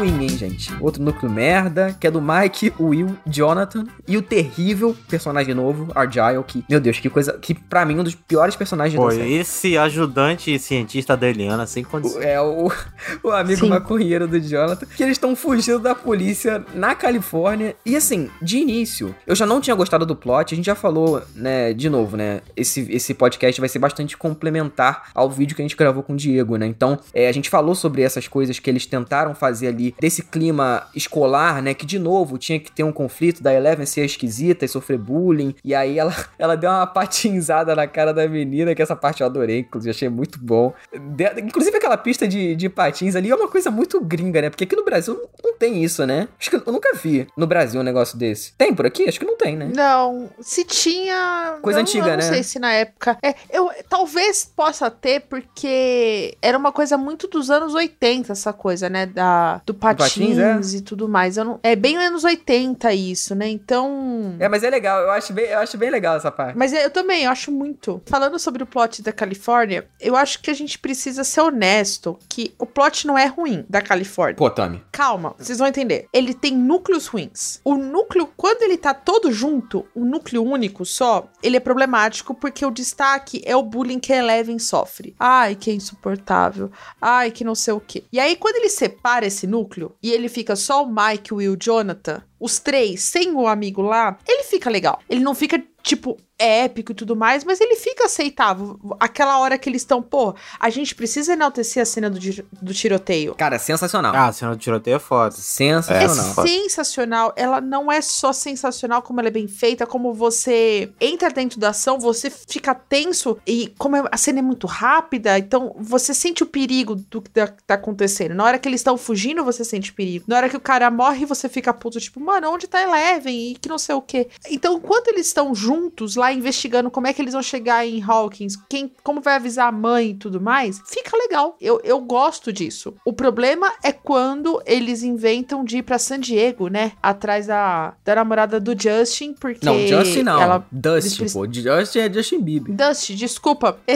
ruim, 0.09 0.23
hein, 0.23 0.29
gente? 0.29 0.73
Outro 0.81 1.03
núcleo 1.03 1.31
merda, 1.31 1.97
que 1.99 2.07
é 2.07 2.11
do 2.11 2.21
Mike, 2.21 2.73
o 2.79 2.87
Will, 2.87 3.17
Jonathan 3.27 3.87
e 4.07 4.17
o 4.17 4.23
terrível 4.23 4.97
personagem 5.09 5.55
novo, 5.55 5.91
Argyle, 5.95 6.43
que, 6.47 6.65
meu 6.69 6.81
Deus, 6.81 6.99
que 6.99 7.09
coisa. 7.11 7.35
Que 7.35 7.55
pra 7.55 7.85
mim, 7.85 7.99
um 7.99 8.05
dos 8.05 8.15
piores 8.15 8.57
personagens 8.57 8.99
Pô, 8.99 9.09
da 9.09 9.15
série. 9.15 9.35
esse 9.35 9.77
ajudante 9.77 10.59
cientista 10.59 11.17
da 11.17 11.29
Eliana, 11.29 11.67
sem 11.67 11.85
condições. 11.85 12.25
É 12.25 12.41
o, 12.41 12.71
o 13.23 13.31
amigo 13.31 13.61
Sim. 13.61 13.69
maconheiro 13.69 14.27
do 14.27 14.41
Jonathan, 14.41 14.87
que 14.87 15.03
eles 15.03 15.13
estão 15.13 15.35
fugindo 15.37 15.79
da 15.79 15.95
polícia 15.95 16.65
na 16.75 16.95
Califórnia. 16.95 17.77
E 17.85 17.97
assim, 17.97 18.31
de 18.41 18.59
início, 18.59 19.15
eu 19.27 19.35
já 19.35 19.47
não 19.47 19.61
tinha 19.61 19.77
gostado 19.77 20.07
do 20.07 20.17
plot, 20.17 20.55
a 20.55 20.57
gente 20.57 20.67
já 20.67 20.75
falou, 20.75 21.23
né, 21.35 21.73
de 21.73 21.89
novo, 21.89 22.17
né? 22.17 22.41
Esse, 22.57 22.87
esse 22.91 23.15
podcast 23.15 23.61
vai 23.61 23.69
ser 23.69 23.79
bastante 23.79 24.17
complementar 24.17 25.11
ao 25.15 25.31
vídeo 25.31 25.55
que 25.55 25.63
a 25.63 25.65
gente 25.65 25.77
gravou 25.77 26.03
com 26.03 26.15
o 26.15 26.17
Diego, 26.17 26.57
né? 26.57 26.67
Então, 26.67 26.99
é, 27.13 27.29
a 27.29 27.33
gente 27.33 27.51
falou 27.51 27.75
sobre 27.75 28.03
essas 28.03 28.27
coisas 28.27 28.59
que 28.59 28.69
eles 28.69 28.87
tentaram 28.87 29.35
fazer 29.35 29.69
ali, 29.69 29.95
desse 30.01 30.23
clima 30.23 30.87
escolar, 30.95 31.63
né? 31.63 31.75
Que 31.75 31.87
de 31.87 31.99
novo 31.99 32.39
tinha 32.39 32.59
que 32.61 32.71
ter 32.71 32.83
um 32.85 32.93
conflito 32.93 33.43
da 33.43 33.53
Eleven 33.53 33.87
ser 33.87 34.05
esquisita 34.05 34.65
e 34.65 34.69
sofrer 34.69 34.99
bullying. 34.99 35.55
E 35.65 35.75
aí 35.75 35.99
ela, 35.99 36.15
ela 36.39 36.57
deu 36.57 36.71
uma 36.71 36.87
patinzada 36.87 37.75
na 37.75 37.87
cara 37.87 38.13
da 38.13 38.27
menina, 38.29 38.75
que 38.75 38.83
essa 38.83 38.97
parte 38.97 39.21
eu 39.21 39.27
adorei, 39.27 39.61
inclusive, 39.61 39.91
achei 39.91 40.09
muito 40.09 40.39
bom. 40.39 40.73
De- 40.93 41.41
inclusive 41.41 41.77
aquela 41.77 41.97
pista 41.97 42.27
de, 42.29 42.55
de 42.57 42.69
patins 42.69 43.15
ali 43.17 43.31
é 43.31 43.35
uma 43.35 43.49
coisa 43.49 43.71
muito 43.71 44.01
gringa, 44.01 44.43
né? 44.43 44.51
Porque 44.51 44.65
aqui 44.65 44.77
no 44.77 44.85
Brasil 44.85 45.15
não, 45.15 45.29
não 45.51 45.59
tem 45.59 45.83
isso, 45.83 46.05
né? 46.07 46.29
Acho 46.39 46.51
que 46.51 46.57
eu 46.57 46.73
nunca 46.73 46.95
vi 46.95 47.27
no 47.37 47.47
Brasil 47.47 47.81
um 47.81 47.85
negócio 47.85 48.17
desse. 48.19 48.53
Tem 48.57 48.75
por 48.75 48.87
aqui? 48.87 49.09
Acho 49.09 49.19
que 49.19 49.27
não 49.27 49.37
tem, 49.37 49.57
né? 49.57 49.71
Não, 49.75 50.31
se 50.41 50.65
tinha. 50.65 51.59
Coisa 51.63 51.79
eu- 51.79 51.83
antiga, 51.83 52.07
eu 52.07 52.11
não 52.11 52.17
né? 52.17 52.23
sei 52.23 52.43
se 52.43 52.59
na 52.59 52.73
época. 52.73 53.19
É, 53.23 53.35
eu 53.51 53.71
talvez 53.89 54.45
possa 54.45 54.91
ter, 54.91 55.21
porque 55.29 56.37
era 56.41 56.57
uma 56.57 56.73
coisa 56.73 56.97
muito 56.97 57.27
dos 57.29 57.51
anos 57.51 57.75
80, 57.75 58.33
essa 58.33 58.53
coisa, 58.53 58.89
né? 58.89 59.07
Da, 59.07 59.61
do 59.67 59.75
patins, 59.79 60.37
patins, 60.37 60.75
e 60.75 60.81
tudo 60.83 61.09
mais. 61.09 61.37
Eu 61.37 61.45
não, 61.45 61.61
é 61.63 61.75
bem 61.75 61.97
anos 61.97 62.25
80 62.25 62.93
isso, 62.93 63.35
né? 63.35 63.49
Então. 63.49 64.37
É, 64.39 64.49
mas 64.49 64.63
é 64.63 64.71
legal, 64.71 65.01
eu 65.03 65.11
acho 65.11 65.33
bem, 65.33 65.47
eu 65.47 65.59
acho 65.59 65.79
bem 65.79 65.91
legal 65.91 66.17
essa 66.17 66.31
parte. 66.31 66.57
Mas 66.57 66.73
eu 66.73 66.91
também, 66.91 67.25
eu 67.25 67.31
acho 67.31 67.51
muito. 67.51 68.03
Falando 68.07 68.39
sobre 68.39 68.63
o 68.63 68.67
plot 68.67 69.03
da 69.03 69.13
Califórnia, 69.13 69.89
eu 70.01 70.17
acho 70.17 70.41
que 70.41 70.51
a 70.51 70.55
gente 70.55 70.79
precisa 70.79 71.25
ser 71.25 71.41
honesto 71.41 72.19
que 72.29 72.55
o 72.59 72.67
plot 72.67 73.07
não 73.07 73.17
é 73.17 73.27
ruim 73.27 73.65
da 73.69 73.81
Califórnia. 73.81 74.37
Pô, 74.37 74.51
Tami. 74.51 74.83
Calma, 74.93 75.35
vocês 75.39 75.59
vão 75.59 75.69
entender. 75.69 76.07
Ele 76.13 76.35
tem 76.35 76.57
núcleos 76.57 77.07
ruins. 77.07 77.61
O 77.65 77.77
núcleo, 77.77 78.29
quando 78.37 78.63
ele 78.63 78.77
tá 78.77 78.95
todo 78.95 79.33
junto, 79.33 79.87
um 79.95 80.05
núcleo 80.05 80.43
único 80.43 80.85
só, 80.85 81.29
ele 81.43 81.57
é 81.57 81.61
problemático 81.61 82.35
porque 82.35 82.65
o 82.65 82.71
destaque 82.71 83.43
é 83.45 83.57
o 83.57 83.63
bullying 83.63 83.99
que 83.99 84.13
a 84.13 84.17
Eleven 84.17 84.59
sofre. 84.59 85.15
Ai, 85.19 85.55
que 85.55 85.71
é 85.71 85.75
insuportável. 85.75 86.71
Ai, 87.01 87.31
que 87.31 87.45
não 87.45 87.55
sei 87.55 87.75
o 87.75 87.81
quê. 87.81 88.05
E 88.13 88.19
aí, 88.19 88.37
quando 88.37 88.57
ele 88.57 88.69
separa 88.69 89.27
esse 89.27 89.47
núcleo 89.47 89.68
e 90.03 90.11
ele 90.11 90.29
fica 90.29 90.57
só 90.57 90.85
o 90.85 90.89
Mike, 90.89 91.33
o 91.33 91.37
Will, 91.37 91.53
o 91.53 91.57
Jonathan, 91.61 92.23
os 92.41 92.59
três, 92.59 93.03
sem 93.03 93.33
o 93.33 93.47
amigo 93.47 93.83
lá, 93.83 94.19
ele 94.27 94.45
fica 94.45 94.71
legal. 94.71 95.01
Ele 95.09 95.21
não 95.21 95.35
fica, 95.35 95.63
tipo, 95.83 96.17
épico 96.39 96.93
e 96.93 96.95
tudo 96.95 97.17
mais, 97.17 97.43
mas 97.45 97.61
ele 97.61 97.77
fica 97.77 98.05
aceitável. 98.07 98.79
Aquela 99.01 99.39
hora 99.41 99.59
que 99.59 99.69
eles 99.69 99.83
estão, 99.83 100.01
pô, 100.01 100.35
a 100.61 100.71
gente 100.71 100.95
precisa 100.95 101.33
enaltecer 101.33 101.83
a 101.83 101.87
cena 101.87 102.09
do, 102.09 102.19
do 102.63 102.73
tiroteio. 102.73 103.35
Cara, 103.35 103.59
sensacional. 103.59 104.15
Ah, 104.15 104.27
a 104.29 104.33
cena 104.33 104.53
do 104.53 104.59
tiroteio 104.59 104.97
é 104.97 104.99
foda. 105.01 105.33
Sensacional. 105.33 106.45
É 106.45 106.49
sensacional. 106.49 107.33
Ela 107.37 107.61
não 107.61 107.91
é 107.91 108.01
só 108.01 108.33
sensacional 108.33 109.03
como 109.03 109.21
ela 109.21 109.29
é 109.29 109.33
bem 109.33 109.49
feita, 109.49 109.87
como 109.87 110.15
você 110.15 110.91
entra 111.01 111.31
dentro 111.31 111.59
da 111.59 111.71
ação, 111.71 111.99
você 111.99 112.31
fica 112.31 112.75
tenso 112.75 113.39
e 113.47 113.73
como 113.79 113.97
é- 113.97 114.05
a 114.11 114.17
cena 114.17 114.39
é 114.39 114.43
muito 114.43 114.67
rápida, 114.67 115.39
então 115.39 115.75
você 115.79 116.15
sente 116.15 116.43
o 116.43 116.47
perigo 116.47 116.95
do 116.95 117.21
que 117.21 117.31
tá, 117.31 117.49
tá 117.67 117.75
acontecendo. 117.75 118.35
Na 118.35 118.45
hora 118.45 118.59
que 118.59 118.69
eles 118.69 118.81
estão 118.81 118.97
fugindo, 118.97 119.45
você 119.45 119.65
sente 119.65 119.93
perigo. 119.93 120.25
Na 120.29 120.37
hora 120.37 120.49
que 120.49 120.57
o 120.57 120.61
cara 120.61 120.91
morre, 120.91 121.25
você 121.27 121.49
fica 121.49 121.73
puto, 121.73 121.99
tipo, 122.01 122.21
mano, 122.21 122.51
onde 122.51 122.67
tá 122.69 122.81
Eleven? 122.83 123.53
E 123.53 123.55
que 123.57 123.69
não 123.69 123.79
sei 123.79 123.95
o 123.95 124.03
quê. 124.03 124.29
Então, 124.49 124.77
enquanto 124.77 125.09
eles 125.09 125.27
estão 125.27 125.55
juntos 125.55 126.15
lá 126.17 126.28
investigando 126.33 126.91
como 126.91 127.07
é 127.07 127.13
que 127.13 127.21
eles 127.21 127.33
vão 127.33 127.43
chegar 127.43 127.87
em 127.87 128.03
Hawkins, 128.03 128.57
quem, 128.69 128.93
como 129.03 129.21
vai 129.21 129.35
avisar 129.35 129.69
a 129.69 129.73
mãe 129.73 130.11
e 130.11 130.15
tudo 130.15 130.41
mais, 130.41 130.81
fica 130.87 131.17
legal. 131.17 131.57
Eu, 131.61 131.81
eu 131.85 132.01
gosto 132.01 132.53
disso. 132.53 132.95
O 133.05 133.13
problema 133.13 133.73
é 133.83 133.93
quando 133.93 134.63
eles 134.67 135.03
inventam 135.03 135.65
de 135.65 135.79
ir 135.79 135.83
pra 135.83 135.99
San 135.99 136.21
Diego, 136.21 136.69
né? 136.69 136.93
Atrás 137.03 137.47
da, 137.47 137.95
da 138.05 138.15
namorada 138.15 138.61
do 138.61 138.73
Justin, 138.79 139.35
porque. 139.35 139.65
Não, 139.65 139.79
Justin 139.87 140.23
não. 140.23 140.41
Ela, 140.41 140.67
eles 140.73 141.33
pô. 141.33 141.47
Justin 141.47 141.99
é 142.01 142.13
Justin 142.13 142.41
Bieber. 142.41 142.75
Dusty, 142.75 143.15
desculpa. 143.15 143.79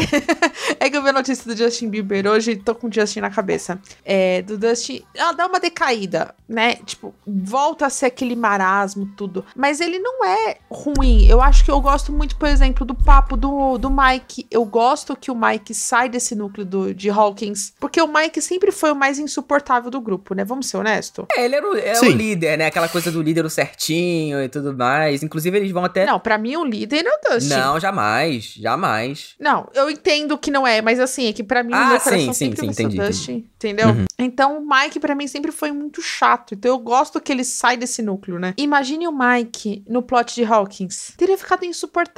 é 0.80 0.90
que 0.90 0.96
eu 0.96 1.02
vi 1.02 1.08
a 1.08 1.12
notícia 1.12 1.44
do 1.44 1.56
Justin 1.56 1.88
Bieber 1.88 2.26
hoje 2.26 2.52
e 2.52 2.56
tô 2.56 2.74
com 2.74 2.88
o 2.88 2.92
Justin 2.92 3.20
na 3.20 3.30
cabeça. 3.30 3.80
É, 4.04 4.42
do 4.42 4.58
Dusty. 4.58 5.04
Ela 5.14 5.32
dá 5.32 5.46
uma 5.46 5.60
decaída, 5.60 6.34
né? 6.48 6.76
Tipo, 6.76 7.14
volta 7.26 7.86
a 7.86 7.90
ser 7.90 8.06
aquele 8.06 8.36
marasmo, 8.36 9.06
tudo. 9.16 9.44
Mas 9.56 9.80
ele 9.80 9.98
não 9.98 10.24
é 10.24 10.58
ruim. 10.70 11.26
Eu 11.26 11.40
acho 11.40 11.64
que 11.64 11.70
eu 11.70 11.80
gosto 11.80 12.12
muito, 12.12 12.21
por 12.30 12.48
exemplo, 12.48 12.84
do 12.84 12.94
papo 12.94 13.36
do, 13.36 13.78
do 13.78 13.90
Mike. 13.90 14.46
Eu 14.50 14.64
gosto 14.64 15.16
que 15.16 15.30
o 15.30 15.34
Mike 15.34 15.74
sai 15.74 16.08
desse 16.08 16.34
núcleo 16.34 16.64
do, 16.64 16.94
de 16.94 17.10
Hawkins. 17.10 17.72
Porque 17.80 18.00
o 18.00 18.06
Mike 18.06 18.40
sempre 18.40 18.70
foi 18.70 18.92
o 18.92 18.96
mais 18.96 19.18
insuportável 19.18 19.90
do 19.90 20.00
grupo, 20.00 20.34
né? 20.34 20.44
Vamos 20.44 20.68
ser 20.68 20.76
honestos. 20.76 21.26
É, 21.36 21.44
ele 21.44 21.56
era 21.56 21.70
o, 21.70 21.76
é 21.76 22.00
o 22.00 22.04
líder, 22.04 22.58
né? 22.58 22.66
Aquela 22.66 22.88
coisa 22.88 23.10
do 23.10 23.20
líder 23.22 23.44
o 23.44 23.50
certinho 23.50 24.42
e 24.42 24.48
tudo 24.48 24.76
mais. 24.76 25.22
Inclusive, 25.22 25.56
eles 25.56 25.72
vão 25.72 25.84
até. 25.84 26.06
Não, 26.06 26.20
pra 26.20 26.38
mim 26.38 26.56
o 26.56 26.64
líder 26.64 27.04
é 27.06 27.10
o 27.10 27.34
Dustin. 27.34 27.54
Não, 27.54 27.80
jamais. 27.80 28.54
Jamais. 28.58 29.34
Não, 29.38 29.68
eu 29.74 29.90
entendo 29.90 30.38
que 30.38 30.50
não 30.50 30.66
é, 30.66 30.80
mas 30.80 31.00
assim, 31.00 31.28
é 31.28 31.32
que 31.32 31.42
pra 31.42 31.62
mim 31.62 31.72
Ah, 31.74 31.82
sim, 31.82 31.88
coração 31.88 32.12
sim, 32.12 32.32
sempre 32.32 32.60
sim, 32.60 32.66
vai 32.66 32.74
ser 32.74 32.82
o 32.82 32.86
entendi, 32.86 33.06
Dustin, 33.06 33.50
entendeu? 33.56 33.88
Uhum. 33.88 34.04
Então 34.18 34.58
o 34.58 34.68
Mike 34.68 35.00
pra 35.00 35.14
mim 35.14 35.26
sempre 35.26 35.50
foi 35.50 35.72
muito 35.72 36.00
chato, 36.00 36.54
então 36.54 36.70
eu 36.70 36.78
gosto 36.78 37.20
que 37.20 37.32
ele 37.32 37.44
sai 37.44 37.76
desse 37.76 38.02
núcleo, 38.02 38.38
né? 38.38 38.54
Imagine 38.56 39.08
o 39.08 39.12
Mike 39.12 39.84
no 39.88 40.02
plot 40.02 40.34
de 40.34 40.44
Hawkins. 40.44 41.12
Teria 41.16 41.36
ficado 41.36 41.64
insuportável. 41.64 42.11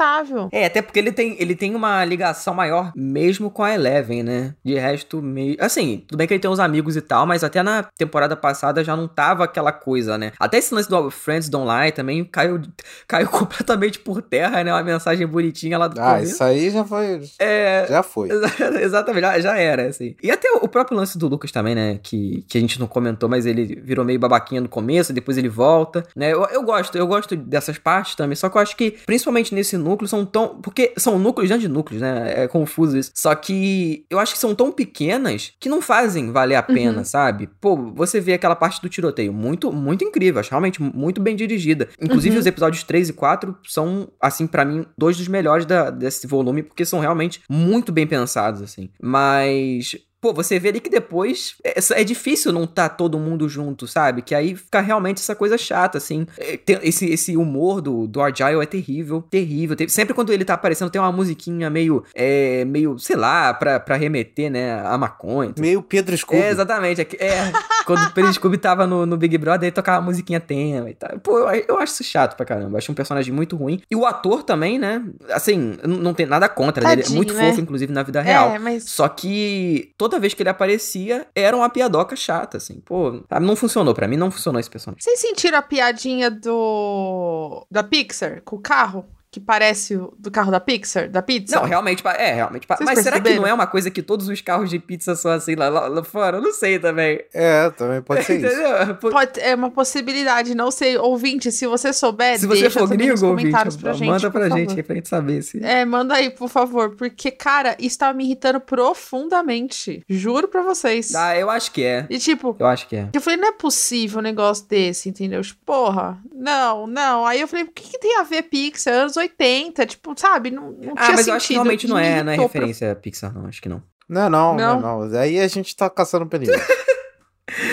É, 0.52 0.66
até 0.66 0.83
porque 0.83 0.98
ele 0.98 1.12
tem, 1.12 1.37
ele 1.38 1.54
tem 1.54 1.74
uma 1.74 2.04
ligação 2.04 2.54
maior 2.54 2.92
mesmo 2.96 3.50
com 3.50 3.62
a 3.62 3.72
Eleven, 3.74 4.22
né? 4.22 4.54
De 4.64 4.74
resto, 4.74 5.20
meio. 5.22 5.57
Assim, 5.61 6.04
tudo 6.07 6.18
bem 6.18 6.26
que 6.26 6.35
ele 6.35 6.40
tem 6.40 6.50
uns 6.50 6.59
amigos 6.59 6.96
e 6.96 7.00
tal, 7.00 7.26
mas 7.26 7.42
até 7.44 7.62
na 7.62 7.83
temporada 7.96 8.37
passada 8.37 8.83
já 8.85 8.96
não 8.96 9.07
tava 9.09 9.44
aquela 9.44 9.72
coisa, 9.72 10.16
né? 10.18 10.33
Até 10.38 10.59
esse 10.59 10.74
lance 10.74 10.88
do 10.88 11.11
Friends 11.11 11.48
Don't 11.48 11.68
Lie 11.70 11.92
também 11.92 12.24
caiu, 12.24 12.61
caiu 13.09 13.28
completamente 13.28 13.98
por 13.98 14.20
terra, 14.22 14.62
né? 14.64 14.72
Uma 14.72 14.82
mensagem 14.82 15.26
bonitinha 15.26 15.78
lá 15.78 15.88
do 15.88 16.01
Ah, 16.01 16.14
começo. 16.14 16.32
isso 16.32 16.45
aí 16.45 16.70
já 16.70 16.84
foi. 16.84 17.22
É. 17.38 17.86
Já 17.88 18.03
foi. 18.03 18.28
Exa- 18.32 18.82
Exatamente, 18.82 19.22
já, 19.22 19.40
já 19.40 19.57
era, 19.59 19.86
assim. 19.88 20.14
E 20.22 20.30
até 20.30 20.49
o 20.61 20.68
próprio 20.68 20.97
lance 20.97 21.16
do 21.18 21.28
Lucas 21.28 21.51
também, 21.53 21.74
né? 21.74 21.99
Que, 22.03 22.45
que 22.49 22.59
a 22.59 22.61
gente 22.61 22.78
não 22.80 22.86
comentou, 22.86 23.28
mas 23.28 23.47
ele 23.47 23.80
virou 23.82 24.05
meio 24.05 24.18
babaquinha 24.18 24.61
no 24.61 24.68
começo, 24.68 25.12
depois 25.12 25.36
ele 25.38 25.49
volta, 25.49 26.03
né? 26.16 26.32
Eu, 26.32 26.45
eu 26.47 26.62
gosto, 26.62 26.97
eu 26.97 27.07
gosto 27.07 27.36
dessas 27.36 27.78
partes 27.78 28.14
também, 28.14 28.34
só 28.36 28.49
que 28.49 28.57
eu 28.57 28.62
acho 28.62 28.76
que, 28.76 28.92
principalmente 29.07 29.55
nesse 29.55 29.76
núcleo 29.85 30.09
são 30.09 30.24
tão. 30.26 30.61
Porque 30.61 30.93
são 30.97 31.18
núcleos 31.18 31.49
dentro 31.51 31.62
de 31.62 31.68
núcleos, 31.68 32.01
né? 32.03 32.45
É 32.45 32.49
confuso 32.49 32.97
isso. 32.99 33.11
Só 33.14 33.35
que 33.35 34.05
eu 34.11 34.18
acho 34.18 34.32
que 34.32 34.39
são 34.39 34.55
tão 34.55 34.72
pequenas 34.72 35.53
que 35.61 35.68
não 35.68 35.80
fazem 35.82 36.32
valer 36.32 36.57
a 36.57 36.62
pena, 36.62 36.99
Uhum. 36.99 37.05
sabe? 37.05 37.49
Pô, 37.61 37.76
você 37.95 38.20
vê 38.20 38.32
aquela 38.32 38.57
parte 38.57 38.80
do 38.80 38.89
tiroteio, 38.89 39.32
muito, 39.32 39.70
muito 39.72 40.03
incrível, 40.05 40.41
acho 40.41 40.51
realmente 40.51 40.82
muito 40.82 41.20
bem 41.20 41.37
dirigida. 41.37 41.89
Inclusive, 42.01 42.35
Uhum. 42.37 42.41
os 42.41 42.47
episódios 42.47 42.82
3 42.85 43.09
e 43.09 43.12
4 43.12 43.57
são, 43.68 44.09
assim, 44.20 44.47
pra 44.47 44.64
mim, 44.64 44.85
dois 44.97 45.16
dos 45.16 45.28
melhores 45.28 45.66
da- 45.66 45.91
desse 45.91 46.26
volume, 46.26 46.62
porque 46.62 46.85
são 46.85 47.01
realmente 47.01 47.43
muito 47.49 47.93
bem 47.93 48.07
pensados, 48.07 48.62
assim. 48.62 48.89
Mas. 49.01 49.97
Pô, 50.25 50.33
você 50.33 50.59
vê 50.59 50.70
ali 50.70 50.81
que 50.81 50.89
depois 50.89 51.57
é, 51.62 51.75
é 52.01 52.03
difícil 52.03 52.51
não 52.51 52.66
tá 52.66 52.89
todo 52.89 53.18
mundo 53.18 53.47
junto, 53.47 53.87
sabe? 53.87 54.22
Que 54.22 54.35
aí 54.35 54.57
fica 54.57 54.81
realmente 54.81 55.18
essa 55.18 55.35
coisa 55.35 55.59
chata, 55.59 55.99
assim. 55.99 56.27
É, 56.39 56.59
esse, 56.83 57.05
esse 57.05 57.37
humor 57.37 57.83
do, 57.83 58.07
do 58.07 58.22
Argyle 58.22 58.62
é 58.62 58.64
terrível, 58.64 59.22
terrível. 59.29 59.77
Sempre 59.87 60.14
quando 60.14 60.33
ele 60.33 60.43
tá 60.43 60.55
aparecendo 60.55 60.89
tem 60.89 60.99
uma 60.99 61.12
musiquinha 61.12 61.68
meio, 61.68 62.03
é, 62.14 62.64
meio, 62.64 62.99
sei 62.99 63.16
lá, 63.16 63.53
pra, 63.53 63.79
pra 63.79 63.97
remeter, 63.97 64.51
né, 64.51 64.81
a 64.81 64.97
maconha. 64.97 65.53
Meio 65.59 65.83
Pedro 65.83 66.16
Scooby. 66.16 66.41
É, 66.41 66.49
exatamente. 66.49 67.03
É, 67.03 67.07
é, 67.18 67.53
quando 67.85 68.07
o 68.07 68.11
Pedro 68.14 68.33
Scooby 68.33 68.57
tava 68.57 68.87
no, 68.87 69.05
no 69.05 69.18
Big 69.18 69.37
Brother, 69.37 69.66
ele 69.66 69.72
tocava 69.72 69.99
a 69.99 70.01
musiquinha 70.01 70.41
tema 70.41 70.89
e 70.89 70.95
tal. 70.95 71.18
Pô, 71.18 71.39
eu, 71.51 71.64
eu 71.68 71.79
acho 71.79 71.93
isso 71.93 72.05
chato 72.05 72.35
pra 72.35 72.47
caramba. 72.47 72.70
Eu 72.72 72.79
acho 72.79 72.91
um 72.91 72.95
personagem 72.95 73.31
muito 73.31 73.57
ruim. 73.57 73.83
E 73.91 73.95
o 73.95 74.07
ator 74.07 74.43
também, 74.43 74.79
né? 74.79 75.05
Assim, 75.29 75.77
não, 75.85 76.14
tem 76.14 76.25
nada 76.25 76.49
contra. 76.49 76.83
né? 76.83 76.93
Ele 76.93 77.01
é 77.01 77.05
Tadinho, 77.05 77.16
muito 77.18 77.35
né? 77.35 77.51
fofo, 77.51 77.61
inclusive, 77.61 77.93
na 77.93 78.03
vida 78.03 78.22
real. 78.22 78.53
É, 78.53 78.59
mas. 78.59 78.85
Só 78.85 79.07
que 79.07 79.93
toda 79.99 80.14
vez 80.19 80.35
que 80.35 80.43
ele 80.43 80.51
aparecia, 80.51 81.27
era 81.35 81.57
uma 81.57 81.69
piadoca 81.69 82.17
chata, 82.17 82.57
assim. 82.57 82.81
Pô, 82.85 83.23
sabe, 83.29 83.47
não 83.47 83.57
funcionou 83.57 83.95
pra 83.95 84.09
mim, 84.09 84.17
não 84.17 84.31
funcionou 84.31 84.61
esse 84.61 84.71
personagem. 84.71 85.03
Vocês 85.03 85.21
sentiram 85.21 85.59
a 85.59 85.62
piadinha 85.62 86.31
do. 86.31 87.67
da 87.71 87.83
Pixar 87.83 88.43
com 88.45 88.57
o 88.57 88.61
carro? 88.61 89.05
Que 89.35 89.41
parece 89.41 89.97
o 89.97 90.14
do 90.16 90.30
carro 90.30 90.53
da 90.53 90.61
Pixar? 90.61 91.11
Da 91.11 91.20
pizza? 91.20 91.57
Não, 91.57 91.64
realmente, 91.64 92.05
é, 92.07 92.35
realmente. 92.35 92.68
Vocês 92.68 92.78
Mas 92.89 93.01
será 93.01 93.16
que 93.16 93.22
perceberam? 93.22 93.43
não 93.43 93.49
é 93.49 93.53
uma 93.53 93.66
coisa 93.66 93.91
que 93.91 94.01
todos 94.01 94.28
os 94.28 94.41
carros 94.41 94.70
de 94.70 94.78
pizza 94.78 95.16
são 95.16 95.32
assim 95.32 95.57
lá, 95.57 95.68
lá, 95.68 95.89
lá 95.89 96.05
fora? 96.05 96.37
Eu 96.37 96.41
não 96.41 96.53
sei 96.53 96.78
também. 96.78 97.20
É, 97.35 97.68
também 97.70 98.01
pode 98.01 98.22
ser 98.22 98.39
isso. 98.39 98.95
Pode, 99.11 99.41
é 99.41 99.53
uma 99.57 99.72
possibilidade, 99.72 100.55
não 100.55 100.70
sei. 100.70 100.97
Ouvinte, 100.99 101.51
se 101.51 101.66
você 101.66 101.93
souber, 101.93 102.39
Se 102.39 102.47
você 102.47 102.61
deixa 102.61 102.78
for 102.78 102.89
gringo, 102.89 103.26
ouvinte, 103.26 103.51
pra 103.80 103.93
gente. 103.93 104.07
manda 104.09 104.30
pra 104.30 104.43
favor. 104.43 104.57
gente 104.57 104.76
aí 104.76 104.82
pra 104.85 104.95
gente 104.95 105.09
saber 105.09 105.43
se. 105.43 105.64
É, 105.64 105.85
manda 105.85 106.14
aí, 106.14 106.30
por 106.30 106.49
favor. 106.49 106.95
Porque, 106.95 107.32
cara, 107.32 107.74
isso 107.80 107.99
tava 107.99 108.16
me 108.16 108.22
irritando 108.24 108.61
profundamente. 108.61 110.05
Juro 110.09 110.47
pra 110.47 110.62
vocês. 110.62 111.12
Ah, 111.12 111.37
eu 111.37 111.51
acho 111.51 111.72
que 111.72 111.82
é. 111.82 112.07
E 112.09 112.20
tipo, 112.20 112.55
Eu 112.57 112.66
acho 112.66 112.87
que 112.87 112.95
é. 112.95 113.09
eu 113.12 113.20
falei, 113.20 113.39
não 113.39 113.49
é 113.49 113.53
possível 113.53 114.20
um 114.20 114.22
negócio 114.22 114.64
desse, 114.68 115.09
entendeu? 115.09 115.43
Tipo, 115.43 115.61
porra, 115.66 116.18
não, 116.32 116.87
não. 116.87 117.26
Aí 117.26 117.41
eu 117.41 117.49
falei, 117.49 117.64
o 117.64 117.72
que, 117.72 117.91
que 117.91 117.99
tem 117.99 118.16
a 118.18 118.22
ver 118.22 118.43
Pixar? 118.45 118.95
Anos 118.95 119.16
80, 119.25 119.87
tipo, 119.87 120.14
sabe? 120.18 120.51
Não, 120.51 120.70
não 120.72 120.93
Ah, 120.97 121.05
tinha 121.05 121.16
mas 121.16 121.29
eu 121.29 121.35
acho 121.35 121.47
que 121.49 121.55
realmente 121.55 121.87
não 121.89 121.99
é, 121.99 122.22
não 122.22 122.33
é 122.33 122.37
referência 122.37 122.91
a 122.93 122.95
Pixar, 122.97 123.33
não. 123.35 123.47
Acho 123.47 123.61
que 123.61 123.68
não. 123.68 123.83
Não, 124.09 124.29
não, 124.31 124.55
não, 124.55 124.81
Não? 124.81 125.09
não. 125.09 125.18
Aí 125.18 125.41
a 125.41 125.49
gente 125.49 125.75
tá 125.77 125.89
caçando 125.91 126.27
pelinho. 126.27 126.53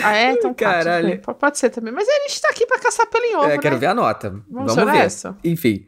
Ah, 0.03 0.15
é? 0.15 0.31
Então 0.33 0.53
tá, 0.53 0.65
Caralho. 0.65 1.19
P- 1.19 1.33
Pode 1.33 1.57
ser 1.57 1.69
também. 1.69 1.91
Mas 1.93 2.07
a 2.07 2.11
gente 2.27 2.39
tá 2.41 2.49
aqui 2.49 2.65
pra 2.67 2.77
caçar 2.77 3.07
ovo, 3.07 3.45
É, 3.45 3.57
quero 3.57 3.75
né? 3.75 3.79
ver 3.79 3.87
a 3.87 3.93
nota. 3.95 4.29
Vamos 4.29 4.75
Vamos, 4.75 4.75
ver. 4.75 4.99
honesto? 4.99 5.35
Enfim. 5.43 5.87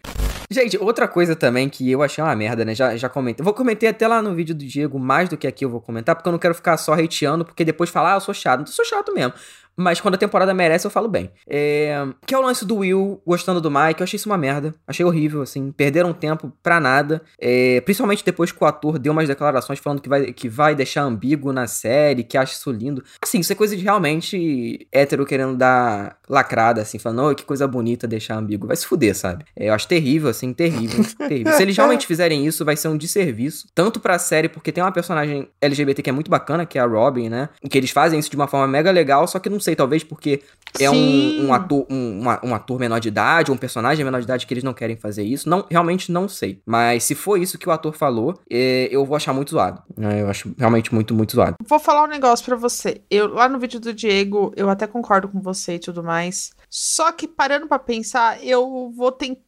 Gente, 0.49 0.77
outra 0.77 1.07
coisa 1.07 1.35
também 1.35 1.69
que 1.69 1.89
eu 1.89 2.01
achei 2.01 2.23
uma 2.23 2.35
merda, 2.35 2.63
né? 2.63 2.75
Já, 2.75 2.95
já 2.95 3.09
comentei. 3.09 3.43
Vou 3.43 3.53
comentar 3.53 3.89
até 3.89 4.07
lá 4.07 4.21
no 4.21 4.33
vídeo 4.33 4.53
do 4.55 4.63
Diego, 4.65 4.99
mais 4.99 5.29
do 5.29 5.37
que 5.37 5.47
aqui 5.47 5.65
eu 5.65 5.69
vou 5.69 5.81
comentar, 5.81 6.15
porque 6.15 6.27
eu 6.27 6.31
não 6.31 6.39
quero 6.39 6.53
ficar 6.55 6.77
só 6.77 6.93
hateando, 6.93 7.45
porque 7.45 7.65
depois 7.65 7.89
falar, 7.89 8.13
ah, 8.13 8.17
eu 8.17 8.21
sou 8.21 8.33
chato. 8.33 8.59
Não 8.59 8.67
sou 8.67 8.85
chato 8.85 9.13
mesmo. 9.13 9.33
Mas 9.75 9.99
quando 9.99 10.15
a 10.15 10.17
temporada 10.17 10.53
merece, 10.53 10.85
eu 10.85 10.91
falo 10.91 11.07
bem. 11.07 11.31
É... 11.47 12.05
Que 12.25 12.35
é 12.35 12.37
o 12.37 12.41
lance 12.41 12.65
do 12.65 12.77
Will 12.77 13.21
gostando 13.25 13.59
do 13.59 13.71
Mike. 13.71 14.01
Eu 14.01 14.03
achei 14.03 14.17
isso 14.17 14.29
uma 14.29 14.37
merda. 14.37 14.73
Achei 14.87 15.05
horrível, 15.05 15.41
assim. 15.41 15.71
Perderam 15.71 16.13
tempo 16.13 16.51
pra 16.61 16.79
nada. 16.79 17.21
É... 17.39 17.81
Principalmente 17.81 18.23
depois 18.23 18.51
que 18.51 18.63
o 18.63 18.67
ator 18.67 18.99
deu 18.99 19.11
umas 19.11 19.27
declarações 19.27 19.79
falando 19.79 20.01
que 20.01 20.09
vai, 20.09 20.31
que 20.31 20.47
vai 20.47 20.75
deixar 20.75 21.03
ambíguo 21.03 21.51
na 21.51 21.67
série, 21.67 22.23
que 22.23 22.37
acha 22.37 22.53
isso 22.53 22.71
lindo. 22.71 23.03
Assim, 23.21 23.39
isso 23.39 23.51
é 23.51 23.55
coisa 23.55 23.75
de 23.75 23.83
realmente 23.83 24.87
hétero 24.91 25.25
querendo 25.25 25.57
dar 25.57 26.17
lacrada, 26.29 26.81
assim, 26.81 26.99
falando, 26.99 27.31
oh, 27.31 27.35
que 27.35 27.43
coisa 27.43 27.67
bonita 27.67 28.07
deixar 28.07 28.35
ambíguo. 28.35 28.67
Vai 28.67 28.75
se 28.75 28.85
fuder, 28.85 29.15
sabe? 29.15 29.45
É, 29.55 29.69
eu 29.69 29.73
acho 29.73 29.87
terrível, 29.87 30.29
assim, 30.33 30.53
terrível, 30.53 31.03
terrível. 31.17 31.53
Se 31.53 31.61
eles 31.61 31.75
realmente 31.77 32.05
fizerem 32.05 32.45
isso, 32.45 32.65
vai 32.65 32.75
ser 32.75 32.87
um 32.89 32.97
desserviço. 32.97 33.67
Tanto 33.73 33.99
pra 33.99 34.19
série, 34.19 34.49
porque 34.49 34.71
tem 34.71 34.83
uma 34.83 34.91
personagem 34.91 35.47
LGBT 35.61 36.01
que 36.01 36.09
é 36.09 36.13
muito 36.13 36.29
bacana, 36.29 36.65
que 36.65 36.77
é 36.77 36.81
a 36.81 36.85
Robin, 36.85 37.29
né? 37.29 37.49
Que 37.69 37.77
eles 37.77 37.91
fazem 37.91 38.19
isso 38.19 38.29
de 38.29 38.35
uma 38.35 38.47
forma 38.47 38.67
mega 38.67 38.91
legal, 38.91 39.27
só 39.27 39.39
que 39.39 39.49
não 39.49 39.59
sei, 39.59 39.75
talvez 39.75 40.03
porque 40.03 40.41
é 40.79 40.89
um, 40.89 41.47
um 41.47 41.53
ator 41.53 41.85
um, 41.89 42.19
uma- 42.21 42.39
um 42.43 42.53
ator 42.55 42.79
menor 42.79 42.99
de 42.99 43.07
idade, 43.07 43.51
um 43.51 43.57
personagem 43.57 44.03
menor 44.03 44.19
de 44.19 44.25
idade 44.25 44.45
que 44.47 44.53
eles 44.53 44.63
não 44.63 44.73
querem 44.73 44.95
fazer 44.95 45.23
isso. 45.23 45.47
Não, 45.49 45.65
realmente 45.69 46.11
não 46.11 46.27
sei. 46.27 46.61
Mas 46.65 47.03
se 47.03 47.15
for 47.15 47.37
isso 47.39 47.57
que 47.57 47.69
o 47.69 47.71
ator 47.71 47.93
falou, 47.93 48.39
é, 48.49 48.87
eu 48.91 49.05
vou 49.05 49.15
achar 49.15 49.33
muito 49.33 49.51
zoado. 49.51 49.81
É, 49.99 50.21
eu 50.21 50.27
acho 50.29 50.53
realmente 50.57 50.93
muito, 50.93 51.13
muito 51.13 51.33
zoado. 51.33 51.55
Vou 51.67 51.79
falar 51.79 52.03
um 52.03 52.07
negócio 52.07 52.45
pra 52.45 52.55
você. 52.55 53.01
Eu 53.09 53.33
lá 53.33 53.47
no 53.47 53.59
vídeo 53.59 53.79
do 53.79 53.93
Diego, 53.93 54.51
eu 54.55 54.69
até 54.69 54.87
concordo 54.87 55.27
com 55.27 55.39
você 55.39 55.75
e 55.75 55.79
tudo 55.79 56.03
mais. 56.03 56.51
Só 56.69 57.11
que 57.11 57.27
parando 57.27 57.67
pra 57.67 57.77
pensar, 57.77 58.43
eu 58.43 58.91
vou 58.95 59.11
tentar 59.11 59.41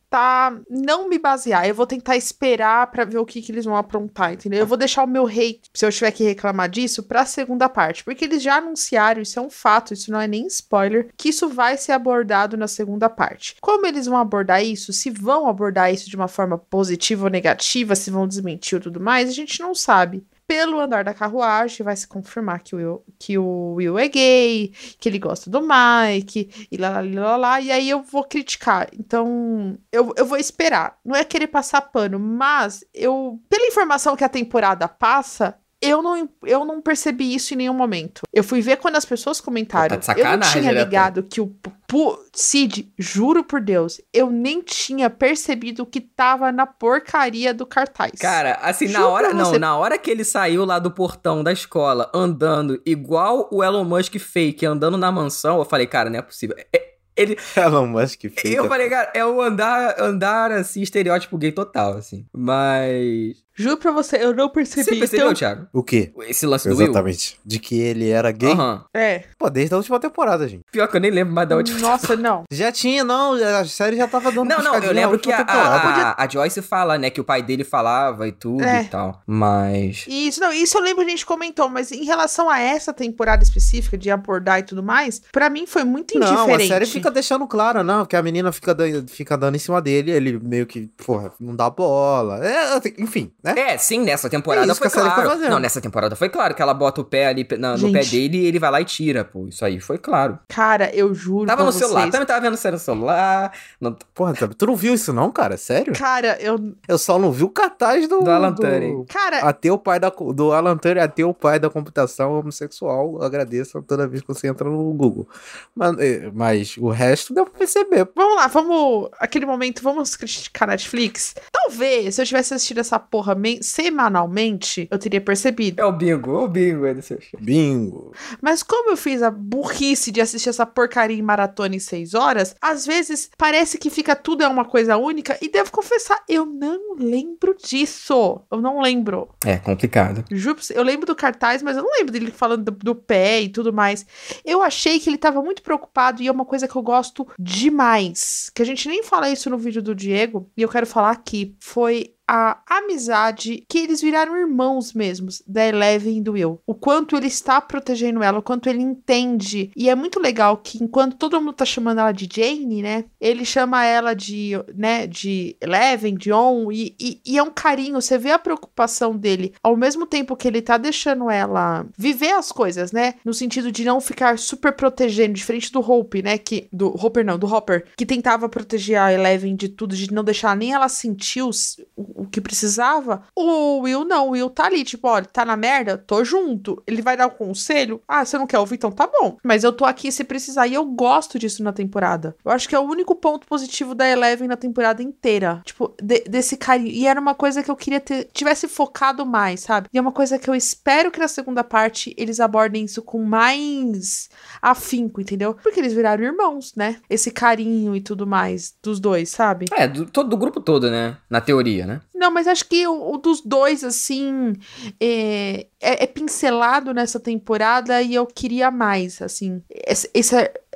não 0.69 1.09
me 1.09 1.19
basear. 1.19 1.67
Eu 1.67 1.75
vou 1.75 1.85
tentar 1.85 2.15
esperar 2.15 2.87
pra 2.91 3.05
ver 3.05 3.17
o 3.17 3.25
que, 3.25 3.41
que 3.41 3.51
eles 3.51 3.65
vão 3.65 3.75
aprontar, 3.75 4.33
entendeu? 4.33 4.59
Eu 4.59 4.67
vou 4.67 4.77
deixar 4.77 5.03
o 5.03 5.07
meu 5.07 5.25
hate, 5.25 5.69
se 5.73 5.85
eu 5.85 5.91
tiver 5.91 6.11
que 6.11 6.23
reclamar 6.23 6.69
disso, 6.69 7.03
pra 7.03 7.25
segunda 7.25 7.67
parte, 7.67 8.03
porque 8.03 8.25
eles 8.25 8.41
já 8.41 8.57
anunciaram, 8.57 9.21
isso 9.21 9.39
é 9.39 9.41
um 9.41 9.49
fato, 9.49 9.93
isso 9.93 10.11
não 10.11 10.19
é 10.19 10.27
nem 10.27 10.47
spoiler, 10.47 11.09
que 11.17 11.29
isso 11.29 11.49
vai 11.49 11.77
ser 11.77 11.91
abordado 11.91 12.57
na 12.57 12.67
segunda 12.67 13.09
parte. 13.09 13.55
Como 13.61 13.85
eles 13.85 14.05
vão 14.05 14.17
abordar 14.17 14.63
isso? 14.63 14.93
Se 14.93 15.09
vão 15.09 15.47
abordar 15.47 15.93
isso 15.93 16.09
de 16.09 16.15
uma 16.15 16.27
forma 16.27 16.57
positiva 16.57 17.25
ou 17.25 17.29
negativa, 17.29 17.95
se 17.95 18.11
vão 18.11 18.27
desmentir 18.27 18.75
ou 18.75 18.81
tudo 18.81 18.99
mais, 18.99 19.29
a 19.29 19.33
gente 19.33 19.59
não 19.59 19.73
sabe 19.73 20.25
pelo 20.47 20.79
andar 20.79 21.03
da 21.03 21.13
carruagem, 21.13 21.83
vai 21.83 21.95
se 21.95 22.07
confirmar 22.07 22.61
que 22.61 22.75
o 22.75 22.77
Will, 22.77 23.03
que 23.19 23.37
o 23.37 23.73
Will 23.73 23.97
é 23.97 24.07
gay, 24.07 24.73
que 24.99 25.09
ele 25.09 25.19
gosta 25.19 25.49
do 25.49 25.61
Mike, 25.61 26.67
e 26.71 26.77
lá, 26.77 27.01
lá, 27.01 27.01
lá, 27.01 27.35
lá, 27.35 27.61
e 27.61 27.71
aí 27.71 27.89
eu 27.89 28.03
vou 28.03 28.23
criticar. 28.23 28.87
Então, 28.93 29.77
eu, 29.91 30.13
eu 30.15 30.25
vou 30.25 30.37
esperar. 30.37 30.97
Não 31.03 31.15
é 31.15 31.23
querer 31.23 31.47
passar 31.47 31.81
pano, 31.81 32.19
mas 32.19 32.83
eu, 32.93 33.39
pela 33.49 33.67
informação 33.67 34.15
que 34.15 34.23
a 34.23 34.29
temporada 34.29 34.87
passa, 34.87 35.57
eu 35.89 36.01
não, 36.01 36.29
eu 36.43 36.65
não 36.65 36.81
percebi 36.81 37.33
isso 37.35 37.53
em 37.53 37.57
nenhum 37.57 37.73
momento. 37.73 38.21
Eu 38.33 38.43
fui 38.43 38.61
ver 38.61 38.77
quando 38.77 38.95
as 38.95 39.05
pessoas 39.05 39.39
comentaram. 39.41 39.97
Tá 39.99 40.13
de 40.13 40.19
eu 40.21 40.25
não 40.37 40.39
tinha 40.39 40.71
né, 40.71 40.83
ligado 40.83 41.23
que 41.23 41.39
o 41.41 41.47
Pu- 41.87 42.17
Cid, 42.33 42.91
juro 42.97 43.43
por 43.43 43.61
Deus, 43.61 44.01
eu 44.13 44.29
nem 44.31 44.61
tinha 44.61 45.09
percebido 45.09 45.83
o 45.83 45.85
que 45.85 46.01
tava 46.01 46.51
na 46.51 46.65
porcaria 46.65 47.53
do 47.53 47.65
cartaz. 47.65 48.13
Cara, 48.19 48.53
assim, 48.61 48.87
na 48.87 48.99
Juro 48.99 49.11
hora. 49.11 49.27
pra 49.29 49.37
Não, 49.37 49.45
você. 49.45 49.59
na 49.59 49.77
hora 49.77 49.97
que 49.97 50.09
ele 50.09 50.23
saiu 50.23 50.65
lá 50.65 50.79
do 50.79 50.89
portão 50.91 51.43
da 51.43 51.51
escola 51.51 52.09
andando 52.13 52.81
igual 52.85 53.47
o 53.51 53.63
Elon 53.63 53.83
Musk 53.83 54.15
fake 54.17 54.65
andando 54.65 54.97
na 54.97 55.11
mansão, 55.11 55.59
eu 55.59 55.65
falei, 55.65 55.85
cara, 55.87 56.09
não 56.09 56.19
é 56.19 56.21
possível. 56.21 56.55
É- 56.73 56.95
Ele. 57.15 57.37
Elon 57.55 57.87
Musk 57.87 58.19
fake. 58.21 58.51
Eu 58.53 58.67
falei, 58.67 58.89
cara, 58.89 59.11
é 59.13 59.23
o 59.25 59.39
andar, 59.41 59.95
andar 60.01 60.51
assim, 60.51 60.81
estereótipo 60.81 61.37
gay 61.37 61.51
total, 61.51 61.93
assim. 61.93 62.25
Mas. 62.35 63.44
Juro 63.57 63.77
pra 63.77 63.91
você, 63.91 64.17
eu 64.17 64.33
não 64.35 64.49
percebi. 64.49 64.83
Você 64.83 64.95
percebeu, 64.95 65.25
então- 65.27 65.33
Thiago? 65.33 65.67
O 65.71 65.81
quê? 65.83 66.11
Esse 66.27 66.45
lance 66.45 66.67
do 66.67 66.75
Will? 66.75 66.85
Exatamente. 66.87 67.39
De 67.45 67.57
que 67.59 67.79
ele 67.79 68.09
era 68.09 68.31
gay? 68.31 68.51
Aham. 68.51 68.83
É. 68.93 69.23
Pô, 69.37 69.49
desde 69.49 69.73
a 69.73 69.77
última 69.77 69.99
temporada, 69.99 70.47
gente. 70.47 70.63
Pior 70.71 70.87
que 70.87 70.97
eu 70.97 71.01
nem 71.01 71.11
lembro 71.11 71.33
mais 71.33 71.47
da 71.47 71.55
última. 71.55 71.79
Nossa, 71.79 72.15
não. 72.15 72.43
Já 72.51 72.71
tinha, 72.71 73.03
não. 73.03 73.33
A 73.33 73.65
série 73.65 73.95
já 73.97 74.07
tava 74.07 74.31
dando 74.31 74.49
Não, 74.49 74.61
não, 74.61 74.75
eu 74.75 74.91
lembro 74.93 75.17
que 75.19 75.31
a, 75.31 75.39
a, 75.41 76.23
a 76.23 76.27
Joyce 76.27 76.61
fala, 76.61 76.97
né, 76.97 77.09
que 77.09 77.21
o 77.21 77.23
pai 77.23 77.41
dele 77.41 77.63
falava 77.63 78.27
e 78.27 78.31
tudo 78.31 78.63
É. 78.63 78.83
e 78.83 78.85
tal. 78.85 79.21
Mas. 79.25 80.05
Isso, 80.07 80.39
não, 80.41 80.51
isso 80.51 80.77
eu 80.77 80.81
lembro 80.81 81.03
que 81.03 81.07
a 81.07 81.11
gente 81.11 81.25
comentou, 81.25 81.69
mas 81.69 81.91
em 81.91 82.03
relação 82.03 82.49
a 82.49 82.59
essa 82.59 82.93
temporada 82.93 83.43
específica 83.43 83.97
de 83.97 84.09
abordar 84.09 84.59
e 84.59 84.63
tudo 84.63 84.83
mais, 84.83 85.21
pra 85.31 85.49
mim 85.49 85.65
foi 85.65 85.83
muito 85.83 86.17
Não, 86.19 86.27
indiferente. 86.27 86.63
a 86.63 86.67
série 86.75 86.85
fica 86.85 87.09
deixando 87.11 87.47
claro, 87.47 87.83
não, 87.83 88.05
que 88.05 88.15
a 88.15 88.21
menina 88.23 88.51
fica, 88.51 88.75
fica 89.07 89.37
dando 89.37 89.55
em 89.55 89.59
cima 89.59 89.81
dele, 89.81 90.11
ele 90.11 90.39
meio 90.39 90.65
que, 90.65 90.87
porra, 91.05 91.31
não 91.39 91.55
dá 91.55 91.69
bola. 91.69 92.45
É, 92.45 92.75
enfim, 92.97 93.31
né? 93.45 93.53
É, 93.73 93.77
sim, 93.77 93.99
nessa 93.99 94.29
temporada 94.29 94.65
É 94.67 94.71
isso 94.71 94.79
foi 94.79 94.89
que 94.89 94.97
a 94.97 95.01
série 95.01 95.13
claro. 95.13 95.29
tá 95.29 95.35
fazendo. 95.35 95.51
não, 95.51 95.59
nessa 95.59 95.79
temporada 95.79 96.15
foi 96.15 96.29
claro 96.29 96.53
que 96.55 96.61
ela 96.61 96.73
bota 96.73 97.01
o 97.01 97.03
pé 97.05 97.27
ali 97.27 97.47
na- 97.57 97.77
no 97.77 97.91
pé 97.91 98.03
dele 98.03 98.37
e 98.39 98.45
ele 98.47 98.59
vai 98.59 98.71
lá 98.71 98.81
e 98.81 98.85
tira, 98.85 99.23
pô. 99.23 99.47
Isso 99.47 99.63
aí 99.63 99.79
foi 99.79 99.97
claro. 99.97 100.37
Cara, 100.49 100.93
eu 100.93 101.13
juro 101.13 101.45
Tava 101.45 101.57
pra 101.57 101.65
no 101.65 101.71
celular, 101.71 102.01
vocês. 102.01 102.11
também 102.11 102.25
tava 102.27 102.41
vendo 102.41 102.57
série 102.57 102.73
no 102.75 102.79
celular. 102.79 103.51
No... 103.79 103.95
Porra, 104.13 104.35
sabe, 104.35 104.55
tu 104.55 104.65
não 104.65 104.75
viu 104.75 104.93
isso 104.93 105.13
não, 105.13 105.31
cara? 105.31 105.57
Sério? 105.57 105.93
Cara, 105.93 106.37
eu. 106.41 106.73
Eu 106.87 106.97
só 106.97 107.17
não 107.19 107.31
vi 107.31 107.43
o 107.43 107.49
cartaz 107.49 108.07
do... 108.07 108.21
Do 108.21 108.31
Alan 108.31 108.53
Turing. 108.53 109.05
Cara, 109.05 109.39
Até 109.39 109.71
o 109.71 109.77
pai 109.77 109.99
da, 109.99 110.09
do 110.09 110.51
Alan 110.51 110.77
Turing, 110.77 110.99
até 110.99 111.23
o 111.23 111.33
pai 111.33 111.59
da 111.59 111.69
computação 111.69 112.39
homossexual, 112.39 113.21
agradeça 113.21 113.81
toda 113.81 114.07
vez 114.07 114.21
que 114.21 114.27
você 114.27 114.47
entra 114.47 114.69
no 114.69 114.93
Google. 114.93 115.27
Mas, 115.75 115.97
eh, 115.99 116.31
mas 116.33 116.75
o 116.77 116.89
resto 116.89 117.33
deu 117.33 117.45
pra 117.45 117.59
perceber. 117.59 118.07
Vamos 118.15 118.35
lá, 118.37 118.47
vamos. 118.47 119.09
Aquele 119.19 119.45
momento, 119.45 119.83
vamos 119.83 120.15
criticar 120.15 120.67
a 120.69 120.71
Netflix? 120.71 121.35
Talvez, 121.51 122.15
se 122.15 122.21
eu 122.21 122.25
tivesse 122.25 122.53
assistido 122.53 122.79
essa 122.79 122.97
porra 122.97 123.34
men- 123.35 123.61
semanalmente, 123.61 124.87
eu 124.91 124.97
teria 124.97 125.21
percebido. 125.21 125.81
É 125.81 125.85
o 125.85 125.91
bingo, 125.91 126.43
o 126.43 126.47
bingo 126.47 126.85
aí 126.85 126.93
do 126.93 127.01
seu 127.01 127.19
show. 127.19 127.39
Bingo. 127.39 128.13
Mas 128.41 128.63
como 128.63 128.91
eu 128.91 128.97
fiz 128.97 129.21
a 129.21 129.31
burrice 129.31 130.11
de 130.11 130.21
assistir 130.21 130.49
essa 130.49 130.65
porcaria 130.65 131.17
em 131.17 131.21
maratona 131.21 131.75
em 131.75 131.79
seis 131.79 132.13
horas, 132.13 132.55
às 132.61 132.85
vezes 132.85 133.29
parece 133.37 133.77
que 133.77 133.89
fica 133.89 134.15
tudo 134.15 134.43
é 134.43 134.47
uma 134.47 134.65
coisa 134.65 134.97
única. 134.97 135.37
E 135.41 135.49
devo 135.49 135.71
confessar, 135.71 136.23
eu 136.27 136.45
não 136.45 136.95
lembro 136.97 137.55
disso. 137.61 138.41
Eu 138.51 138.61
não 138.61 138.81
lembro. 138.81 139.29
É, 139.45 139.57
complicado. 139.57 140.23
Juro 140.31 140.59
Eu 140.69 140.83
lembro 140.83 141.05
do 141.05 141.15
cartaz, 141.15 141.61
mas 141.61 141.75
eu 141.77 141.83
não 141.83 141.91
lembro 141.97 142.11
dele 142.11 142.31
falando 142.31 142.65
do, 142.65 142.71
do 142.71 142.95
pé 142.95 143.41
e 143.41 143.49
tudo 143.49 143.73
mais. 143.73 144.05
Eu 144.45 144.61
achei 144.61 144.99
que 144.99 145.09
ele 145.09 145.17
tava 145.17 145.41
muito 145.41 145.61
preocupado 145.61 146.21
e 146.21 146.27
é 146.27 146.31
uma 146.31 146.45
coisa 146.45 146.67
que 146.67 146.75
eu 146.75 146.81
gosto 146.81 147.27
demais. 147.39 148.49
Que 148.53 148.61
a 148.61 148.65
gente 148.65 148.87
nem 148.87 149.03
fala 149.03 149.29
isso 149.29 149.49
no 149.49 149.57
vídeo 149.57 149.81
do 149.81 149.93
Diego, 149.95 150.49
e 150.55 150.61
eu 150.61 150.69
quero 150.69 150.85
falar 150.87 151.11
aqui. 151.11 151.55
Foi 151.59 152.13
a 152.27 152.59
amizade 152.67 153.63
que 153.67 153.79
eles 153.79 154.01
viraram 154.01 154.37
irmãos 154.37 154.93
mesmos 154.93 155.41
da 155.47 155.65
Eleven 155.65 156.17
e 156.17 156.21
do 156.21 156.33
Will. 156.33 156.59
O 156.65 156.73
quanto 156.73 157.15
ele 157.15 157.27
está 157.27 157.61
protegendo 157.61 158.23
ela, 158.23 158.39
o 158.39 158.43
quanto 158.43 158.67
ele 158.67 158.81
entende. 158.81 159.71
E 159.75 159.89
é 159.89 159.95
muito 159.95 160.19
legal 160.19 160.57
que 160.57 160.83
enquanto 160.83 161.17
todo 161.17 161.39
mundo 161.39 161.53
tá 161.53 161.65
chamando 161.65 161.99
ela 161.99 162.11
de 162.11 162.27
Jane, 162.31 162.81
né? 162.81 163.05
Ele 163.19 163.45
chama 163.45 163.85
ela 163.85 164.13
de, 164.13 164.51
né, 164.75 165.07
de 165.07 165.55
Eleven, 165.61 166.15
de 166.15 166.31
On, 166.31 166.71
e, 166.71 166.95
e, 166.99 167.21
e 167.25 167.37
é 167.37 167.43
um 167.43 167.51
carinho. 167.51 168.01
Você 168.01 168.17
vê 168.17 168.31
a 168.31 168.39
preocupação 168.39 169.15
dele 169.15 169.53
ao 169.61 169.77
mesmo 169.77 170.05
tempo 170.05 170.35
que 170.35 170.47
ele 170.47 170.61
tá 170.61 170.77
deixando 170.77 171.29
ela 171.29 171.85
viver 171.97 172.31
as 172.31 172.51
coisas, 172.51 172.91
né? 172.91 173.15
No 173.23 173.33
sentido 173.33 173.71
de 173.71 173.85
não 173.85 173.99
ficar 174.01 174.37
super 174.39 174.73
protegendo, 174.73 175.33
diferente 175.33 175.71
do 175.71 175.79
Hope, 175.79 176.21
né? 176.21 176.37
Que, 176.37 176.67
do 176.71 176.87
Hopper 176.87 177.25
não, 177.25 177.37
do 177.37 177.47
Hopper, 177.47 177.85
que 177.97 178.05
tentava 178.05 178.49
proteger 178.49 178.97
a 178.97 179.13
Eleven 179.13 179.55
de 179.55 179.69
tudo, 179.69 179.95
de 179.95 180.11
não 180.13 180.23
deixar 180.23 180.55
nem 180.55 180.73
ela 180.73 180.89
sentir 180.89 181.41
os, 181.41 181.77
o, 182.15 182.23
o 182.23 182.27
que 182.27 182.39
precisava. 182.41 183.23
O 183.35 183.79
Will 183.81 184.05
não, 184.05 184.27
o 184.27 184.31
Will 184.31 184.49
tá 184.49 184.65
ali, 184.65 184.83
tipo, 184.83 185.07
olha, 185.07 185.25
tá 185.25 185.43
na 185.45 185.55
merda, 185.57 185.97
tô 185.97 186.23
junto. 186.23 186.81
Ele 186.87 187.01
vai 187.01 187.15
dar 187.17 187.27
um 187.27 187.31
conselho. 187.31 188.01
Ah, 188.07 188.23
você 188.25 188.37
não 188.37 188.47
quer 188.47 188.59
ouvir? 188.59 188.75
Então 188.75 188.91
tá 188.91 189.07
bom. 189.07 189.37
Mas 189.43 189.63
eu 189.63 189.71
tô 189.73 189.85
aqui 189.85 190.11
se 190.11 190.23
precisar. 190.23 190.67
E 190.67 190.73
eu 190.73 190.85
gosto 190.85 191.37
disso 191.39 191.63
na 191.63 191.73
temporada. 191.73 192.35
Eu 192.43 192.51
acho 192.51 192.67
que 192.69 192.75
é 192.75 192.79
o 192.79 192.83
único 192.83 193.15
ponto 193.15 193.45
positivo 193.47 193.93
da 193.95 194.07
Eleven 194.07 194.47
na 194.47 194.57
temporada 194.57 195.01
inteira. 195.03 195.61
Tipo, 195.65 195.93
de- 196.01 196.23
desse 196.29 196.57
carinho. 196.57 196.89
E 196.89 197.05
era 197.07 197.19
uma 197.19 197.35
coisa 197.35 197.61
que 197.63 197.69
eu 197.71 197.75
queria 197.75 197.99
ter, 197.99 198.29
tivesse 198.33 198.67
focado 198.67 199.25
mais, 199.25 199.61
sabe? 199.61 199.87
E 199.93 199.97
é 199.97 200.01
uma 200.01 200.11
coisa 200.11 200.37
que 200.39 200.49
eu 200.49 200.55
espero 200.55 201.11
que 201.11 201.19
na 201.19 201.27
segunda 201.27 201.63
parte 201.63 202.13
eles 202.17 202.39
abordem 202.39 202.85
isso 202.85 203.01
com 203.01 203.23
mais 203.23 204.29
afinco, 204.61 205.21
entendeu? 205.21 205.55
Porque 205.61 205.79
eles 205.79 205.93
viraram 205.93 206.23
irmãos, 206.23 206.73
né? 206.75 206.97
Esse 207.09 207.31
carinho 207.31 207.95
e 207.95 208.01
tudo 208.01 208.25
mais 208.27 208.73
dos 208.83 208.99
dois, 208.99 209.29
sabe? 209.29 209.65
É, 209.73 209.87
do, 209.87 210.05
todo, 210.05 210.29
do 210.29 210.37
grupo 210.37 210.59
todo, 210.59 210.89
né? 210.89 211.17
Na 211.29 211.41
teoria, 211.41 211.85
né? 211.85 212.01
Não, 212.15 212.31
mas 212.31 212.47
acho 212.47 212.65
que 212.65 212.87
o, 212.87 213.13
o 213.13 213.17
dos 213.17 213.41
dois, 213.41 213.83
assim, 213.83 214.53
é, 214.99 215.67
é, 215.81 216.03
é 216.03 216.07
pincelado 216.07 216.93
nessa 216.93 217.19
temporada 217.19 218.01
e 218.01 218.15
eu 218.15 218.25
queria 218.25 218.71
mais, 218.71 219.21
assim. 219.21 219.61
Esse, 219.69 220.09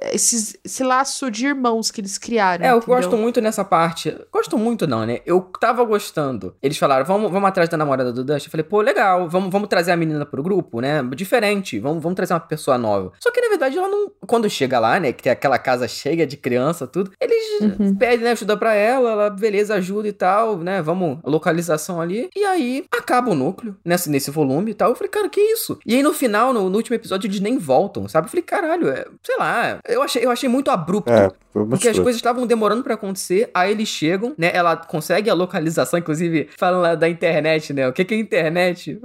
esse, 0.01 0.35
esses- 0.35 0.57
esse 0.63 0.83
laço 0.83 1.29
de 1.31 1.47
irmãos 1.47 1.91
que 1.91 2.01
eles 2.01 2.17
criaram. 2.17 2.65
É, 2.65 2.71
eu 2.71 2.77
entendeu? 2.77 2.95
gosto 2.95 3.17
muito 3.17 3.41
nessa 3.41 3.63
parte. 3.65 4.15
Gosto 4.31 4.57
muito, 4.57 4.87
não, 4.87 5.05
né? 5.05 5.19
Eu 5.25 5.41
tava 5.59 5.83
gostando. 5.83 6.55
Eles 6.61 6.77
falaram, 6.77 7.05
vamos, 7.05 7.31
vamos 7.31 7.49
atrás 7.49 7.69
da 7.69 7.77
namorada 7.77 8.11
do 8.13 8.23
Dustin. 8.23 8.47
Eu 8.47 8.51
falei, 8.51 8.63
pô, 8.63 8.81
legal, 8.81 9.27
vamos, 9.29 9.49
vamos 9.51 9.67
trazer 9.69 9.91
a 9.91 9.97
menina 9.97 10.25
pro 10.25 10.43
grupo, 10.43 10.79
né? 10.81 11.01
Diferente, 11.15 11.79
vamos, 11.79 12.01
vamos 12.01 12.15
trazer 12.15 12.33
uma 12.33 12.39
pessoa 12.39 12.77
nova. 12.77 13.11
Só 13.19 13.31
que, 13.31 13.41
na 13.41 13.49
verdade, 13.49 13.77
ela 13.77 13.87
não. 13.87 14.09
Quando 14.27 14.49
chega 14.49 14.79
lá, 14.79 14.99
né? 14.99 15.11
Que 15.11 15.23
tem 15.23 15.31
aquela 15.31 15.57
casa 15.57 15.87
cheia 15.87 16.25
de 16.25 16.37
criança, 16.37 16.87
tudo, 16.87 17.11
eles 17.19 17.39
Uhum. 17.61 17.95
pedem, 17.95 18.19
né? 18.25 18.31
Ajuda 18.31 18.55
pra 18.55 18.73
ela, 18.73 19.09
ela, 19.11 19.29
beleza, 19.29 19.75
ajuda 19.75 20.07
e 20.07 20.13
tal, 20.13 20.57
né? 20.57 20.81
Vamos, 20.81 21.19
localização 21.25 21.99
ali. 21.99 22.29
E 22.35 22.43
aí, 22.43 22.85
acaba 22.91 23.31
o 23.31 23.35
núcleo, 23.35 23.75
nesse, 23.83 24.09
nesse 24.09 24.31
volume 24.31 24.71
e 24.71 24.73
tal. 24.73 24.89
Eu 24.91 24.95
falei, 24.95 25.09
cara, 25.09 25.27
que 25.29 25.41
isso? 25.41 25.77
E 25.85 25.95
aí, 25.95 26.03
no 26.03 26.13
final, 26.13 26.53
no, 26.53 26.69
no 26.69 26.75
último 26.77 26.95
episódio, 26.95 27.27
eles 27.27 27.39
nem 27.39 27.57
voltam, 27.57 28.07
sabe? 28.07 28.27
Eu 28.27 28.29
falei, 28.29 28.43
caralho, 28.43 28.87
é, 28.89 29.05
sei 29.23 29.37
lá, 29.37 29.79
eu 29.93 30.01
achei, 30.01 30.23
eu 30.25 30.31
achei 30.31 30.47
muito 30.49 30.69
abrupto. 30.71 31.11
É, 31.11 31.29
Porque 31.69 31.87
as 31.89 31.95
coisas 32.03 32.15
estavam 32.19 32.45
demorando 32.47 32.83
pra 32.83 32.93
acontecer, 32.93 33.49
aí 33.53 33.71
eles 33.71 33.87
chegam, 33.87 34.33
né? 34.37 34.51
Ela 34.53 34.75
consegue 34.77 35.29
a 35.29 35.33
localização, 35.33 35.99
inclusive, 35.99 36.49
falando 36.57 36.81
lá 36.83 36.95
da 36.95 37.09
internet, 37.09 37.73
né? 37.73 37.87
O 37.87 37.93
que 37.93 38.05
que 38.05 38.13
é 38.13 38.17
internet? 38.19 38.99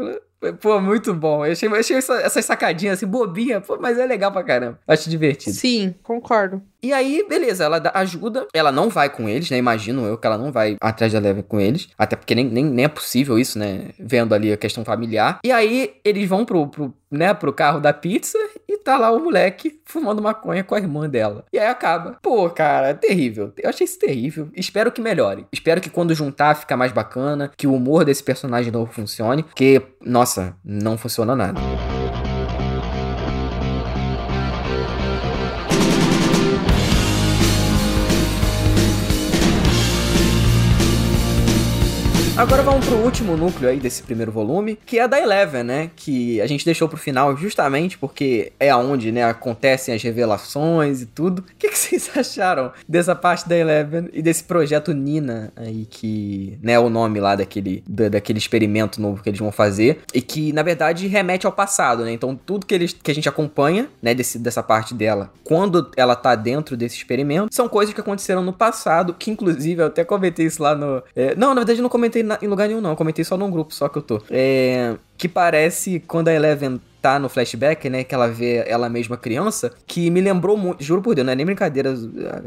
Pô, 0.61 0.79
muito 0.79 1.15
bom. 1.15 1.47
Eu 1.47 1.53
achei, 1.53 1.67
eu 1.69 1.75
achei 1.75 1.97
essa- 1.97 2.21
essas 2.21 2.45
sacadinhas 2.45 2.99
assim, 2.99 3.07
bobinha, 3.07 3.63
pô, 3.63 3.79
mas 3.81 3.99
é 3.99 4.05
legal 4.07 4.31
pra 4.31 4.45
caramba. 4.45 4.79
Acho 4.87 5.09
divertido. 5.09 5.57
Sim, 5.57 5.95
concordo. 6.03 6.63
E 6.85 6.93
aí, 6.93 7.25
beleza, 7.27 7.65
ela 7.65 7.83
ajuda. 7.95 8.47
Ela 8.53 8.71
não 8.71 8.91
vai 8.91 9.09
com 9.09 9.27
eles, 9.27 9.49
né? 9.49 9.57
Imagino 9.57 10.05
eu 10.05 10.19
que 10.19 10.27
ela 10.27 10.37
não 10.37 10.53
vai 10.53 10.77
atrás 10.79 11.11
da 11.11 11.19
Eleven 11.19 11.43
com 11.43 11.59
eles. 11.59 11.89
Até 11.97 12.15
porque 12.15 12.35
nem, 12.35 12.45
nem, 12.45 12.63
nem 12.63 12.85
é 12.85 12.89
possível 12.89 13.39
isso, 13.39 13.59
né? 13.59 13.87
Vendo 13.99 14.35
ali 14.35 14.53
a 14.53 14.57
questão 14.59 14.85
familiar. 14.85 15.39
E 15.43 15.51
aí, 15.51 15.95
eles 16.05 16.29
vão 16.29 16.45
pro, 16.45 16.67
pro, 16.69 16.95
né, 17.11 17.33
pro 17.33 17.55
carro 17.55 17.81
da 17.81 17.91
pizza 17.91 18.39
e 18.69 18.77
tá 18.77 18.99
lá 18.99 19.11
o 19.11 19.19
moleque 19.19 19.81
fumando 19.87 20.21
maconha 20.21 20.63
com 20.63 20.75
a 20.75 20.79
irmã 20.79 21.09
dela. 21.09 21.47
E 21.51 21.59
aí 21.59 21.69
acaba. 21.69 22.19
Pô, 22.21 22.51
cara, 22.51 22.93
terrível. 22.93 23.51
Eu 23.57 23.71
achei 23.71 23.87
isso 23.87 23.99
terrível. 23.99 24.51
Espero 24.55 24.93
que 24.93 25.01
melhore. 25.01 25.47
Espero 25.51 25.81
que 25.81 25.89
quando 25.89 26.15
juntar 26.15 26.55
fica 26.55 26.77
mais 26.77 26.93
bacana. 26.93 27.51
Que 27.57 27.67
o 27.67 27.73
humor 27.73 28.05
desse 28.05 28.23
personagem 28.23 28.71
novo 28.71 28.93
funcione. 28.93 29.43
Porque, 29.43 29.81
nossa, 30.05 30.55
não 30.63 30.99
funciona 30.99 31.35
nada. 31.35 31.59
Agora 42.37 42.65
vamos 42.65 42.85
pro 42.85 42.97
último 42.97 43.37
núcleo 43.37 43.71
aí 43.71 43.79
desse 43.79 44.03
primeiro 44.03 44.33
volume, 44.33 44.77
que 44.85 44.99
é 44.99 45.03
a 45.03 45.07
da 45.07 45.21
Eleven, 45.21 45.63
né? 45.63 45.91
Que 45.95 46.41
a 46.41 46.47
gente 46.49 46.65
deixou 46.65 46.89
pro 46.89 46.97
final 46.99 47.37
justamente 47.37 47.97
porque 47.97 48.53
é 48.59 48.71
aonde, 48.71 49.13
né, 49.13 49.23
acontecem 49.23 49.95
as 49.95 50.03
revelações 50.03 51.01
e 51.01 51.07
tudo. 51.07 51.39
O 51.39 51.43
que, 51.57 51.69
que 51.69 51.79
vocês 51.79 52.11
acharam 52.17 52.73
dessa 52.89 53.15
parte 53.15 53.49
da 53.49 53.57
Eleven 53.57 54.09
e 54.13 54.21
desse 54.21 54.43
projeto 54.43 54.93
Nina 54.93 55.53
aí, 55.55 55.87
que, 55.89 56.59
né, 56.61 56.73
é 56.73 56.79
o 56.79 56.89
nome 56.91 57.21
lá 57.21 57.37
daquele, 57.37 57.85
da- 57.89 58.09
daquele 58.09 58.41
experimento 58.41 59.01
novo 59.01 59.23
que 59.23 59.29
eles 59.31 59.39
vão 59.39 59.53
fazer 59.53 60.01
e 60.13 60.21
que, 60.21 60.53
na 60.53 60.65
verdade, 60.65 61.07
remete 61.07 61.47
ao 61.47 61.53
passado, 61.53 62.05
né? 62.05 62.11
Então, 62.11 62.35
tudo 62.35 62.67
que, 62.67 62.75
eles, 62.75 62.93
que 63.01 63.13
a 63.13 63.15
gente 63.15 63.29
acompanha, 63.29 63.89
né, 64.03 64.13
desse, 64.13 64.41
dessa 64.41 64.63
parte 64.63 64.93
dela, 64.93 65.31
quando 65.45 65.89
ela 65.97 66.17
tá 66.17 66.35
dentro 66.35 66.77
desse 66.77 66.97
experimento, 66.97 67.55
são 67.55 67.69
coisas 67.69 67.95
que 67.95 68.01
aconteceram 68.01 68.43
no 68.43 68.53
passado, 68.53 69.15
que 69.15 69.31
inclusive 69.31 69.81
eu 69.83 69.87
até 69.87 70.03
comentei 70.03 70.47
isso 70.47 70.61
lá 70.61 70.75
no. 70.75 71.01
é, 71.15 71.37
não, 71.37 71.51
na 71.51 71.61
verdade 71.61 71.79
eu 71.79 71.83
não 71.85 71.89
comentei 71.89 72.24
na- 72.25 72.39
em 72.43 72.47
lugar 72.49 72.67
nenhum, 72.69 72.81
não. 72.81 72.91
Eu 72.91 72.97
comentei 72.97 73.25
só 73.25 73.37
num 73.37 73.51
grupo, 73.51 73.73
só 73.75 73.89
que 73.89 73.99
eu 73.99 74.03
tô. 74.03 74.21
É, 74.31 74.95
que 75.17 75.29
parece 75.29 76.01
quando 76.07 76.29
a 76.29 76.33
Eleven 76.35 76.81
tá 77.01 77.19
no 77.19 77.29
flashback, 77.29 77.89
né? 77.91 78.03
Que 78.03 78.15
ela 78.15 78.29
vê 78.29 78.65
ela 78.67 78.89
mesma 78.89 79.17
criança, 79.17 79.71
que 79.87 80.11
me 80.11 80.21
lembrou 80.21 80.57
muito. 80.57 80.83
Juro 80.83 81.03
por 81.03 81.15
Deus, 81.15 81.25
não 81.27 81.33
é 81.33 81.37
nem 81.37 81.45
brincadeira, 81.47 81.95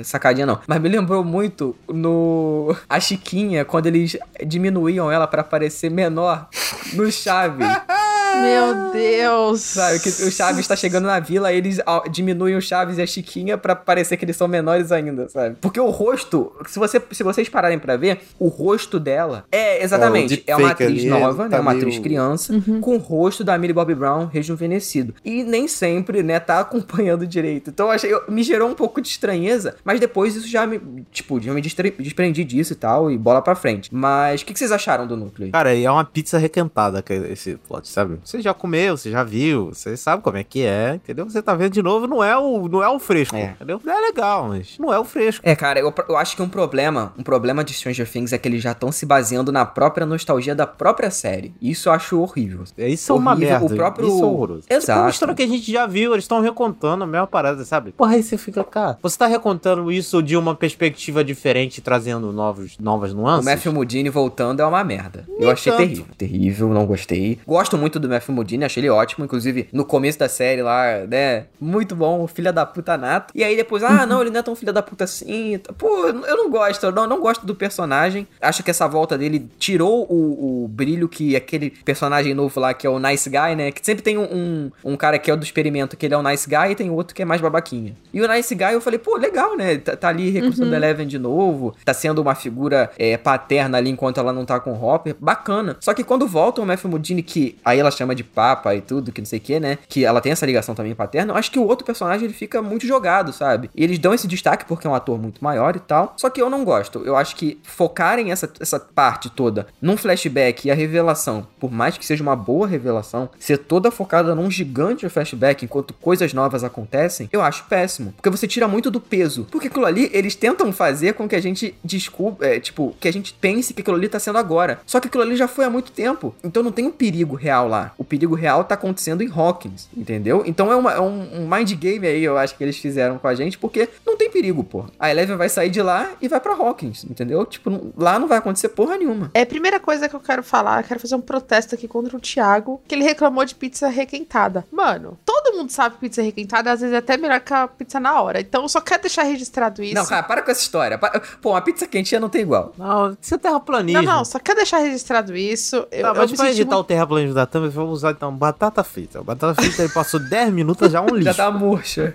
sacadinha 0.04 0.46
não. 0.48 0.60
Mas 0.68 0.82
me 0.82 0.90
lembrou 0.90 1.24
muito 1.24 1.76
no. 1.88 2.76
A 2.90 3.00
Chiquinha, 3.00 3.64
quando 3.64 3.86
eles 3.88 4.18
diminuíam 4.46 5.12
ela 5.12 5.28
pra 5.28 5.44
parecer 5.44 5.90
menor 5.92 6.50
no 6.94 7.12
Chaves. 7.12 7.68
Meu 8.42 8.92
Deus. 8.92 9.62
Sabe, 9.62 10.00
que 10.00 10.10
o 10.10 10.32
Chaves 10.32 10.68
tá 10.68 10.76
chegando 10.76 11.06
na 11.06 11.20
vila, 11.20 11.52
eles 11.52 11.80
ah, 11.86 12.04
diminuem 12.10 12.56
o 12.56 12.62
Chaves 12.62 12.98
e 12.98 13.02
a 13.02 13.08
Chiquinha 13.08 13.58
pra 13.58 13.76
parecer 13.76 14.18
que 14.18 14.26
eles 14.26 14.36
são 14.36 14.48
menores 14.48 14.92
ainda, 14.92 15.28
sabe? 15.30 15.56
Porque 15.62 15.80
o 15.80 15.90
rosto, 15.90 16.52
se, 16.68 16.78
você, 16.80 17.02
se 17.12 17.24
vocês 17.24 17.50
pararem 17.50 17.80
pra 17.80 17.98
ver, 17.98 18.20
o 18.40 18.48
rosto 18.48 19.00
dela 19.00 19.46
é 19.52 19.84
exatamente, 19.84 20.44
É, 20.48 20.52
é, 20.52 20.56
uma 20.56 20.72
atriz 20.72 20.90
ali, 21.02 21.10
nova, 21.10 21.44
tá 21.44 21.58
né? 21.58 21.60
Uma 21.60 21.72
meio- 21.74 21.84
atriz 21.84 22.00
criança, 22.00 22.54
com 22.82 22.96
o 22.96 22.98
rosto 22.98 23.44
da 23.44 23.58
Millie 23.58 23.74
Bobby 23.74 23.96
Brown 23.96 24.26
rejuvenescido. 24.26 25.14
E 25.24 25.44
nem 25.44 25.68
sempre, 25.68 26.22
né, 26.24 26.40
tá 26.40 26.60
acompanhando 26.62 27.26
direito. 27.26 27.70
Então 27.70 27.88
eu 27.88 27.92
achei, 27.92 28.14
eu- 28.14 28.24
me 28.28 28.44
gerou 28.44 28.70
um 28.70 28.74
pouco 28.76 29.02
de 29.02 29.08
estranheza, 29.10 29.76
mas 29.84 30.00
depois 30.00 30.36
isso 30.36 30.48
já 30.48 30.66
me, 30.68 30.80
tipo, 31.12 31.40
já 31.40 31.54
me 31.54 31.62
desprendi 31.62 32.44
disso 32.44 32.74
e 32.74 32.76
tal, 32.76 33.10
e 33.12 33.18
bola 33.18 33.42
pra 33.42 33.56
frente. 33.56 33.90
Mas 33.94 34.42
o 34.42 34.46
que, 34.46 34.54
que 34.54 34.60
vocês 34.60 34.72
acharam 34.72 35.08
do 35.08 35.16
núcleo? 35.18 35.52
Cara, 35.52 35.74
e 35.74 35.86
é 35.86 35.92
uma 35.92 36.06
pizza 36.06 36.38
requentada 36.38 37.02
que 37.02 37.14
é 37.14 37.32
esse 37.32 37.56
plot, 37.68 37.88
sabe? 37.88 38.17
Você 38.24 38.42
já 38.42 38.54
comeu, 38.54 38.98
você 38.98 39.12
já 39.12 39.24
viu, 39.24 39.68
você 39.74 39.96
sabe 39.98 40.22
como 40.24 40.38
é 40.38 40.44
que 40.44 40.64
é, 40.64 40.96
entendeu? 40.96 41.30
Você 41.30 41.42
tá 41.42 41.54
vendo 41.56 41.72
de 41.74 41.82
novo, 41.82 42.08
não 42.08 42.24
é 42.24 42.38
o, 42.38 42.68
não 42.68 42.84
é 42.84 42.90
o 42.90 43.00
fresco, 43.00 43.36
É. 43.36 43.52
entendeu? 43.56 43.82
É 43.88 44.00
legal, 44.02 44.48
mas 44.50 44.78
não 44.80 44.94
é 44.94 45.00
o 45.00 45.04
fresco. 45.04 45.42
É, 45.48 45.56
cara, 45.56 45.80
eu, 45.80 45.94
eu 46.10 46.18
acho 46.18 46.36
que 46.36 46.42
um 46.42 46.50
problema, 46.50 47.14
um 47.18 47.24
problema 47.24 47.64
de 47.64 47.74
Stranger 47.74 48.10
Things 48.10 48.34
é 48.34 48.38
que 48.38 48.48
eles 48.48 48.62
já 48.62 48.72
estão 48.72 48.92
se 48.92 49.06
baseando 49.06 49.52
na 49.52 49.66
própria 49.66 50.06
nostalgia 50.06 50.54
da 50.56 50.68
própria 50.68 51.10
série. 51.12 51.54
Isso 51.62 51.90
eu 51.90 51.94
acho 51.94 52.20
horrível. 52.20 52.64
É, 52.78 52.88
Isso 52.90 53.12
é 53.12 53.16
uma 53.16 53.32
Horrível, 53.32 53.50
merda. 53.60 53.66
o 53.74 53.76
próprio- 53.78 54.08
Isso 54.08 54.22
é 54.22 54.26
horroroso. 54.26 54.62
Tipo, 54.62 54.74
Exato. 54.74 55.00
uma 55.02 55.10
história 55.10 55.36
que 55.36 55.44
a 55.44 55.48
gente 55.48 55.72
já 55.72 55.86
viu, 55.86 56.14
eles 56.14 56.24
estão 56.24 56.42
recontando 56.42 57.04
a 57.04 57.08
mesma 57.08 57.28
parada, 57.28 57.64
sabe? 57.66 57.92
Porra, 57.92 58.14
aí 58.16 58.24
você 58.24 58.38
fica, 58.38 58.64
cara. 58.64 58.98
Você 59.02 59.18
tá 59.18 59.28
recontando 59.28 59.92
isso 59.92 60.22
de 60.22 60.36
uma 60.38 60.56
perspectiva 60.56 61.24
diferente, 61.24 61.82
trazendo 61.82 62.32
novos, 62.32 62.78
novas 62.80 63.12
O 63.14 63.16
nuances? 63.16 63.46
Matthew 63.46 63.74
Modine 63.74 64.10
voltando 64.10 64.62
é 64.62 64.66
uma 64.66 64.84
merda. 64.84 65.26
Nem 65.28 65.44
eu 65.44 65.50
achei 65.52 65.72
tanto. 65.72 65.82
terrível. 65.82 66.06
Terrível, 66.18 66.70
não 66.70 66.86
gostei. 66.86 67.40
Gosto 67.46 67.78
muito 67.78 68.00
do 68.08 68.14
Matthew 68.14 68.34
Modine, 68.34 68.66
achei 68.66 68.82
ele 68.82 68.90
ótimo, 68.90 69.26
inclusive 69.26 69.68
no 69.72 69.86
começo 69.86 70.18
da 70.18 70.30
série 70.30 70.62
lá, 70.62 71.06
né? 71.08 71.46
Muito 71.60 71.96
bom, 71.96 72.26
filha 72.28 72.54
da 72.54 72.66
puta 72.66 72.98
nato. 72.98 73.32
E 73.36 73.44
aí 73.44 73.56
depois, 73.56 73.84
ah, 73.84 74.06
não, 74.06 74.22
ele 74.22 74.30
não 74.32 74.40
é 74.40 74.44
tão 74.44 74.56
filha 74.56 74.74
da 74.74 74.82
puta 74.82 75.04
assim. 75.04 75.60
Pô, 75.78 76.08
eu 76.08 76.38
não 76.38 76.50
gosto, 76.50 76.86
eu 76.86 76.92
não, 76.92 77.08
não 77.08 77.20
gosto 77.20 77.46
do 77.46 77.56
personagem. 77.56 78.28
Acho 78.42 78.64
que 78.64 78.72
essa 78.72 78.88
volta 78.88 79.18
dele 79.18 79.50
tirou 79.58 80.06
o, 80.10 80.64
o 80.64 80.68
brilho 80.68 81.08
que 81.10 81.36
aquele 81.36 81.70
personagem 81.70 82.34
novo 82.34 82.60
lá, 82.60 82.74
que 82.74 82.86
é 82.86 82.90
o 82.90 83.00
Nice 83.00 83.30
Guy, 83.30 83.56
né? 83.56 83.72
Que 83.72 83.86
sempre 83.86 84.04
tem 84.04 84.18
um, 84.18 84.24
um, 84.24 84.72
um 84.84 84.98
cara 84.98 85.20
que 85.20 85.30
é 85.30 85.34
o 85.34 85.38
do 85.38 85.44
experimento, 85.44 85.98
que 85.98 86.06
ele 86.06 86.14
é 86.14 86.18
o 86.18 86.24
Nice 86.24 86.48
Guy, 86.48 86.72
e 86.72 86.76
tem 86.76 86.90
outro 86.90 87.16
que 87.16 87.22
é 87.22 87.26
mais 87.26 87.42
babaquinha. 87.42 87.96
E 88.14 88.22
o 88.22 88.28
Nice 88.28 88.54
Guy, 88.54 88.74
eu 88.74 88.82
falei, 88.82 89.00
pô, 89.00 89.18
legal, 89.18 89.56
né? 89.56 89.78
Tá, 89.78 89.96
tá 89.96 90.08
ali 90.10 90.30
recrutando 90.30 90.70
uhum. 90.70 90.76
Eleven 90.76 91.08
de 91.08 91.20
novo, 91.20 91.76
tá 91.84 91.94
sendo 91.94 92.22
uma 92.22 92.36
figura 92.36 92.92
é, 92.98 93.18
paterna 93.18 93.78
ali 93.78 93.90
enquanto 93.90 94.20
ela 94.20 94.32
não 94.32 94.46
tá 94.46 94.60
com 94.60 94.72
o 94.72 94.84
Hopper. 94.84 95.16
Bacana. 95.20 95.78
Só 95.80 95.94
que 95.94 96.04
quando 96.04 96.28
volta 96.28 96.62
o 96.62 96.66
Matthew 96.66 96.90
Modine, 96.90 97.24
que 97.24 97.58
aí 97.64 97.80
ela 97.80 97.92
chama 97.98 98.16
de 98.16 98.24
papa 98.24 98.76
e 98.76 98.82
tudo, 98.82 99.12
que 99.12 99.22
não 99.22 99.26
sei 99.26 99.40
o 99.40 99.42
que, 99.42 99.60
né? 99.60 99.78
Que 99.88 100.06
ela 100.06 100.22
tem 100.22 100.32
essa 100.32 100.46
ligação 100.46 100.76
também 100.76 100.96
paterna, 100.96 101.34
eu 101.34 101.38
acho 101.38 101.52
que 101.52 101.60
o 101.60 101.68
outro 101.68 101.86
personagem 101.86 102.26
ele 102.26 102.34
fica 102.34 102.62
muito 102.62 102.86
jogado, 102.86 103.32
sabe? 103.34 103.70
E 103.76 103.84
eles 103.84 104.00
dão 104.00 104.14
esse 104.14 104.28
destaque 104.28 104.66
porque 104.66 104.88
é 104.88 104.90
um 104.90 104.96
ator 104.96 105.20
muito 105.20 105.44
maior 105.44 105.76
e 105.76 105.80
tal. 105.80 106.14
Só 106.18 106.30
que 106.30 106.42
eu 106.42 106.50
não 106.50 106.64
gosto. 106.64 107.02
Eu 107.06 107.16
acho 107.16 107.36
que 107.36 107.60
focarem 107.64 108.32
essa, 108.32 108.52
essa 108.60 108.80
parte 108.80 109.30
toda 109.30 109.68
num 109.82 109.98
flashback 109.98 110.68
e 110.68 110.72
a 110.72 110.76
revelação, 110.76 111.48
por 111.60 111.72
mais 111.72 111.98
que 111.98 112.06
seja 112.06 112.24
uma 112.24 112.36
boa 112.36 112.68
revelação, 112.68 113.30
ser 113.40 113.58
toda 113.58 113.92
focada 113.92 114.36
num 114.36 114.50
gigante 114.50 115.08
flashback 115.10 115.66
enquanto 115.66 115.94
coisas 115.94 116.34
novas 116.34 116.64
acontecem, 116.64 117.30
eu 117.32 117.42
acho 117.42 117.66
péssimo. 117.66 118.14
Porque 118.14 118.30
você 118.30 118.48
tira 118.48 118.68
muito 118.68 118.92
do 118.92 119.00
peso. 119.00 119.48
Porque 119.52 119.68
aquilo 119.68 119.86
ali, 119.86 120.10
eles 120.14 120.36
tentam 120.36 120.72
fazer 120.72 121.14
com 121.14 121.28
que 121.28 121.36
a 121.36 121.42
gente 121.42 121.76
descubra, 121.84 122.48
é, 122.48 122.60
tipo, 122.60 122.96
que 123.00 123.08
a 123.08 123.14
gente 123.14 123.34
pense 123.34 123.74
que 123.74 123.82
aquilo 123.82 123.98
ali 123.98 124.10
tá 124.10 124.20
sendo 124.20 124.38
agora. 124.38 124.80
Só 124.86 125.00
que 125.00 125.08
aquilo 125.08 125.24
ali 125.24 125.36
já 125.36 125.48
foi 125.48 125.66
há 125.66 125.70
muito 125.70 125.92
tempo. 125.92 126.36
Então 126.44 126.64
não 126.64 126.72
tem 126.72 126.86
um 126.86 126.92
perigo 126.92 127.36
real 127.36 127.68
lá. 127.68 127.87
O 127.98 128.04
perigo 128.04 128.36
real 128.36 128.64
tá 128.64 128.76
acontecendo 128.76 129.22
em 129.22 129.32
Hawkins, 129.32 129.88
entendeu? 129.96 130.44
Então 130.46 130.72
é, 130.72 130.76
uma, 130.76 130.94
é 130.94 131.02
um, 131.02 131.42
um 131.42 131.48
mind 131.50 131.72
game 131.74 132.06
aí, 132.06 132.24
eu 132.24 132.38
acho 132.38 132.56
que 132.56 132.64
eles 132.64 132.78
fizeram 132.78 133.18
com 133.18 133.28
a 133.28 133.36
gente, 133.36 133.58
porque 133.58 133.90
não 134.06 134.18
tem 134.18 134.30
perigo, 134.30 134.64
pô. 134.64 134.86
A 135.00 135.10
Eleven 135.10 135.36
vai 135.36 135.50
sair 135.50 135.70
de 135.70 135.82
lá 135.82 136.12
e 136.22 136.28
vai 136.28 136.40
para 136.40 136.54
Hawkins, 136.54 137.04
entendeu? 137.04 137.46
Tipo, 137.46 137.94
lá 137.98 138.18
não 138.20 138.28
vai 138.28 138.38
acontecer 138.38 138.70
porra 138.70 138.98
nenhuma. 138.98 139.32
É 139.34 139.42
a 139.42 139.46
primeira 139.46 139.80
coisa 139.80 140.10
que 140.10 140.16
eu 140.16 140.20
quero 140.20 140.44
falar, 140.44 140.82
eu 140.82 140.88
quero 140.88 141.00
fazer 141.00 141.16
um 141.16 141.22
protesto 141.22 141.76
aqui 141.76 141.88
contra 141.88 142.16
o 142.16 142.20
Thiago, 142.20 142.82
que 142.88 142.96
ele 142.96 143.04
reclamou 143.04 143.46
de 143.46 143.56
pizza 143.56 143.88
requentada. 143.88 144.66
Mano, 144.72 145.18
todo 145.26 145.56
mundo 145.56 145.72
sabe 145.72 145.96
que 145.96 146.02
pizza 146.02 146.22
requentada 146.22 146.72
às 146.72 146.82
vezes 146.82 146.94
é 146.94 146.98
até 146.98 147.18
melhor 147.18 147.40
que 147.40 147.54
a 147.54 147.68
pizza 147.68 148.00
na 148.00 148.22
hora. 148.22 148.40
Então 148.40 148.64
eu 148.64 148.70
só 148.70 148.82
quero 148.82 149.02
deixar 149.02 149.24
registrado 149.24 149.84
isso. 149.84 149.96
Não, 149.96 150.06
cara, 150.06 150.24
para 150.24 150.42
com 150.42 150.52
essa 150.52 150.62
história. 150.62 150.98
Pô, 151.42 151.52
uma 151.52 151.62
pizza 151.62 151.88
quentinha 151.88 152.20
não 152.20 152.30
tem 152.30 152.42
igual. 152.42 152.74
Não, 152.78 153.16
isso 153.20 153.36
é 153.36 153.38
terraplanismo. 153.38 154.02
Não, 154.02 154.18
não, 154.18 154.26
só 154.26 154.40
quero 154.40 154.58
deixar 154.58 154.80
registrado 154.80 155.36
isso. 155.36 155.88
Eu, 155.92 156.04
tá, 156.04 156.14
mas 156.14 156.32
eu 156.32 156.38
pra 156.38 156.50
editar 156.50 156.66
muito... 156.66 156.80
o 156.80 156.84
terraplanismo 156.84 157.36
da 157.36 157.46
Thumb, 157.46 157.70
vamos 157.78 157.94
usar 157.94 158.12
então 158.12 158.36
batata 158.36 158.84
frita. 158.84 159.24
Batata 159.24 159.56
frita 159.62 159.84
ele 159.84 159.92
passou 159.94 160.20
10 160.20 160.52
minutos 160.52 160.92
já 160.92 161.02
um 161.02 161.08
lixo. 161.16 161.24
já 161.24 161.34
tá 161.34 161.52
murcha. 161.52 162.14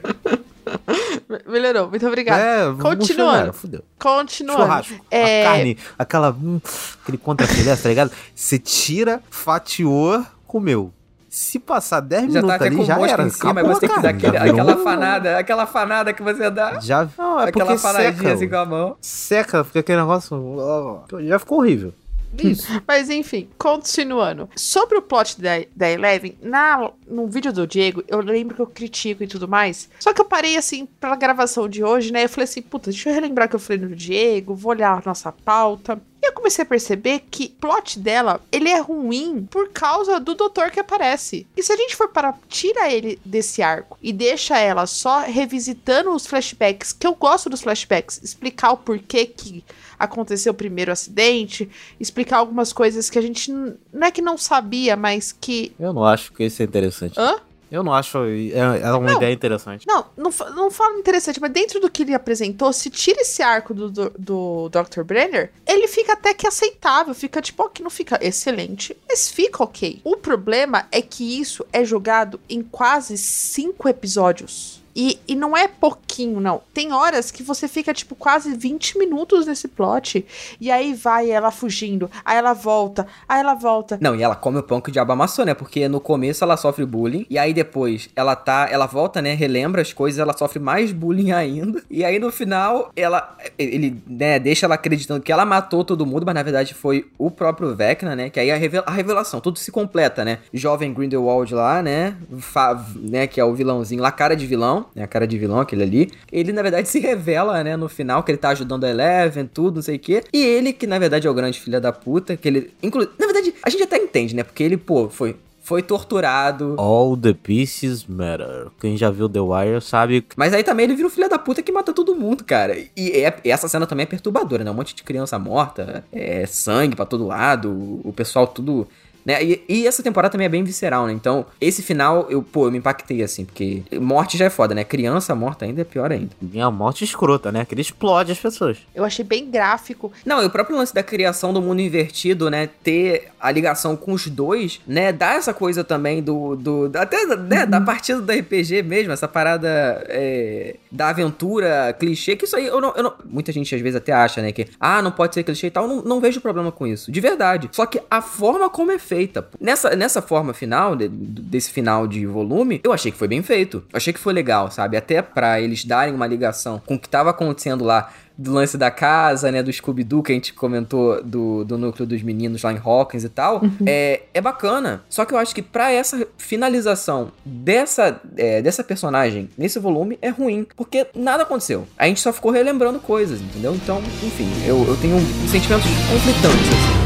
Melhorou, 1.49 1.89
muito 1.89 2.07
obrigado. 2.07 2.39
É, 2.41 2.75
Continuando. 2.81 3.53
Fudeu. 3.53 3.83
Continuando. 3.99 4.63
Churrasco. 4.63 5.07
É... 5.11 5.47
A 5.47 5.51
carne, 5.51 5.79
aquela. 5.99 6.31
Hum, 6.31 6.61
aquele 7.03 7.19
contrafilé, 7.19 7.75
tá 7.77 7.89
ligado? 7.89 8.11
Você 8.35 8.59
tira, 8.59 9.23
fatiou, 9.31 10.25
comeu. 10.47 10.93
Se 11.29 11.59
passar 11.59 12.01
10 12.01 12.25
já 12.25 12.43
minutos 12.43 12.59
tá 12.59 12.65
ali, 12.67 12.85
já 12.85 13.01
era. 13.09 13.23
Em 13.23 13.31
cima, 13.31 13.53
Acabou, 13.53 13.75
você 13.75 13.87
tem 13.87 13.89
que 13.89 14.03
dar 14.03 14.09
aquele, 14.11 14.37
aquela 14.37 14.77
fanada, 14.77 15.39
aquela 15.39 15.67
fanada 15.67 16.13
que 16.13 16.23
você 16.23 16.51
dá. 16.51 16.79
Já, 16.79 17.09
não, 17.17 17.41
é 17.41 17.49
aquela 17.49 17.79
fanadinha 17.79 18.13
seca, 18.19 18.33
assim 18.35 18.49
com 18.49 18.57
a 18.57 18.67
mão. 18.67 18.97
Seca, 19.01 19.65
fica 19.65 19.81
aquele 19.81 19.99
negócio. 19.99 21.07
já 21.23 21.39
ficou 21.39 21.59
horrível. 21.61 21.95
Isso. 22.39 22.67
Mas 22.87 23.11
enfim, 23.11 23.49
continuando. 23.59 24.49
Sobre 24.57 24.99
o 24.99 25.03
plot 25.03 25.41
da, 25.41 25.51
da 25.75 25.91
Eleven, 25.91 26.37
na, 26.43 26.91
no 27.07 27.27
vídeo 27.27 27.53
do 27.53 27.67
Diego, 27.67 28.03
eu 28.09 28.21
lembro 28.21 28.55
que 28.55 28.63
eu 28.63 28.67
critico 28.67 29.23
e 29.23 29.29
tudo 29.29 29.49
mais. 29.49 29.89
Só 29.99 30.13
que 30.13 30.21
eu 30.21 30.25
parei 30.25 30.57
assim, 30.57 30.87
pela 30.87 31.17
gravação 31.17 31.69
de 31.69 31.85
hoje, 31.85 32.13
né? 32.13 32.25
Eu 32.25 32.29
falei 32.29 32.45
assim, 32.45 32.63
puta, 32.63 32.91
deixa 32.91 33.11
eu 33.11 33.15
relembrar 33.15 33.49
que 33.49 33.57
eu 33.57 33.61
falei 33.61 33.83
no 33.83 33.95
Diego, 33.95 34.55
vou 34.55 34.71
olhar 34.71 34.99
a 34.99 35.03
nossa 35.05 35.33
pauta. 35.33 36.01
E 36.23 36.29
eu 36.29 36.33
comecei 36.33 36.63
a 36.63 36.67
perceber 36.67 37.25
que 37.29 37.47
o 37.57 37.61
plot 37.61 37.99
dela, 37.99 38.41
ele 38.53 38.69
é 38.69 38.79
ruim 38.79 39.45
por 39.51 39.71
causa 39.71 40.21
do 40.21 40.37
doutor 40.37 40.71
que 40.71 40.79
aparece. 40.79 41.49
E 41.57 41.63
se 41.65 41.73
a 41.73 41.77
gente 41.77 41.97
for 41.97 42.11
para 42.11 42.33
tira 42.49 42.89
ele 42.93 43.19
desse 43.25 43.61
arco 43.61 43.99
e 44.01 44.13
deixa 44.13 44.57
ela 44.57 44.87
só 44.87 45.23
revisitando 45.23 46.13
os 46.13 46.25
flashbacks, 46.25 46.93
que 46.93 47.09
eu 47.09 47.15
gosto 47.17 47.51
dos 47.51 47.63
flashbacks, 47.63 48.21
explicar 48.23 48.71
o 48.71 48.77
porquê 48.77 49.27
que 49.27 49.65
aconteceu 50.03 50.53
o 50.53 50.55
primeiro 50.55 50.91
acidente, 50.91 51.71
explicar 51.99 52.39
algumas 52.39 52.73
coisas 52.73 53.09
que 53.09 53.19
a 53.19 53.23
gente 53.23 53.51
não 53.51 54.07
é 54.07 54.11
que 54.11 54.21
não 54.21 54.37
sabia, 54.37 54.97
mas 54.97 55.33
que. 55.33 55.73
Eu 55.79 55.93
não 55.93 56.05
acho 56.05 56.33
que 56.33 56.45
isso 56.45 56.61
é 56.63 56.65
interessante. 56.65 57.19
Hã? 57.19 57.37
Eu 57.71 57.83
não 57.83 57.95
acho. 57.95 58.19
É, 58.19 58.59
é 58.59 58.93
uma 58.93 59.13
não, 59.13 59.17
ideia 59.17 59.33
interessante. 59.33 59.87
Não, 59.87 60.05
não, 60.15 60.31
não 60.55 60.71
falo 60.71 60.99
interessante, 60.99 61.41
mas 61.41 61.51
dentro 61.51 61.81
do 61.81 61.91
que 61.91 62.03
ele 62.03 62.13
apresentou, 62.13 62.71
se 62.71 62.91
tira 62.91 63.23
esse 63.23 63.43
arco 63.43 63.73
do, 63.73 63.91
do, 63.91 64.13
do 64.19 64.69
Dr. 64.69 65.03
Brenner, 65.03 65.51
ele 65.67 65.89
fica 65.89 66.13
até 66.13 66.35
que 66.35 66.47
aceitável. 66.47 67.15
Fica 67.15 67.41
tipo, 67.41 67.67
que 67.71 67.83
não 67.83 67.89
fica 67.89 68.19
excelente, 68.21 68.95
mas 69.09 69.31
fica 69.31 69.63
ok. 69.63 70.03
O 70.05 70.19
problema 70.19 70.87
é 70.93 71.01
que 71.01 71.41
isso 71.41 71.65
é 71.73 71.83
jogado 71.83 72.39
em 72.47 72.63
quase 72.63 73.17
cinco 73.17 73.89
episódios. 73.89 74.82
E, 74.95 75.19
e 75.27 75.35
não 75.35 75.57
é 75.57 75.67
pouquinho, 75.67 76.41
não. 76.41 76.61
Tem 76.73 76.93
horas 76.93 77.31
que 77.31 77.43
você 77.43 77.67
fica, 77.67 77.95
tipo, 77.95 78.15
quase 78.15 78.55
20 78.55 78.99
minutos 78.99 79.47
nesse 79.47 79.69
plot. 79.69 80.25
E 80.61 80.71
aí 80.71 80.95
vai 80.95 81.31
ela 81.31 81.51
fugindo. 81.51 82.11
Aí 82.25 82.37
ela 82.37 82.53
volta. 82.53 83.07
Aí 83.29 83.41
ela 83.41 83.55
volta. 83.55 83.99
Não, 84.01 84.15
e 84.15 84.23
ela 84.23 84.37
come 84.37 84.59
o 84.59 84.63
pão 84.63 84.81
que 84.81 84.91
o 84.91 84.93
diabo 84.93 85.13
amassou, 85.13 85.45
né? 85.45 85.55
Porque 85.55 85.89
no 85.89 86.01
começo 86.01 86.45
ela 86.45 86.57
sofre 86.57 86.85
bullying. 86.85 87.27
E 87.31 87.39
aí 87.39 87.55
depois 87.55 88.11
ela 88.15 88.37
tá. 88.37 88.69
Ela 88.71 88.87
volta, 88.87 89.23
né? 89.23 89.35
Relembra 89.35 89.81
as 89.81 89.93
coisas. 89.93 90.19
Ela 90.19 90.37
sofre 90.37 90.59
mais 90.59 90.93
bullying 90.93 91.33
ainda. 91.33 91.83
E 91.91 92.05
aí 92.05 92.19
no 92.19 92.31
final, 92.31 92.91
ela. 92.95 93.37
Ele, 93.59 94.03
né? 94.07 94.39
Deixa 94.39 94.67
ela 94.67 94.75
acreditando 94.75 95.23
que 95.23 95.33
ela 95.33 95.45
matou 95.45 95.85
todo 95.85 96.07
mundo. 96.07 96.27
Mas 96.27 96.35
na 96.35 96.43
verdade 96.43 96.75
foi 96.75 97.11
o 97.17 97.31
próprio 97.31 97.75
Vecna, 97.75 98.15
né? 98.15 98.29
Que 98.29 98.41
aí 98.41 98.51
a, 98.51 98.57
a 98.87 98.93
revelação. 98.93 99.41
Tudo 99.41 99.59
se 99.59 99.73
completa, 99.73 100.25
né? 100.25 100.41
Jovem 100.53 100.93
Grindelwald 100.93 101.55
lá, 101.55 101.83
né? 101.83 102.17
Fa 102.39 102.85
né? 102.97 103.27
Que 103.27 103.41
é 103.41 103.45
o 103.45 103.55
vilãozinho 103.55 104.03
lá, 104.03 104.13
cara 104.13 104.37
de 104.37 104.47
vilão 104.47 104.82
né? 104.95 105.03
A 105.03 105.07
cara 105.07 105.27
de 105.27 105.39
vilão, 105.39 105.61
aquele 105.61 105.83
ali. 105.83 106.13
Ele, 106.31 106.53
na 106.53 106.63
verdade, 106.63 106.89
se 106.89 106.99
revela, 106.99 107.63
né, 107.63 107.77
no 107.77 107.89
final, 107.89 108.23
que 108.23 108.31
ele 108.31 108.39
tá 108.39 108.51
ajudando 108.51 108.85
a 108.85 108.91
Eleven, 108.91 109.47
tudo, 109.47 109.77
não 109.77 109.83
sei 109.83 109.97
o 109.97 109.99
quê. 109.99 110.23
E 110.33 110.45
ele, 110.45 110.73
que 110.73 110.87
na 110.87 110.99
verdade 110.99 111.27
é 111.27 111.31
o 111.31 111.35
grande 111.35 111.61
filho 111.61 111.81
da 111.81 111.93
puta, 111.93 112.37
que 112.37 112.49
ele. 112.49 112.73
Inclu... 112.83 113.09
Na 113.19 113.27
verdade, 113.27 113.55
a 113.63 113.71
gente 113.71 113.83
até 113.83 113.97
entende, 113.97 114.35
né? 114.35 114.43
Porque 114.43 114.63
ele, 114.63 114.77
pô, 114.77 115.09
foi 115.09 115.37
foi 115.63 115.81
torturado. 115.81 116.75
All 116.77 117.17
the 117.17 117.33
pieces 117.33 118.05
matter. 118.05 118.67
Quem 118.81 118.97
já 118.97 119.11
viu 119.11 119.29
The 119.29 119.41
Wire 119.41 119.81
sabe. 119.81 120.27
Mas 120.37 120.53
aí 120.53 120.65
também 120.65 120.85
ele 120.85 120.95
vira 120.95 121.07
o 121.07 121.11
filho 121.11 121.29
da 121.29 121.39
puta 121.39 121.63
que 121.63 121.71
mata 121.71 121.93
todo 121.93 122.15
mundo, 122.17 122.45
cara. 122.45 122.77
E 122.97 123.11
é, 123.13 123.35
essa 123.45 123.69
cena 123.69 123.87
também 123.87 124.03
é 124.03 124.07
perturbadora, 124.07 124.65
né? 124.65 124.71
Um 124.71 124.75
monte 124.75 124.95
de 124.95 125.05
criança 125.05 125.39
morta, 125.39 126.05
é 126.13 126.45
sangue 126.47 126.97
para 126.97 127.07
todo 127.07 127.27
lado, 127.27 128.01
o 128.05 128.13
pessoal 128.13 128.47
tudo 128.47 128.89
né? 129.25 129.43
E, 129.43 129.65
e, 129.69 129.87
essa 129.87 130.03
temporada 130.03 130.33
também 130.33 130.47
é 130.47 130.49
bem 130.49 130.65
visceral, 130.65 131.07
né? 131.07 131.13
Então, 131.13 131.47
esse 131.61 131.83
final, 131.83 132.27
eu, 132.31 132.43
pô, 132.43 132.67
eu 132.67 132.73
me 132.73 132.79
impactei, 132.79 133.23
assim, 133.23 133.45
porque 133.45 133.83
morte 134.01 134.37
já 134.37 134.47
é 134.47 134.51
foda, 134.51 134.75
né? 134.75 134.85
Criança 134.85 135.35
morta 135.35 135.65
ainda 135.65 135.81
é 135.81 135.85
pior 135.85 136.11
ainda. 136.11 136.31
E 136.53 136.61
a 136.61 136.71
morte 136.71 137.05
escrota, 137.05 137.53
né? 137.53 137.65
Que 137.65 137.75
ele 137.75 137.81
explode 137.81 138.33
as 138.33 138.39
pessoas. 138.39 138.79
Eu 138.95 139.05
achei 139.05 139.25
bem 139.25 139.51
gráfico. 139.51 140.13
Não, 140.25 140.43
e 140.43 140.47
o 140.47 140.51
próprio 140.51 140.77
lance 140.77 140.95
da 140.95 141.03
criação 141.03 141.53
do 141.53 141.63
mundo 141.63 141.81
invertido, 141.81 142.51
né? 142.51 142.69
Ter 142.83 143.29
a 143.41 143.51
ligação 143.51 143.97
com 143.97 144.13
os 144.13 144.27
dois, 144.29 144.81
né? 144.87 145.13
Dá 145.13 145.35
essa 145.35 145.55
coisa 145.55 145.85
também 145.85 146.23
do. 146.23 146.57
do 146.57 146.91
até 146.95 147.25
né? 147.27 147.65
Uhum. 147.65 147.71
da 147.71 147.81
partida 147.81 148.21
do 148.21 148.33
RPG 148.33 148.83
mesmo, 148.83 149.13
essa 149.13 149.29
parada 149.29 149.69
é, 150.09 150.77
da 150.91 151.09
aventura 151.09 151.95
clichê, 151.99 152.37
que 152.37 152.45
isso 152.45 152.57
aí 152.57 152.67
eu 152.67 152.81
não, 152.81 152.93
eu 152.97 153.03
não, 153.03 153.13
Muita 153.25 153.53
gente 153.53 153.75
às 153.75 153.81
vezes 153.81 153.97
até 153.97 154.13
acha, 154.13 154.43
né? 154.43 154.53
Que, 154.53 154.69
ah, 154.79 155.01
não 155.01 155.11
pode 155.11 155.35
ser 155.35 155.43
clichê 155.43 155.69
e 155.69 155.71
tal. 155.71 155.87
Não, 155.87 156.03
não 156.03 156.21
vejo 156.21 156.41
problema 156.41 156.71
com 156.73 156.87
isso. 156.87 157.11
De 157.11 157.21
verdade. 157.21 157.69
Só 157.73 157.87
que 157.87 158.01
a 158.11 158.21
forma 158.21 158.69
como 158.69 158.91
é 158.93 158.99
feita. 159.13 159.47
Nessa, 159.61 159.95
nessa 159.95 160.23
forma 160.23 160.55
final, 160.55 160.97
de, 160.97 161.07
desse 161.07 161.71
final 161.71 162.07
de 162.07 162.25
volume, 162.25 162.81
eu 162.83 162.93
achei 162.93 163.13
que 163.13 163.19
foi 163.19 163.29
bem 163.29 163.43
feito. 163.43 163.85
Eu 163.93 163.97
achei 163.99 164.13
que 164.13 164.19
foi 164.19 164.33
legal, 164.33 164.71
sabe? 164.71 164.97
Até 164.97 165.21
para 165.21 165.61
eles 165.61 165.85
darem 165.85 166.15
uma 166.15 166.27
ligação 166.27 166.81
com 166.87 166.95
o 166.95 166.99
que 166.99 167.09
tava 167.09 167.31
acontecendo 167.31 167.85
lá 167.85 168.11
do 168.39 168.51
lance 168.53 168.79
da 168.79 168.91
casa, 168.91 169.53
né, 169.53 169.63
do 169.63 169.71
Scooby-Doo 169.71 170.23
que 170.23 170.33
a 170.33 170.35
gente 170.35 170.55
comentou 170.55 171.23
do, 171.23 171.63
do 171.65 171.77
núcleo 171.77 172.07
dos 172.07 172.23
meninos 172.23 172.63
lá 172.63 172.73
em 172.73 172.81
Hawkins 172.83 173.25
e 173.25 173.29
tal, 173.29 173.63
uhum. 173.63 173.71
é, 173.85 174.23
é 174.33 174.41
bacana. 174.41 175.03
Só 175.11 175.27
que 175.27 175.35
eu 175.35 175.39
acho 175.39 175.55
que 175.55 175.61
para 175.61 175.93
essa 175.93 176.27
finalização 176.39 177.31
dessa, 177.45 178.19
é, 178.37 178.63
dessa 178.63 178.83
personagem 178.83 179.51
nesse 179.57 179.79
volume 179.79 180.19
é 180.23 180.31
ruim, 180.31 180.67
porque 180.75 181.07
nada 181.15 181.43
aconteceu. 181.43 181.87
A 181.99 182.07
gente 182.07 182.21
só 182.21 182.33
ficou 182.33 182.51
relembrando 182.51 182.99
coisas, 182.99 183.41
entendeu? 183.41 183.75
Então, 183.75 183.99
enfim, 184.23 184.49
eu, 184.67 184.83
eu 184.89 184.97
tenho 184.97 185.19
sentimentos 185.49 185.87
conflitantes, 186.11 186.69
assim. 186.69 187.02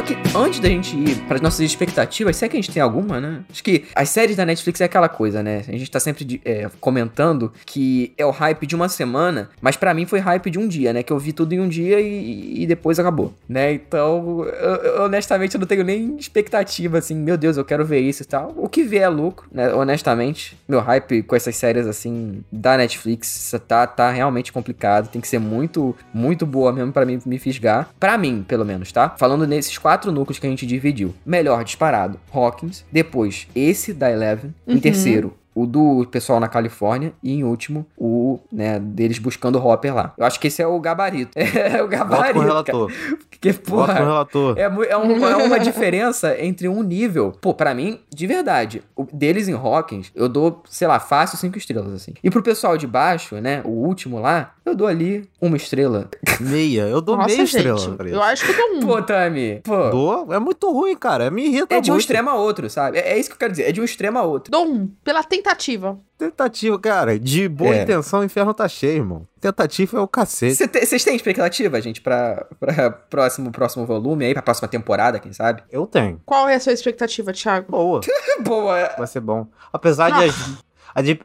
Só 0.00 0.06
que 0.06 0.29
antes 0.34 0.60
da 0.60 0.68
gente 0.68 0.96
ir 0.96 1.16
para 1.26 1.36
as 1.36 1.40
nossas 1.40 1.60
expectativas, 1.60 2.36
se 2.36 2.44
é 2.44 2.48
que 2.48 2.56
a 2.56 2.60
gente 2.60 2.70
tem 2.72 2.82
alguma, 2.82 3.20
né? 3.20 3.40
Acho 3.50 3.62
que 3.62 3.84
as 3.94 4.08
séries 4.08 4.36
da 4.36 4.46
Netflix 4.46 4.80
é 4.80 4.84
aquela 4.84 5.08
coisa, 5.08 5.42
né? 5.42 5.62
A 5.68 5.72
gente 5.72 5.90
tá 5.90 5.98
sempre 5.98 6.40
é, 6.44 6.68
comentando 6.80 7.52
que 7.66 8.12
é 8.16 8.24
o 8.24 8.30
hype 8.30 8.66
de 8.66 8.74
uma 8.74 8.88
semana, 8.88 9.50
mas 9.60 9.76
para 9.76 9.92
mim 9.92 10.06
foi 10.06 10.20
hype 10.20 10.50
de 10.50 10.58
um 10.58 10.68
dia, 10.68 10.92
né? 10.92 11.02
Que 11.02 11.12
eu 11.12 11.18
vi 11.18 11.32
tudo 11.32 11.52
em 11.52 11.60
um 11.60 11.68
dia 11.68 12.00
e, 12.00 12.62
e 12.62 12.66
depois 12.66 12.98
acabou, 12.98 13.34
né? 13.48 13.72
Então, 13.72 14.44
eu, 14.44 15.04
honestamente, 15.04 15.54
eu 15.54 15.60
não 15.60 15.66
tenho 15.66 15.84
nem 15.84 16.16
expectativa, 16.16 16.98
assim, 16.98 17.14
meu 17.14 17.36
Deus, 17.36 17.56
eu 17.56 17.64
quero 17.64 17.84
ver 17.84 18.00
isso 18.00 18.22
e 18.22 18.26
tal. 18.26 18.54
O 18.56 18.68
que 18.68 18.82
vier 18.82 19.02
é 19.02 19.08
lucro, 19.08 19.46
né? 19.50 19.72
Honestamente, 19.72 20.56
meu 20.68 20.80
hype 20.80 21.22
com 21.22 21.34
essas 21.34 21.56
séries, 21.56 21.86
assim, 21.86 22.42
da 22.50 22.76
Netflix 22.76 23.54
tá, 23.66 23.86
tá 23.86 24.10
realmente 24.10 24.52
complicado. 24.52 25.08
Tem 25.08 25.20
que 25.20 25.28
ser 25.28 25.38
muito, 25.38 25.96
muito 26.12 26.46
boa 26.46 26.72
mesmo 26.72 26.92
para 26.92 27.04
mim 27.04 27.20
me 27.24 27.38
fisgar. 27.38 27.90
para 27.98 28.16
mim, 28.16 28.44
pelo 28.46 28.64
menos, 28.64 28.92
tá? 28.92 29.14
Falando 29.18 29.46
nesses 29.46 29.76
quatro 29.78 30.10
núcleos 30.20 30.38
que 30.38 30.46
a 30.46 30.50
gente 30.50 30.66
dividiu. 30.66 31.14
Melhor 31.24 31.64
disparado, 31.64 32.20
Hawkins. 32.32 32.84
Depois, 32.92 33.48
esse 33.54 33.92
da 33.92 34.10
Eleven. 34.10 34.54
Uhum. 34.66 34.76
Em 34.76 34.78
terceiro, 34.78 35.34
o 35.54 35.66
do 35.66 36.06
pessoal 36.10 36.38
na 36.38 36.48
Califórnia 36.48 37.12
e 37.22 37.32
em 37.32 37.44
último 37.44 37.86
o, 37.96 38.38
né, 38.52 38.78
deles 38.78 39.18
buscando 39.18 39.58
o 39.58 39.66
Hopper 39.66 39.94
lá. 39.94 40.14
Eu 40.16 40.24
acho 40.24 40.38
que 40.38 40.46
esse 40.46 40.62
é 40.62 40.66
o 40.66 40.78
gabarito. 40.80 41.32
É 41.60 41.82
o 41.82 41.88
gabarito. 41.88 42.34
com 42.34 42.38
o 42.40 42.42
relator. 42.42 42.92
Porque, 43.28 43.52
porra, 43.52 43.94
com 43.94 44.02
o 44.02 44.06
relator. 44.06 44.58
É, 44.58 44.62
é, 44.62 44.96
um, 44.96 45.26
é, 45.26 45.36
uma 45.36 45.58
diferença 45.58 46.36
entre 46.40 46.68
um 46.68 46.82
nível. 46.82 47.32
Pô, 47.40 47.52
para 47.52 47.74
mim, 47.74 48.00
de 48.08 48.26
verdade, 48.26 48.82
o 48.96 49.04
deles 49.12 49.48
em 49.48 49.54
Hawkins, 49.54 50.10
eu 50.14 50.28
dou, 50.28 50.62
sei 50.68 50.86
lá, 50.86 50.98
fácil 50.98 51.36
cinco 51.38 51.58
estrelas, 51.58 51.92
assim. 51.92 52.14
E 52.22 52.30
pro 52.30 52.42
pessoal 52.42 52.76
de 52.76 52.86
baixo, 52.86 53.36
né, 53.36 53.62
o 53.64 53.70
último 53.70 54.20
lá, 54.20 54.54
eu 54.70 54.76
dou 54.76 54.86
ali 54.86 55.28
uma 55.40 55.56
estrela. 55.56 56.08
Meia. 56.40 56.82
Eu 56.82 57.00
dou 57.00 57.16
Nossa, 57.16 57.28
meia 57.28 57.46
gente, 57.46 57.56
estrela. 57.56 58.08
Eu 58.08 58.22
acho 58.22 58.44
que 58.44 58.52
eu 58.52 58.56
dou 58.56 58.76
um. 58.76 58.80
Pô, 58.80 59.02
Tami. 59.02 59.60
Pô. 59.62 59.90
Dou. 59.90 60.32
É 60.32 60.38
muito 60.38 60.70
ruim, 60.70 60.96
cara. 60.96 61.30
Me 61.30 61.46
irrita 61.46 61.74
É 61.74 61.80
de 61.80 61.90
muito. 61.90 61.98
um 61.98 62.00
extremo 62.00 62.30
a 62.30 62.34
outro, 62.34 62.68
sabe? 62.70 62.98
É, 62.98 63.12
é, 63.12 63.18
isso 63.18 63.28
que 63.28 63.34
eu 63.34 63.38
quero 63.38 63.52
dizer. 63.52 63.68
É 63.68 63.72
de 63.72 63.80
um 63.80 63.84
extremo 63.84 64.18
a 64.18 64.22
outro. 64.22 64.50
Dou 64.50 64.66
um. 64.66 64.86
Pela 65.04 65.22
tentativa. 65.22 65.98
Tentativa, 66.18 66.78
cara. 66.78 67.18
De 67.18 67.48
boa 67.48 67.74
é. 67.74 67.82
intenção, 67.82 68.20
o 68.20 68.24
inferno 68.24 68.52
tá 68.52 68.68
cheio, 68.68 68.98
irmão. 68.98 69.26
Tentativa 69.40 69.98
é 69.98 70.00
o 70.00 70.08
cacete. 70.08 70.56
Vocês 70.56 71.02
têm 71.02 71.16
expectativa, 71.16 71.80
gente, 71.80 72.00
pra, 72.00 72.46
pra 72.58 72.90
próximo, 72.90 73.50
próximo 73.50 73.86
volume 73.86 74.26
aí, 74.26 74.34
pra 74.34 74.42
próxima 74.42 74.68
temporada, 74.68 75.18
quem 75.18 75.32
sabe? 75.32 75.62
Eu 75.70 75.86
tenho. 75.86 76.20
Qual 76.26 76.48
é 76.48 76.56
a 76.56 76.60
sua 76.60 76.72
expectativa, 76.72 77.32
Thiago? 77.32 77.70
Boa. 77.70 78.00
Boa. 78.40 78.94
Vai 78.98 79.06
ser 79.06 79.20
bom. 79.20 79.46
Apesar 79.72 80.10
de... 80.10 80.24
As, 80.24 80.34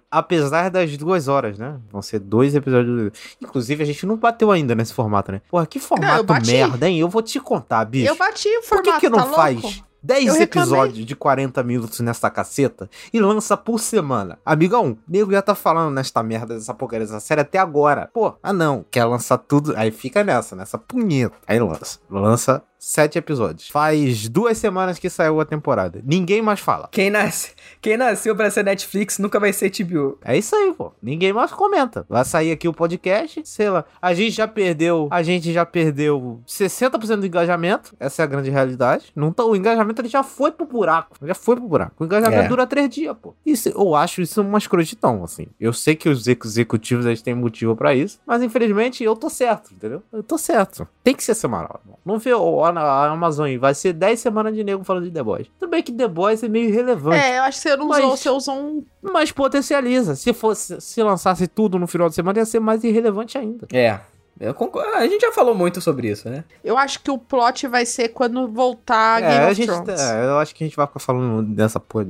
apesar 0.09 0.69
das 0.69 0.95
duas 0.97 1.27
horas, 1.27 1.57
né? 1.57 1.79
Vão 1.91 2.01
ser 2.01 2.19
dois 2.19 2.55
episódios. 2.55 3.11
Inclusive, 3.41 3.83
a 3.83 3.85
gente 3.85 4.05
não 4.05 4.17
bateu 4.17 4.51
ainda 4.51 4.75
nesse 4.75 4.93
formato, 4.93 5.31
né? 5.31 5.41
Porra, 5.49 5.65
que 5.65 5.79
formato 5.79 6.33
não, 6.33 6.41
merda, 6.45 6.89
hein? 6.89 6.99
Eu 6.99 7.09
vou 7.09 7.21
te 7.21 7.39
contar, 7.39 7.85
bicho. 7.85 8.09
Eu 8.09 8.15
bati 8.15 8.47
o 8.47 8.61
formato, 8.61 8.89
Por 8.89 8.93
que, 8.93 8.99
que 9.01 9.09
não 9.09 9.19
tá 9.19 9.33
faz 9.33 9.61
louco? 9.61 9.85
10 10.05 10.39
episódios 10.39 11.03
de 11.05 11.15
40 11.15 11.63
minutos 11.63 11.99
nessa 11.99 12.29
caceta 12.29 12.87
e 13.11 13.19
lança 13.19 13.57
por 13.57 13.79
semana. 13.79 14.37
Amigão, 14.45 14.97
nego 15.07 15.31
já 15.31 15.41
tá 15.41 15.55
falando 15.55 15.95
nesta 15.95 16.21
merda 16.21 16.53
dessa 16.53 16.75
porcaria 16.75 17.07
dessa 17.07 17.19
série 17.19 17.41
até 17.41 17.57
agora. 17.57 18.09
Pô, 18.13 18.35
ah 18.43 18.53
não, 18.53 18.85
quer 18.91 19.03
lançar 19.05 19.39
tudo. 19.39 19.73
Aí 19.75 19.89
fica 19.89 20.23
nessa, 20.23 20.55
nessa 20.55 20.77
punheta. 20.77 21.35
Aí 21.47 21.59
lança. 21.59 21.99
Lança 22.07 22.63
sete 22.85 23.17
episódios. 23.17 23.67
Faz 23.67 24.29
duas 24.29 24.59
semanas 24.59 24.99
que 24.99 25.09
saiu 25.09 25.41
a 25.41 25.45
temporada. 25.45 26.01
Ninguém 26.05 26.39
mais 26.39 26.59
fala. 26.59 26.87
Quem, 26.91 27.09
nasce, 27.09 27.53
quem 27.81 27.97
nasceu 27.97 28.35
pra 28.35 28.51
ser 28.51 28.63
Netflix 28.63 29.17
nunca 29.17 29.39
vai 29.39 29.51
ser 29.51 29.71
TBO. 29.71 30.19
É 30.23 30.37
isso 30.37 30.55
aí, 30.55 30.71
pô. 30.71 30.91
Ninguém 31.01 31.33
mais 31.33 31.51
comenta. 31.51 32.05
Vai 32.07 32.23
sair 32.23 32.51
aqui 32.51 32.67
o 32.67 32.73
podcast, 32.73 33.41
sei 33.43 33.71
lá. 33.71 33.85
A 33.99 34.13
gente 34.13 34.33
já 34.33 34.47
perdeu, 34.47 35.07
a 35.09 35.23
gente 35.23 35.51
já 35.51 35.65
perdeu 35.65 36.39
60% 36.47 37.21
do 37.21 37.25
engajamento. 37.25 37.95
Essa 37.99 38.21
é 38.21 38.23
a 38.23 38.27
grande 38.27 38.51
realidade. 38.51 39.11
Não 39.15 39.31
tá, 39.31 39.43
o 39.43 39.55
engajamento 39.55 40.03
ele 40.03 40.09
já 40.09 40.21
foi 40.21 40.51
pro 40.51 40.67
buraco. 40.67 41.17
Já 41.23 41.33
foi 41.33 41.55
pro 41.55 41.67
buraco. 41.67 41.95
O 42.03 42.05
engajamento 42.05 42.43
é. 42.43 42.47
dura 42.47 42.67
três 42.67 42.87
dias, 42.87 43.15
pô. 43.19 43.33
Isso, 43.43 43.67
eu 43.69 43.95
acho 43.95 44.21
isso 44.21 44.43
uma 44.43 44.59
escrotidão, 44.59 45.23
assim. 45.23 45.47
Eu 45.59 45.73
sei 45.73 45.95
que 45.95 46.07
os 46.07 46.27
executivos 46.27 47.07
eles 47.07 47.23
têm 47.23 47.33
motivo 47.33 47.75
para 47.75 47.95
isso, 47.95 48.19
mas 48.27 48.43
infelizmente 48.43 49.03
eu 49.03 49.15
tô 49.15 49.27
certo, 49.27 49.73
entendeu? 49.73 50.03
Eu 50.13 50.21
tô 50.21 50.37
certo. 50.37 50.87
Tem 51.03 51.15
que 51.15 51.23
ser 51.23 51.33
semanal. 51.33 51.81
Não 52.05 52.19
vê 52.19 52.31
o 52.31 52.63
na 52.75 53.05
Amazon 53.07 53.57
vai 53.57 53.73
ser 53.73 53.93
10 53.93 54.19
semanas 54.19 54.53
de 54.53 54.63
nego 54.63 54.83
falando 54.83 55.05
de 55.05 55.11
The 55.11 55.23
Boys. 55.23 55.47
Tudo 55.59 55.69
bem 55.69 55.81
que 55.81 55.91
The 55.91 56.07
Boys 56.07 56.43
é 56.43 56.47
meio 56.47 56.69
irrelevante. 56.69 57.17
É, 57.17 57.39
eu 57.39 57.43
acho 57.43 57.61
que 57.61 57.69
você 57.69 57.75
não 57.75 57.87
mas, 57.87 58.03
usou, 58.03 58.17
você 58.17 58.29
usou 58.29 58.55
um. 58.55 58.85
Mas 59.01 59.31
potencializa. 59.31 60.15
Se 60.15 60.33
fosse, 60.33 60.79
se 60.79 61.01
lançasse 61.01 61.47
tudo 61.47 61.79
no 61.79 61.87
final 61.87 62.09
de 62.09 62.15
semana, 62.15 62.39
ia 62.39 62.45
ser 62.45 62.59
mais 62.59 62.83
irrelevante 62.83 63.37
ainda. 63.37 63.67
É. 63.73 63.99
Eu 64.39 64.53
concordo. 64.53 64.95
A 64.95 65.07
gente 65.07 65.21
já 65.21 65.31
falou 65.31 65.55
muito 65.55 65.79
sobre 65.79 66.09
isso, 66.09 66.29
né? 66.29 66.43
Eu 66.63 66.77
acho 66.77 67.01
que 67.01 67.09
o 67.09 67.17
plot 67.17 67.67
vai 67.67 67.85
ser 67.85 68.09
quando 68.09 68.47
voltar 68.49 69.23
é, 69.23 69.29
Game 69.29 69.45
a 69.45 69.47
of 69.47 69.55
gente, 69.55 69.67
Thrones. 69.67 70.01
É, 70.01 70.25
eu 70.25 70.37
acho 70.39 70.53
que 70.53 70.63
a 70.63 70.67
gente 70.67 70.75
vai 70.75 70.85
ficar 70.85 70.99
falando 70.99 71.41
dessa 71.53 71.79
porra. 71.79 72.05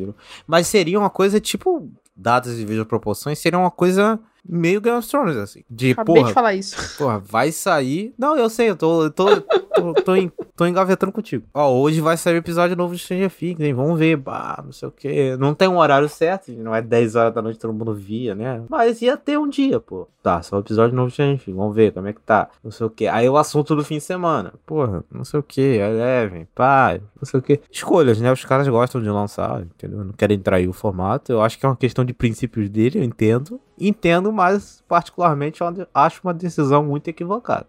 Mas 0.47 0.65
seria 0.65 0.97
uma 0.97 1.09
coisa 1.09 1.39
tipo, 1.39 1.87
dadas 2.15 2.57
e 2.57 2.65
veja 2.65 2.83
proporções, 2.83 3.37
seria 3.37 3.59
uma 3.59 3.69
coisa 3.69 4.19
meio 4.47 4.79
Game 4.79 4.97
of 4.97 5.07
Thrones, 5.07 5.35
assim. 5.37 5.63
De, 5.69 5.91
Acabei 5.91 6.15
porra, 6.15 6.27
de 6.27 6.33
falar 6.33 6.53
isso. 6.53 6.75
Porra, 6.97 7.19
vai 7.19 7.51
sair... 7.51 8.13
Não, 8.17 8.37
eu 8.37 8.49
sei, 8.49 8.69
eu 8.69 8.75
tô, 8.75 9.03
eu 9.03 9.11
tô, 9.11 9.41
tô, 9.41 9.93
tô, 9.93 10.15
em, 10.15 10.31
tô 10.55 10.65
engavetando 10.65 11.11
contigo. 11.11 11.45
Ó, 11.53 11.73
hoje 11.73 11.99
vai 12.01 12.15
sair 12.17 12.35
o 12.35 12.37
episódio 12.37 12.75
novo 12.75 12.95
de 12.95 13.01
Stranger 13.01 13.31
Things, 13.31 13.59
hein? 13.59 13.73
Vamos 13.73 13.97
ver, 13.97 14.15
bah, 14.15 14.61
não 14.63 14.71
sei 14.71 14.87
o 14.87 14.91
que. 14.91 15.35
Não 15.37 15.53
tem 15.53 15.67
um 15.67 15.77
horário 15.77 16.07
certo, 16.07 16.51
não 16.51 16.73
é 16.73 16.81
10 16.81 17.15
horas 17.15 17.33
da 17.33 17.41
noite 17.41 17.59
todo 17.59 17.73
mundo 17.73 17.93
via, 17.93 18.35
né? 18.35 18.63
Mas 18.69 19.01
ia 19.01 19.17
ter 19.17 19.37
um 19.37 19.49
dia, 19.49 19.79
pô. 19.79 20.07
Tá, 20.21 20.41
só 20.41 20.57
o 20.57 20.59
episódio 20.59 20.95
novo 20.95 21.09
de 21.09 21.13
Stranger 21.13 21.39
Things, 21.39 21.57
vamos 21.57 21.75
ver 21.75 21.91
como 21.91 22.07
é 22.07 22.13
que 22.13 22.21
tá. 22.21 22.49
Não 22.63 22.71
sei 22.71 22.87
o 22.87 22.89
que. 22.89 23.07
Aí 23.07 23.29
o 23.29 23.37
assunto 23.37 23.75
do 23.75 23.83
fim 23.83 23.97
de 23.97 24.03
semana. 24.03 24.53
Porra, 24.65 25.03
não 25.11 25.23
sei 25.23 25.39
o 25.39 25.43
que, 25.43 25.61
Eleven, 25.61 26.47
pá, 26.55 26.97
não 27.15 27.25
sei 27.25 27.39
o 27.39 27.43
que. 27.43 27.59
Escolhas, 27.71 28.19
né? 28.19 28.31
Os 28.31 28.43
caras 28.43 28.67
gostam 28.67 29.01
de 29.01 29.09
lançar, 29.09 29.61
entendeu? 29.61 30.03
Não 30.03 30.13
querem 30.13 30.39
trair 30.39 30.67
o 30.67 30.73
formato. 30.73 31.31
Eu 31.31 31.41
acho 31.41 31.59
que 31.59 31.65
é 31.65 31.69
uma 31.69 31.75
questão 31.75 32.03
de 32.03 32.13
princípios 32.13 32.69
dele, 32.69 32.99
eu 32.99 33.03
entendo. 33.03 33.59
Entendo, 33.79 34.31
mas 34.31 34.83
particularmente 34.87 35.59
acho 35.93 36.21
uma 36.23 36.33
decisão 36.33 36.83
muito 36.83 37.07
equivocada. 37.07 37.67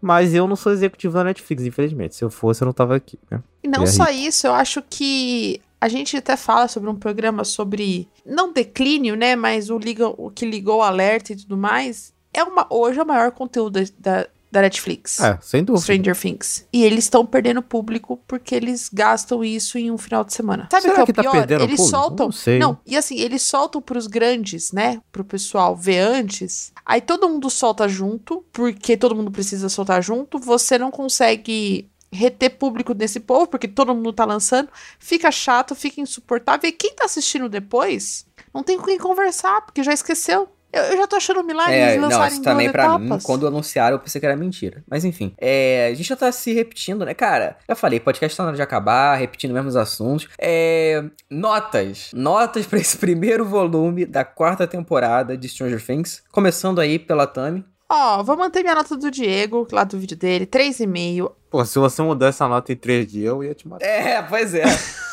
Mas 0.00 0.32
eu 0.34 0.46
não 0.46 0.56
sou 0.56 0.72
executivo 0.72 1.14
da 1.14 1.24
Netflix, 1.24 1.64
infelizmente. 1.64 2.14
Se 2.14 2.24
eu 2.24 2.30
fosse, 2.30 2.62
eu 2.62 2.66
não 2.66 2.72
tava 2.72 2.96
aqui, 2.96 3.18
né? 3.30 3.42
E 3.62 3.68
não 3.68 3.86
só 3.86 4.08
isso, 4.10 4.46
eu 4.46 4.54
acho 4.54 4.82
que 4.88 5.60
a 5.80 5.88
gente 5.88 6.16
até 6.16 6.36
fala 6.36 6.68
sobre 6.68 6.90
um 6.90 6.94
programa 6.94 7.44
sobre 7.44 8.08
não 8.24 8.52
declínio, 8.52 9.16
né, 9.16 9.36
mas 9.36 9.70
o, 9.70 9.78
liga, 9.78 10.08
o 10.08 10.30
que 10.30 10.44
ligou 10.44 10.78
o 10.78 10.82
alerta 10.82 11.32
e 11.32 11.36
tudo 11.36 11.56
mais. 11.56 12.12
É 12.32 12.42
uma 12.42 12.66
hoje 12.70 12.98
é 12.98 13.02
o 13.02 13.06
maior 13.06 13.30
conteúdo 13.32 13.80
da, 13.80 13.86
da 13.98 14.28
Netflix. 14.52 15.20
É, 15.20 15.38
sem 15.42 15.62
dúvida. 15.62 15.82
Stranger 15.82 16.16
Things. 16.16 16.66
E 16.72 16.84
eles 16.84 17.04
estão 17.04 17.24
perdendo 17.24 17.62
público 17.62 18.20
porque 18.26 18.54
eles 18.54 18.90
gastam 18.92 19.44
isso 19.44 19.78
em 19.78 19.90
um 19.90 19.98
final 19.98 20.24
de 20.24 20.32
semana. 20.32 20.68
Sabe 20.70 20.88
o 20.88 20.94
que 20.94 21.00
é 21.00 21.02
o 21.02 21.06
que 21.06 21.12
tá 21.12 21.22
pior? 21.22 21.46
Tá 21.46 21.54
eles 21.54 21.76
público? 21.76 21.88
soltam. 21.88 22.26
Não, 22.26 22.32
sei. 22.32 22.58
não, 22.58 22.78
e 22.86 22.96
assim, 22.96 23.18
eles 23.18 23.42
soltam 23.42 23.80
pros 23.80 24.06
grandes, 24.06 24.72
né? 24.72 25.00
Pro 25.12 25.24
pessoal 25.24 25.76
ver 25.76 25.98
antes. 25.98 26.72
Aí 26.84 27.00
todo 27.00 27.28
mundo 27.28 27.50
solta 27.50 27.88
junto, 27.88 28.44
porque 28.52 28.96
todo 28.96 29.14
mundo 29.14 29.30
precisa 29.30 29.68
soltar 29.68 30.02
junto. 30.02 30.38
Você 30.38 30.78
não 30.78 30.90
consegue 30.90 31.90
reter 32.10 32.50
público 32.50 32.94
desse 32.94 33.20
povo, 33.20 33.46
porque 33.46 33.68
todo 33.68 33.94
mundo 33.94 34.12
tá 34.12 34.24
lançando. 34.24 34.68
Fica 34.98 35.30
chato, 35.30 35.74
fica 35.74 36.00
insuportável. 36.00 36.68
E 36.68 36.72
quem 36.72 36.94
tá 36.94 37.04
assistindo 37.04 37.48
depois 37.48 38.26
não 38.52 38.62
tem 38.62 38.78
com 38.78 38.86
quem 38.86 38.98
conversar, 38.98 39.60
porque 39.62 39.82
já 39.82 39.92
esqueceu. 39.92 40.48
Eu, 40.72 40.82
eu, 40.82 40.96
já 40.98 41.06
tô 41.06 41.16
achando 41.16 41.42
milagre 41.42 41.74
é, 41.74 41.90
eles 41.90 42.02
lançarem 42.02 42.36
não, 42.36 42.42
também 42.42 42.70
pra 42.70 42.84
etapas. 42.84 43.08
mim, 43.08 43.18
quando 43.22 43.46
anunciaram, 43.46 43.96
eu 43.96 44.00
pensei 44.00 44.20
que 44.20 44.26
era 44.26 44.36
mentira. 44.36 44.84
Mas 44.88 45.04
enfim, 45.04 45.34
é, 45.38 45.88
a 45.90 45.94
gente 45.94 46.08
já 46.08 46.16
tá 46.16 46.30
se 46.30 46.52
repetindo, 46.52 47.04
né, 47.04 47.14
cara? 47.14 47.56
Já 47.66 47.74
falei, 47.74 47.98
podcast 47.98 48.36
tá 48.36 48.42
na 48.42 48.48
hora 48.48 48.56
de 48.56 48.62
acabar, 48.62 49.16
repetindo 49.16 49.50
os 49.50 49.54
mesmos 49.54 49.76
assuntos. 49.76 50.28
É, 50.38 51.02
notas. 51.30 52.10
Notas 52.12 52.66
para 52.66 52.78
esse 52.78 52.96
primeiro 52.98 53.44
volume 53.44 54.04
da 54.04 54.24
quarta 54.24 54.66
temporada 54.66 55.36
de 55.36 55.48
Stranger 55.48 55.84
Things. 55.84 56.22
Começando 56.30 56.80
aí 56.80 56.98
pela 56.98 57.26
Tami. 57.26 57.64
Ó, 57.90 58.20
oh, 58.20 58.24
vou 58.24 58.36
manter 58.36 58.62
minha 58.62 58.74
nota 58.74 58.94
do 58.98 59.10
Diego, 59.10 59.66
lá 59.72 59.82
do 59.82 59.98
vídeo 59.98 60.14
dele, 60.14 60.46
3,5. 60.46 61.32
Pô, 61.50 61.64
se 61.64 61.78
você 61.78 62.02
mudar 62.02 62.26
essa 62.26 62.46
nota 62.46 62.70
em 62.70 62.76
3 62.76 63.10
dias, 63.10 63.26
eu 63.26 63.42
ia 63.42 63.54
te 63.54 63.66
matar. 63.66 63.86
É, 63.86 64.20
pois 64.20 64.54
é. 64.54 64.64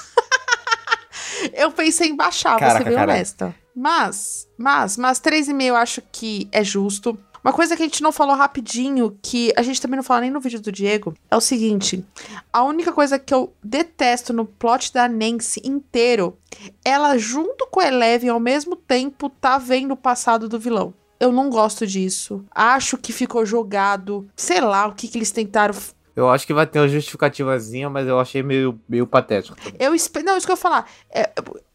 eu 1.54 1.72
pensei 1.72 2.10
em 2.10 2.16
baixar, 2.16 2.58
Caraca, 2.60 2.84
vou 2.84 2.84
ser 2.84 2.90
bem 2.90 3.04
honesta. 3.04 3.56
Mas, 3.76 4.48
mas, 4.58 4.98
mas 4.98 5.20
3,5 5.20 5.62
eu 5.64 5.76
acho 5.76 6.02
que 6.12 6.48
é 6.52 6.64
justo. 6.64 7.18
Uma 7.44 7.54
coisa 7.54 7.76
que 7.76 7.84
a 7.84 7.86
gente 7.86 8.02
não 8.02 8.12
falou 8.12 8.36
rapidinho, 8.36 9.20
que 9.22 9.54
a 9.56 9.62
gente 9.62 9.80
também 9.80 9.98
não 9.98 10.04
falou 10.04 10.22
nem 10.22 10.32
no 10.32 10.40
vídeo 10.40 10.60
do 10.60 10.72
Diego, 10.72 11.14
é 11.30 11.38
o 11.38 11.42
seguinte: 11.42 12.04
a 12.52 12.64
única 12.64 12.92
coisa 12.92 13.20
que 13.20 13.32
eu 13.32 13.54
detesto 13.64 14.34
no 14.34 14.46
plot 14.46 14.92
da 14.92 15.08
Nancy 15.08 15.62
inteiro, 15.64 16.36
ela 16.84 17.18
junto 17.20 17.68
com 17.68 17.80
a 17.80 17.88
Eleven 17.88 18.30
ao 18.30 18.40
mesmo 18.40 18.76
tempo 18.76 19.30
tá 19.30 19.60
vendo 19.60 19.92
o 19.92 19.98
passado 19.98 20.50
do 20.50 20.60
vilão. 20.60 20.92
Eu 21.20 21.32
não 21.32 21.50
gosto 21.50 21.86
disso. 21.86 22.44
Acho 22.50 22.98
que 22.98 23.14
ficou 23.14 23.46
jogado. 23.46 24.28
Sei 24.36 24.60
lá 24.60 24.88
o 24.88 24.94
que, 24.94 25.08
que 25.08 25.18
eles 25.18 25.32
tentaram 25.32 25.76
eu 26.16 26.30
acho 26.30 26.48
que 26.48 26.54
vai 26.54 26.66
ter 26.66 26.80
uma 26.80 26.88
justificativazinha, 26.88 27.90
mas 27.90 28.08
eu 28.08 28.20
achei 28.20 28.42
meio, 28.42 28.80
meio 28.88 29.06
patético. 29.06 29.58
Eu 29.78 29.94
espero. 29.94 30.26
Não, 30.26 30.38
isso 30.38 30.46
que 30.46 30.52
eu 30.52 30.56
ia 30.56 30.62
falar. 30.62 30.90
É, 31.10 31.30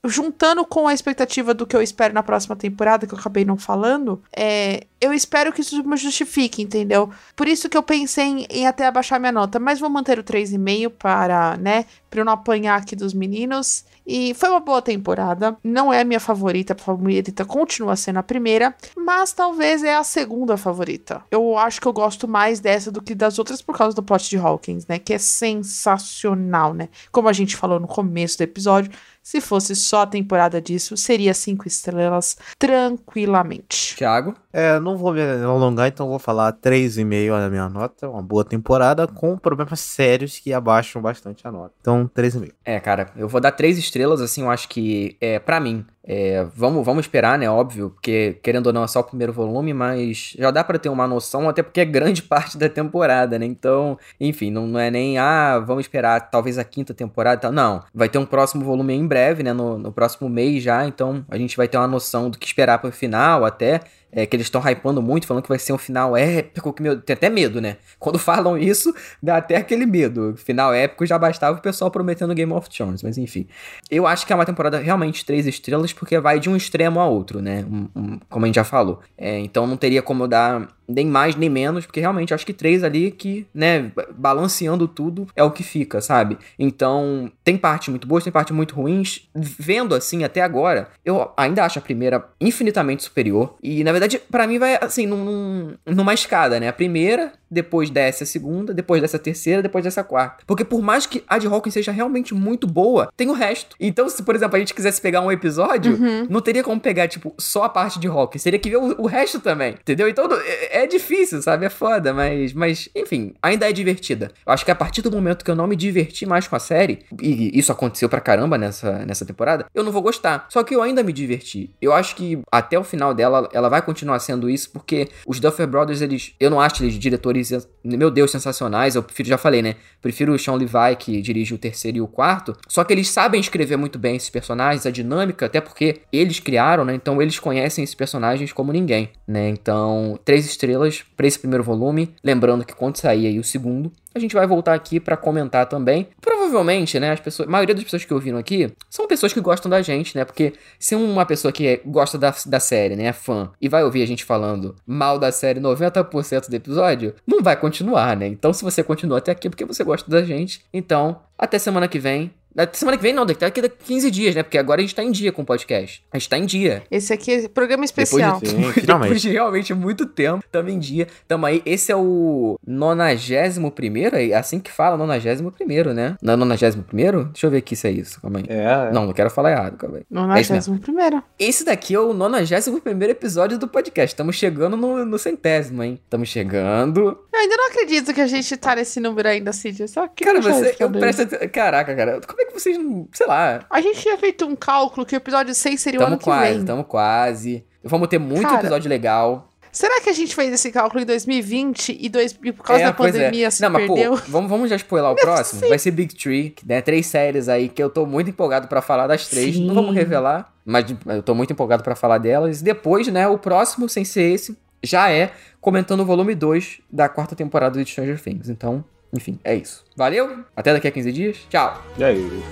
juntando 0.04 0.64
com 0.64 0.88
a 0.88 0.94
expectativa 0.94 1.52
do 1.52 1.66
que 1.66 1.76
eu 1.76 1.82
espero 1.82 2.14
na 2.14 2.22
próxima 2.22 2.56
temporada, 2.56 3.06
que 3.06 3.14
eu 3.14 3.18
acabei 3.18 3.44
não 3.44 3.56
falando, 3.56 4.22
é, 4.34 4.86
eu 5.00 5.12
espero 5.12 5.52
que 5.52 5.60
isso 5.60 5.82
me 5.82 5.96
justifique, 5.96 6.62
entendeu? 6.62 7.10
Por 7.34 7.48
isso 7.48 7.68
que 7.68 7.76
eu 7.76 7.82
pensei 7.82 8.24
em, 8.24 8.46
em 8.50 8.66
até 8.66 8.86
abaixar 8.86 9.18
minha 9.18 9.32
nota, 9.32 9.58
mas 9.58 9.80
vou 9.80 9.90
manter 9.90 10.18
o 10.18 10.24
3,5 10.24 10.90
para, 10.90 11.56
né, 11.56 11.84
para 12.08 12.20
eu 12.20 12.24
não 12.24 12.32
apanhar 12.32 12.78
aqui 12.78 12.94
dos 12.94 13.14
meninos. 13.14 13.84
E 14.06 14.34
foi 14.34 14.48
uma 14.48 14.60
boa 14.60 14.82
temporada. 14.82 15.56
Não 15.62 15.92
é 15.92 16.00
a 16.00 16.04
minha 16.04 16.18
favorita, 16.18 16.72
a 16.72 16.76
favorita 16.76 17.44
continua 17.44 17.94
sendo 17.94 18.18
a 18.18 18.22
primeira, 18.22 18.74
mas 18.96 19.32
talvez 19.32 19.84
é 19.84 19.94
a 19.94 20.02
segunda 20.02 20.56
favorita. 20.56 21.22
Eu 21.30 21.56
acho 21.56 21.80
que 21.80 21.86
eu 21.86 21.92
gosto 21.92 22.26
mais 22.26 22.58
dessa 22.58 22.90
do 22.90 23.00
que 23.00 23.14
das 23.14 23.38
outras 23.38 23.62
por 23.62 23.76
causa 23.76 23.94
do 23.94 24.02
plot 24.02 24.28
de 24.28 24.36
Hawkins, 24.36 24.86
né? 24.86 24.98
Que 24.98 25.14
é 25.14 25.18
sensacional, 25.18 26.74
né? 26.74 26.88
Como 27.12 27.28
a 27.28 27.32
gente 27.32 27.56
falou 27.56 27.78
no 27.78 27.86
começo 27.86 28.36
do 28.36 28.42
episódio, 28.42 28.90
se 29.22 29.40
fosse 29.40 29.76
só 29.76 30.02
a 30.02 30.06
temporada 30.06 30.60
disso, 30.60 30.96
seria 30.96 31.34
cinco 31.34 31.68
estrelas 31.68 32.36
tranquilamente. 32.58 33.94
Thiago? 33.96 34.34
É, 34.52 34.80
não 34.80 34.96
vou 34.96 35.12
me 35.12 35.22
alongar, 35.22 35.88
então 35.88 36.08
vou 36.08 36.18
falar 36.18 36.52
3,5 36.52 37.38
na 37.38 37.48
minha 37.48 37.68
nota. 37.68 38.08
Uma 38.08 38.22
boa 38.22 38.44
temporada 38.44 39.06
com 39.06 39.36
problemas 39.38 39.80
sérios 39.80 40.38
que 40.38 40.52
abaixam 40.52 41.00
bastante 41.00 41.46
a 41.46 41.52
nota. 41.52 41.74
Então, 41.80 42.10
3,5. 42.14 42.52
É, 42.64 42.80
cara, 42.80 43.10
eu 43.16 43.28
vou 43.28 43.40
dar 43.40 43.52
três 43.52 43.78
estrelas, 43.78 44.20
assim, 44.20 44.42
eu 44.42 44.50
acho 44.50 44.68
que, 44.68 45.16
é, 45.20 45.38
para 45.38 45.60
mim, 45.60 45.84
é, 46.02 46.46
vamos, 46.54 46.84
vamos 46.84 47.04
esperar, 47.04 47.38
né? 47.38 47.48
Óbvio, 47.48 47.90
porque 47.90 48.38
querendo 48.42 48.68
ou 48.68 48.72
não 48.72 48.84
é 48.84 48.86
só 48.86 49.00
o 49.00 49.04
primeiro 49.04 49.32
volume, 49.32 49.74
mas 49.74 50.34
já 50.38 50.50
dá 50.50 50.64
para 50.64 50.78
ter 50.78 50.88
uma 50.88 51.06
noção, 51.06 51.48
até 51.48 51.62
porque 51.62 51.80
é 51.80 51.84
grande 51.84 52.22
parte 52.24 52.56
da 52.56 52.68
temporada, 52.68 53.38
né? 53.38 53.44
Então, 53.44 53.98
enfim, 54.18 54.50
não, 54.50 54.66
não 54.66 54.80
é 54.80 54.90
nem, 54.90 55.18
ah, 55.18 55.58
vamos 55.58 55.84
esperar 55.84 56.30
talvez 56.30 56.58
a 56.58 56.64
quinta 56.64 56.94
temporada 56.94 57.42
tal. 57.42 57.52
Não, 57.52 57.82
vai 57.94 58.08
ter 58.08 58.18
um 58.18 58.26
próximo 58.26 58.64
volume 58.64 58.94
em 58.94 59.06
breve, 59.06 59.42
né? 59.42 59.52
No, 59.52 59.78
no 59.78 59.92
próximo 59.92 60.28
mês 60.28 60.62
já, 60.62 60.86
então 60.86 61.24
a 61.28 61.36
gente 61.36 61.56
vai 61.56 61.68
ter 61.68 61.76
uma 61.76 61.86
noção 61.86 62.30
do 62.30 62.38
que 62.38 62.46
esperar 62.46 62.78
pro 62.78 62.90
final 62.90 63.44
até 63.44 63.80
é, 64.12 64.26
que 64.26 64.36
eles 64.36 64.46
estão 64.46 64.60
hypando 64.60 65.00
muito, 65.00 65.26
falando 65.26 65.42
que 65.42 65.48
vai 65.48 65.58
ser 65.58 65.72
um 65.72 65.78
final 65.78 66.16
épico, 66.16 66.72
que 66.72 66.82
meu, 66.82 67.00
tem 67.00 67.14
até 67.14 67.28
medo, 67.28 67.60
né? 67.60 67.76
Quando 67.98 68.18
falam 68.20 68.58
isso, 68.58 68.94
dá 69.22 69.36
até 69.36 69.56
aquele 69.56 69.86
medo. 69.86 70.34
Final 70.36 70.72
épico 70.74 71.06
já 71.06 71.18
bastava 71.18 71.58
o 71.58 71.62
pessoal 71.62 71.90
prometendo 71.90 72.34
Game 72.34 72.52
of 72.52 72.68
Thrones, 72.68 73.02
mas 73.02 73.18
enfim. 73.18 73.46
Eu 73.90 74.06
acho 74.06 74.26
que 74.26 74.32
é 74.32 74.36
uma 74.36 74.46
temporada 74.46 74.78
realmente 74.78 75.24
três 75.24 75.46
estrelas, 75.46 75.92
porque 75.92 76.18
vai 76.18 76.40
de 76.40 76.48
um 76.48 76.56
extremo 76.56 77.00
a 77.00 77.06
outro, 77.06 77.40
né? 77.40 77.64
Um, 77.70 77.88
um, 77.94 78.20
como 78.28 78.44
a 78.44 78.48
gente 78.48 78.56
já 78.56 78.64
falou. 78.64 79.00
É, 79.16 79.38
então 79.38 79.66
não 79.66 79.76
teria 79.76 80.02
como 80.02 80.26
dar 80.26 80.68
nem 80.90 81.06
mais 81.06 81.36
nem 81.36 81.48
menos, 81.48 81.86
porque 81.86 82.00
realmente 82.00 82.34
acho 82.34 82.46
que 82.46 82.52
três 82.52 82.82
ali 82.82 83.10
que, 83.10 83.46
né, 83.54 83.90
balanceando 84.16 84.86
tudo 84.88 85.26
é 85.34 85.42
o 85.42 85.50
que 85.50 85.62
fica, 85.62 86.00
sabe? 86.00 86.38
Então, 86.58 87.30
tem 87.44 87.56
parte 87.56 87.90
muito 87.90 88.06
boas, 88.06 88.24
tem 88.24 88.32
parte 88.32 88.52
muito 88.52 88.74
ruins. 88.74 89.28
Vendo 89.34 89.94
assim 89.94 90.24
até 90.24 90.40
agora, 90.40 90.88
eu 91.04 91.30
ainda 91.36 91.64
acho 91.64 91.78
a 91.78 91.82
primeira 91.82 92.28
infinitamente 92.40 93.02
superior. 93.02 93.56
E 93.62 93.84
na 93.84 93.92
verdade, 93.92 94.20
para 94.30 94.46
mim 94.46 94.58
vai 94.58 94.78
assim, 94.80 95.06
num, 95.06 95.74
numa 95.86 96.14
escada, 96.14 96.58
né? 96.58 96.68
A 96.68 96.72
primeira, 96.72 97.32
depois 97.50 97.90
desce 97.90 98.22
a 98.22 98.26
segunda, 98.26 98.72
depois 98.72 99.00
dessa 99.02 99.18
terceira, 99.18 99.62
depois 99.62 99.84
dessa 99.84 100.04
quarta. 100.04 100.44
Porque 100.46 100.64
por 100.64 100.80
mais 100.80 101.06
que 101.06 101.24
a 101.26 101.38
de 101.38 101.46
Hawkins 101.46 101.74
seja 101.74 101.92
realmente 101.92 102.34
muito 102.34 102.66
boa, 102.66 103.12
tem 103.16 103.28
o 103.28 103.32
resto. 103.32 103.76
Então, 103.80 104.08
se 104.08 104.22
por 104.22 104.34
exemplo 104.34 104.56
a 104.56 104.58
gente 104.58 104.74
quisesse 104.74 105.00
pegar 105.00 105.20
um 105.20 105.32
episódio, 105.32 105.94
uhum. 105.94 106.26
não 106.28 106.40
teria 106.40 106.62
como 106.62 106.80
pegar, 106.80 107.08
tipo, 107.08 107.34
só 107.38 107.64
a 107.64 107.68
parte 107.68 107.98
de 107.98 108.06
Hawkins. 108.06 108.42
Teria 108.42 108.58
que 108.58 108.70
ver 108.70 108.76
o, 108.76 109.02
o 109.02 109.06
resto 109.06 109.40
também, 109.40 109.72
entendeu? 109.72 110.08
Então, 110.08 110.28
é, 110.44 110.79
é 110.80 110.86
difícil, 110.86 111.42
sabe? 111.42 111.66
É 111.66 111.70
foda, 111.70 112.12
mas, 112.12 112.52
mas, 112.52 112.88
enfim, 112.94 113.34
ainda 113.42 113.68
é 113.68 113.72
divertida. 113.72 114.30
Eu 114.46 114.52
acho 114.52 114.64
que 114.64 114.70
a 114.70 114.74
partir 114.74 115.02
do 115.02 115.10
momento 115.10 115.44
que 115.44 115.50
eu 115.50 115.56
não 115.56 115.66
me 115.66 115.76
diverti 115.76 116.26
mais 116.26 116.48
com 116.48 116.56
a 116.56 116.60
série, 116.60 117.00
e 117.20 117.58
isso 117.58 117.72
aconteceu 117.72 118.08
pra 118.08 118.20
caramba 118.20 118.58
nessa, 118.58 119.04
nessa 119.04 119.24
temporada, 119.24 119.66
eu 119.74 119.84
não 119.84 119.92
vou 119.92 120.02
gostar. 120.02 120.46
Só 120.48 120.62
que 120.62 120.74
eu 120.74 120.82
ainda 120.82 121.02
me 121.02 121.12
diverti. 121.12 121.74
Eu 121.80 121.92
acho 121.92 122.16
que 122.16 122.40
até 122.50 122.78
o 122.78 122.84
final 122.84 123.14
dela, 123.14 123.48
ela 123.52 123.68
vai 123.68 123.82
continuar 123.82 124.18
sendo 124.18 124.48
isso, 124.48 124.70
porque 124.70 125.08
os 125.26 125.40
Duffer 125.40 125.66
Brothers, 125.66 126.00
eles. 126.00 126.34
Eu 126.38 126.50
não 126.50 126.60
acho 126.60 126.82
eles 126.82 126.94
diretores 126.94 127.50
meu 127.82 128.10
Deus, 128.10 128.30
sensacionais. 128.30 128.94
Eu 128.94 129.02
prefiro, 129.02 129.28
já 129.28 129.38
falei, 129.38 129.62
né? 129.62 129.76
Prefiro 130.00 130.32
o 130.34 130.38
Sean 130.38 130.54
Levi, 130.54 130.96
que 130.98 131.20
dirige 131.20 131.54
o 131.54 131.58
terceiro 131.58 131.98
e 131.98 132.00
o 132.00 132.06
quarto. 132.06 132.56
Só 132.68 132.84
que 132.84 132.92
eles 132.92 133.08
sabem 133.08 133.40
escrever 133.40 133.76
muito 133.76 133.98
bem 133.98 134.16
esses 134.16 134.30
personagens, 134.30 134.86
a 134.86 134.90
dinâmica, 134.90 135.46
até 135.46 135.60
porque 135.60 136.00
eles 136.12 136.40
criaram, 136.40 136.84
né? 136.84 136.94
Então 136.94 137.20
eles 137.20 137.38
conhecem 137.38 137.84
esses 137.84 137.94
personagens 137.94 138.52
como 138.52 138.72
ninguém, 138.72 139.10
né? 139.26 139.48
Então, 139.48 140.18
três 140.24 140.46
estrelas 140.46 140.69
para 141.16 141.26
esse 141.26 141.38
primeiro 141.38 141.64
volume. 141.64 142.14
Lembrando 142.22 142.64
que 142.64 142.74
quando 142.74 142.96
sair 142.96 143.26
aí 143.26 143.38
o 143.38 143.44
segundo, 143.44 143.92
a 144.14 144.18
gente 144.18 144.34
vai 144.34 144.46
voltar 144.46 144.74
aqui 144.74 144.98
para 144.98 145.16
comentar 145.16 145.66
também. 145.66 146.08
Provavelmente, 146.20 146.98
né, 146.98 147.12
as 147.12 147.20
pessoas, 147.20 147.48
a 147.48 147.52
maioria 147.52 147.74
das 147.74 147.84
pessoas 147.84 148.04
que 148.04 148.12
ouviram 148.12 148.38
aqui 148.38 148.72
são 148.88 149.06
pessoas 149.06 149.32
que 149.32 149.40
gostam 149.40 149.70
da 149.70 149.80
gente, 149.82 150.16
né? 150.16 150.24
Porque 150.24 150.52
se 150.78 150.94
uma 150.94 151.24
pessoa 151.24 151.52
que 151.52 151.66
é, 151.66 151.80
gosta 151.84 152.18
da, 152.18 152.34
da 152.46 152.60
série, 152.60 152.96
né, 152.96 153.04
é 153.04 153.12
fã, 153.12 153.50
e 153.60 153.68
vai 153.68 153.84
ouvir 153.84 154.02
a 154.02 154.06
gente 154.06 154.24
falando 154.24 154.74
mal 154.86 155.18
da 155.18 155.30
série 155.30 155.60
90% 155.60 156.48
do 156.48 156.56
episódio, 156.56 157.14
não 157.26 157.42
vai 157.42 157.56
continuar, 157.56 158.16
né? 158.16 158.26
Então, 158.26 158.52
se 158.52 158.64
você 158.64 158.82
continua 158.82 159.18
até 159.18 159.30
aqui 159.32 159.46
é 159.46 159.50
porque 159.50 159.64
você 159.64 159.84
gosta 159.84 160.10
da 160.10 160.22
gente, 160.22 160.64
então, 160.72 161.20
até 161.38 161.58
semana 161.58 161.88
que 161.88 161.98
vem. 161.98 162.32
Na 162.54 162.68
semana 162.72 162.96
que 162.96 163.02
vem 163.02 163.12
não, 163.12 163.24
daqui 163.24 163.44
a 163.44 163.68
15 163.68 164.10
dias, 164.10 164.34
né? 164.34 164.42
Porque 164.42 164.58
agora 164.58 164.80
a 164.80 164.82
gente 164.82 164.94
tá 164.94 165.02
em 165.02 165.10
dia 165.10 165.32
com 165.32 165.42
o 165.42 165.44
podcast. 165.44 166.04
A 166.12 166.18
gente 166.18 166.28
tá 166.28 166.38
em 166.38 166.44
dia. 166.44 166.82
Esse 166.90 167.12
aqui 167.12 167.32
é 167.32 167.48
programa 167.48 167.84
especial. 167.84 168.40
Depois 168.40 168.74
de, 168.74 168.80
sim, 168.80 168.86
depois 168.86 169.22
de 169.22 169.30
realmente 169.30 169.72
muito 169.74 170.06
tempo, 170.06 170.44
tamo 170.50 170.68
em 170.68 170.78
dia. 170.78 171.06
Tamo 171.28 171.46
aí. 171.46 171.62
Esse 171.64 171.92
é 171.92 171.96
o 171.96 172.58
91 172.66 173.70
primeiro, 173.70 174.16
é 174.16 174.34
assim 174.34 174.58
que 174.58 174.70
fala, 174.70 174.96
91 174.96 175.50
primeiro, 175.50 175.94
né? 175.94 176.16
Não 176.20 176.34
é 176.34 176.36
91 176.36 176.82
primeiro? 176.82 177.24
Deixa 177.26 177.46
eu 177.46 177.50
ver 177.50 177.58
aqui 177.58 177.76
se 177.76 177.86
é 177.86 177.90
isso, 177.90 178.20
calma 178.20 178.40
aí. 178.40 178.44
É. 178.48 178.88
é. 178.88 178.92
Não, 178.92 179.06
não 179.06 179.12
quero 179.12 179.30
falar 179.30 179.52
errado, 179.52 179.76
calma 179.76 179.98
aí. 179.98 180.04
91 180.10 180.74
é 180.74 180.78
primeiro. 180.78 181.22
Esse 181.38 181.64
daqui 181.64 181.94
é 181.94 182.00
o 182.00 182.12
91 182.12 182.80
primeiro 182.80 183.12
episódio 183.12 183.58
do 183.58 183.68
podcast. 183.68 184.12
Estamos 184.12 184.36
chegando 184.36 184.76
no, 184.76 185.04
no 185.04 185.18
centésimo, 185.18 185.82
hein? 185.82 186.00
Estamos 186.04 186.28
chegando. 186.28 187.18
Eu 187.32 187.38
ainda 187.38 187.56
não 187.56 187.68
acredito 187.68 188.12
que 188.12 188.20
a 188.20 188.26
gente 188.26 188.56
tá 188.56 188.74
nesse 188.74 188.98
número 188.98 189.28
ainda, 189.28 189.52
Cid. 189.52 189.86
Só 189.88 190.08
que 190.08 190.24
cara, 190.24 190.40
você, 190.40 190.74
eu 190.78 190.90
presto... 190.90 191.26
Caraca, 191.50 191.94
cara. 191.94 192.20
Como 192.26 192.40
é 192.40 192.44
que 192.44 192.52
vocês 192.52 192.76
não. 192.76 193.08
Sei 193.12 193.26
lá. 193.26 193.64
A 193.70 193.80
gente 193.80 194.00
tinha 194.00 194.18
feito 194.18 194.44
um 194.46 194.56
cálculo 194.56 195.06
que 195.06 195.14
o 195.14 195.18
episódio 195.18 195.54
6 195.54 195.80
seria 195.80 196.00
tamo 196.00 196.10
o 196.10 196.14
ano 196.14 196.22
quase, 196.22 196.50
que 196.50 196.56
vem. 196.56 196.64
Tamo 196.64 196.84
quase. 196.84 197.64
Vamos 197.84 198.08
ter 198.08 198.18
muito 198.18 198.42
Cara, 198.42 198.60
episódio 198.60 198.88
legal. 198.88 199.50
Será 199.72 200.00
que 200.00 200.10
a 200.10 200.12
gente 200.12 200.34
fez 200.34 200.52
esse 200.52 200.72
cálculo 200.72 201.02
em 201.02 201.06
2020 201.06 201.96
e, 202.00 202.08
dois, 202.08 202.36
e 202.42 202.52
por 202.52 202.64
causa 202.64 202.82
é, 202.82 202.84
da 202.86 202.90
é. 202.90 202.92
pandemia 202.92 203.46
é. 203.46 203.50
se 203.50 203.62
não, 203.62 203.72
perdeu? 203.72 204.10
Mas, 204.12 204.20
pô, 204.22 204.26
vamos, 204.28 204.50
vamos 204.50 204.70
já 204.70 204.76
spoiler 204.76 205.10
o 205.12 205.14
próximo? 205.14 205.68
Vai 205.68 205.78
ser 205.78 205.92
Big 205.92 206.14
Tree, 206.14 206.54
né? 206.66 206.80
Três 206.82 207.06
séries 207.06 207.48
aí 207.48 207.68
que 207.68 207.80
eu 207.80 207.88
tô 207.88 208.04
muito 208.04 208.30
empolgado 208.30 208.66
para 208.66 208.82
falar 208.82 209.06
das 209.06 209.28
três. 209.28 209.54
Sim. 209.54 209.66
Não 209.66 209.74
vamos 209.74 209.94
revelar, 209.94 210.52
mas 210.64 210.84
eu 211.06 211.22
tô 211.22 211.34
muito 211.34 211.52
empolgado 211.52 211.84
para 211.84 211.94
falar 211.94 212.18
delas. 212.18 212.60
Depois, 212.60 213.06
né, 213.06 213.28
o 213.28 213.38
próximo, 213.38 213.88
sem 213.88 214.04
ser 214.04 214.32
esse, 214.32 214.58
já 214.82 215.10
é 215.10 215.32
comentando 215.60 216.00
o 216.00 216.04
volume 216.04 216.34
2 216.34 216.80
da 216.90 217.08
quarta 217.08 217.36
temporada 217.36 217.82
de 217.82 217.90
Stranger 217.90 218.20
Things. 218.20 218.48
Então, 218.48 218.84
enfim, 219.12 219.38
é 219.44 219.54
isso. 219.54 219.84
Valeu, 219.96 220.44
até 220.56 220.72
daqui 220.72 220.88
a 220.88 220.90
15 220.90 221.12
dias. 221.12 221.36
Tchau. 221.48 221.82
E 221.98 222.04
aí? 222.04 222.42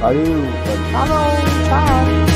Valeu. 0.00 0.24
Falou, 0.92 1.26
tchau. 1.68 2.27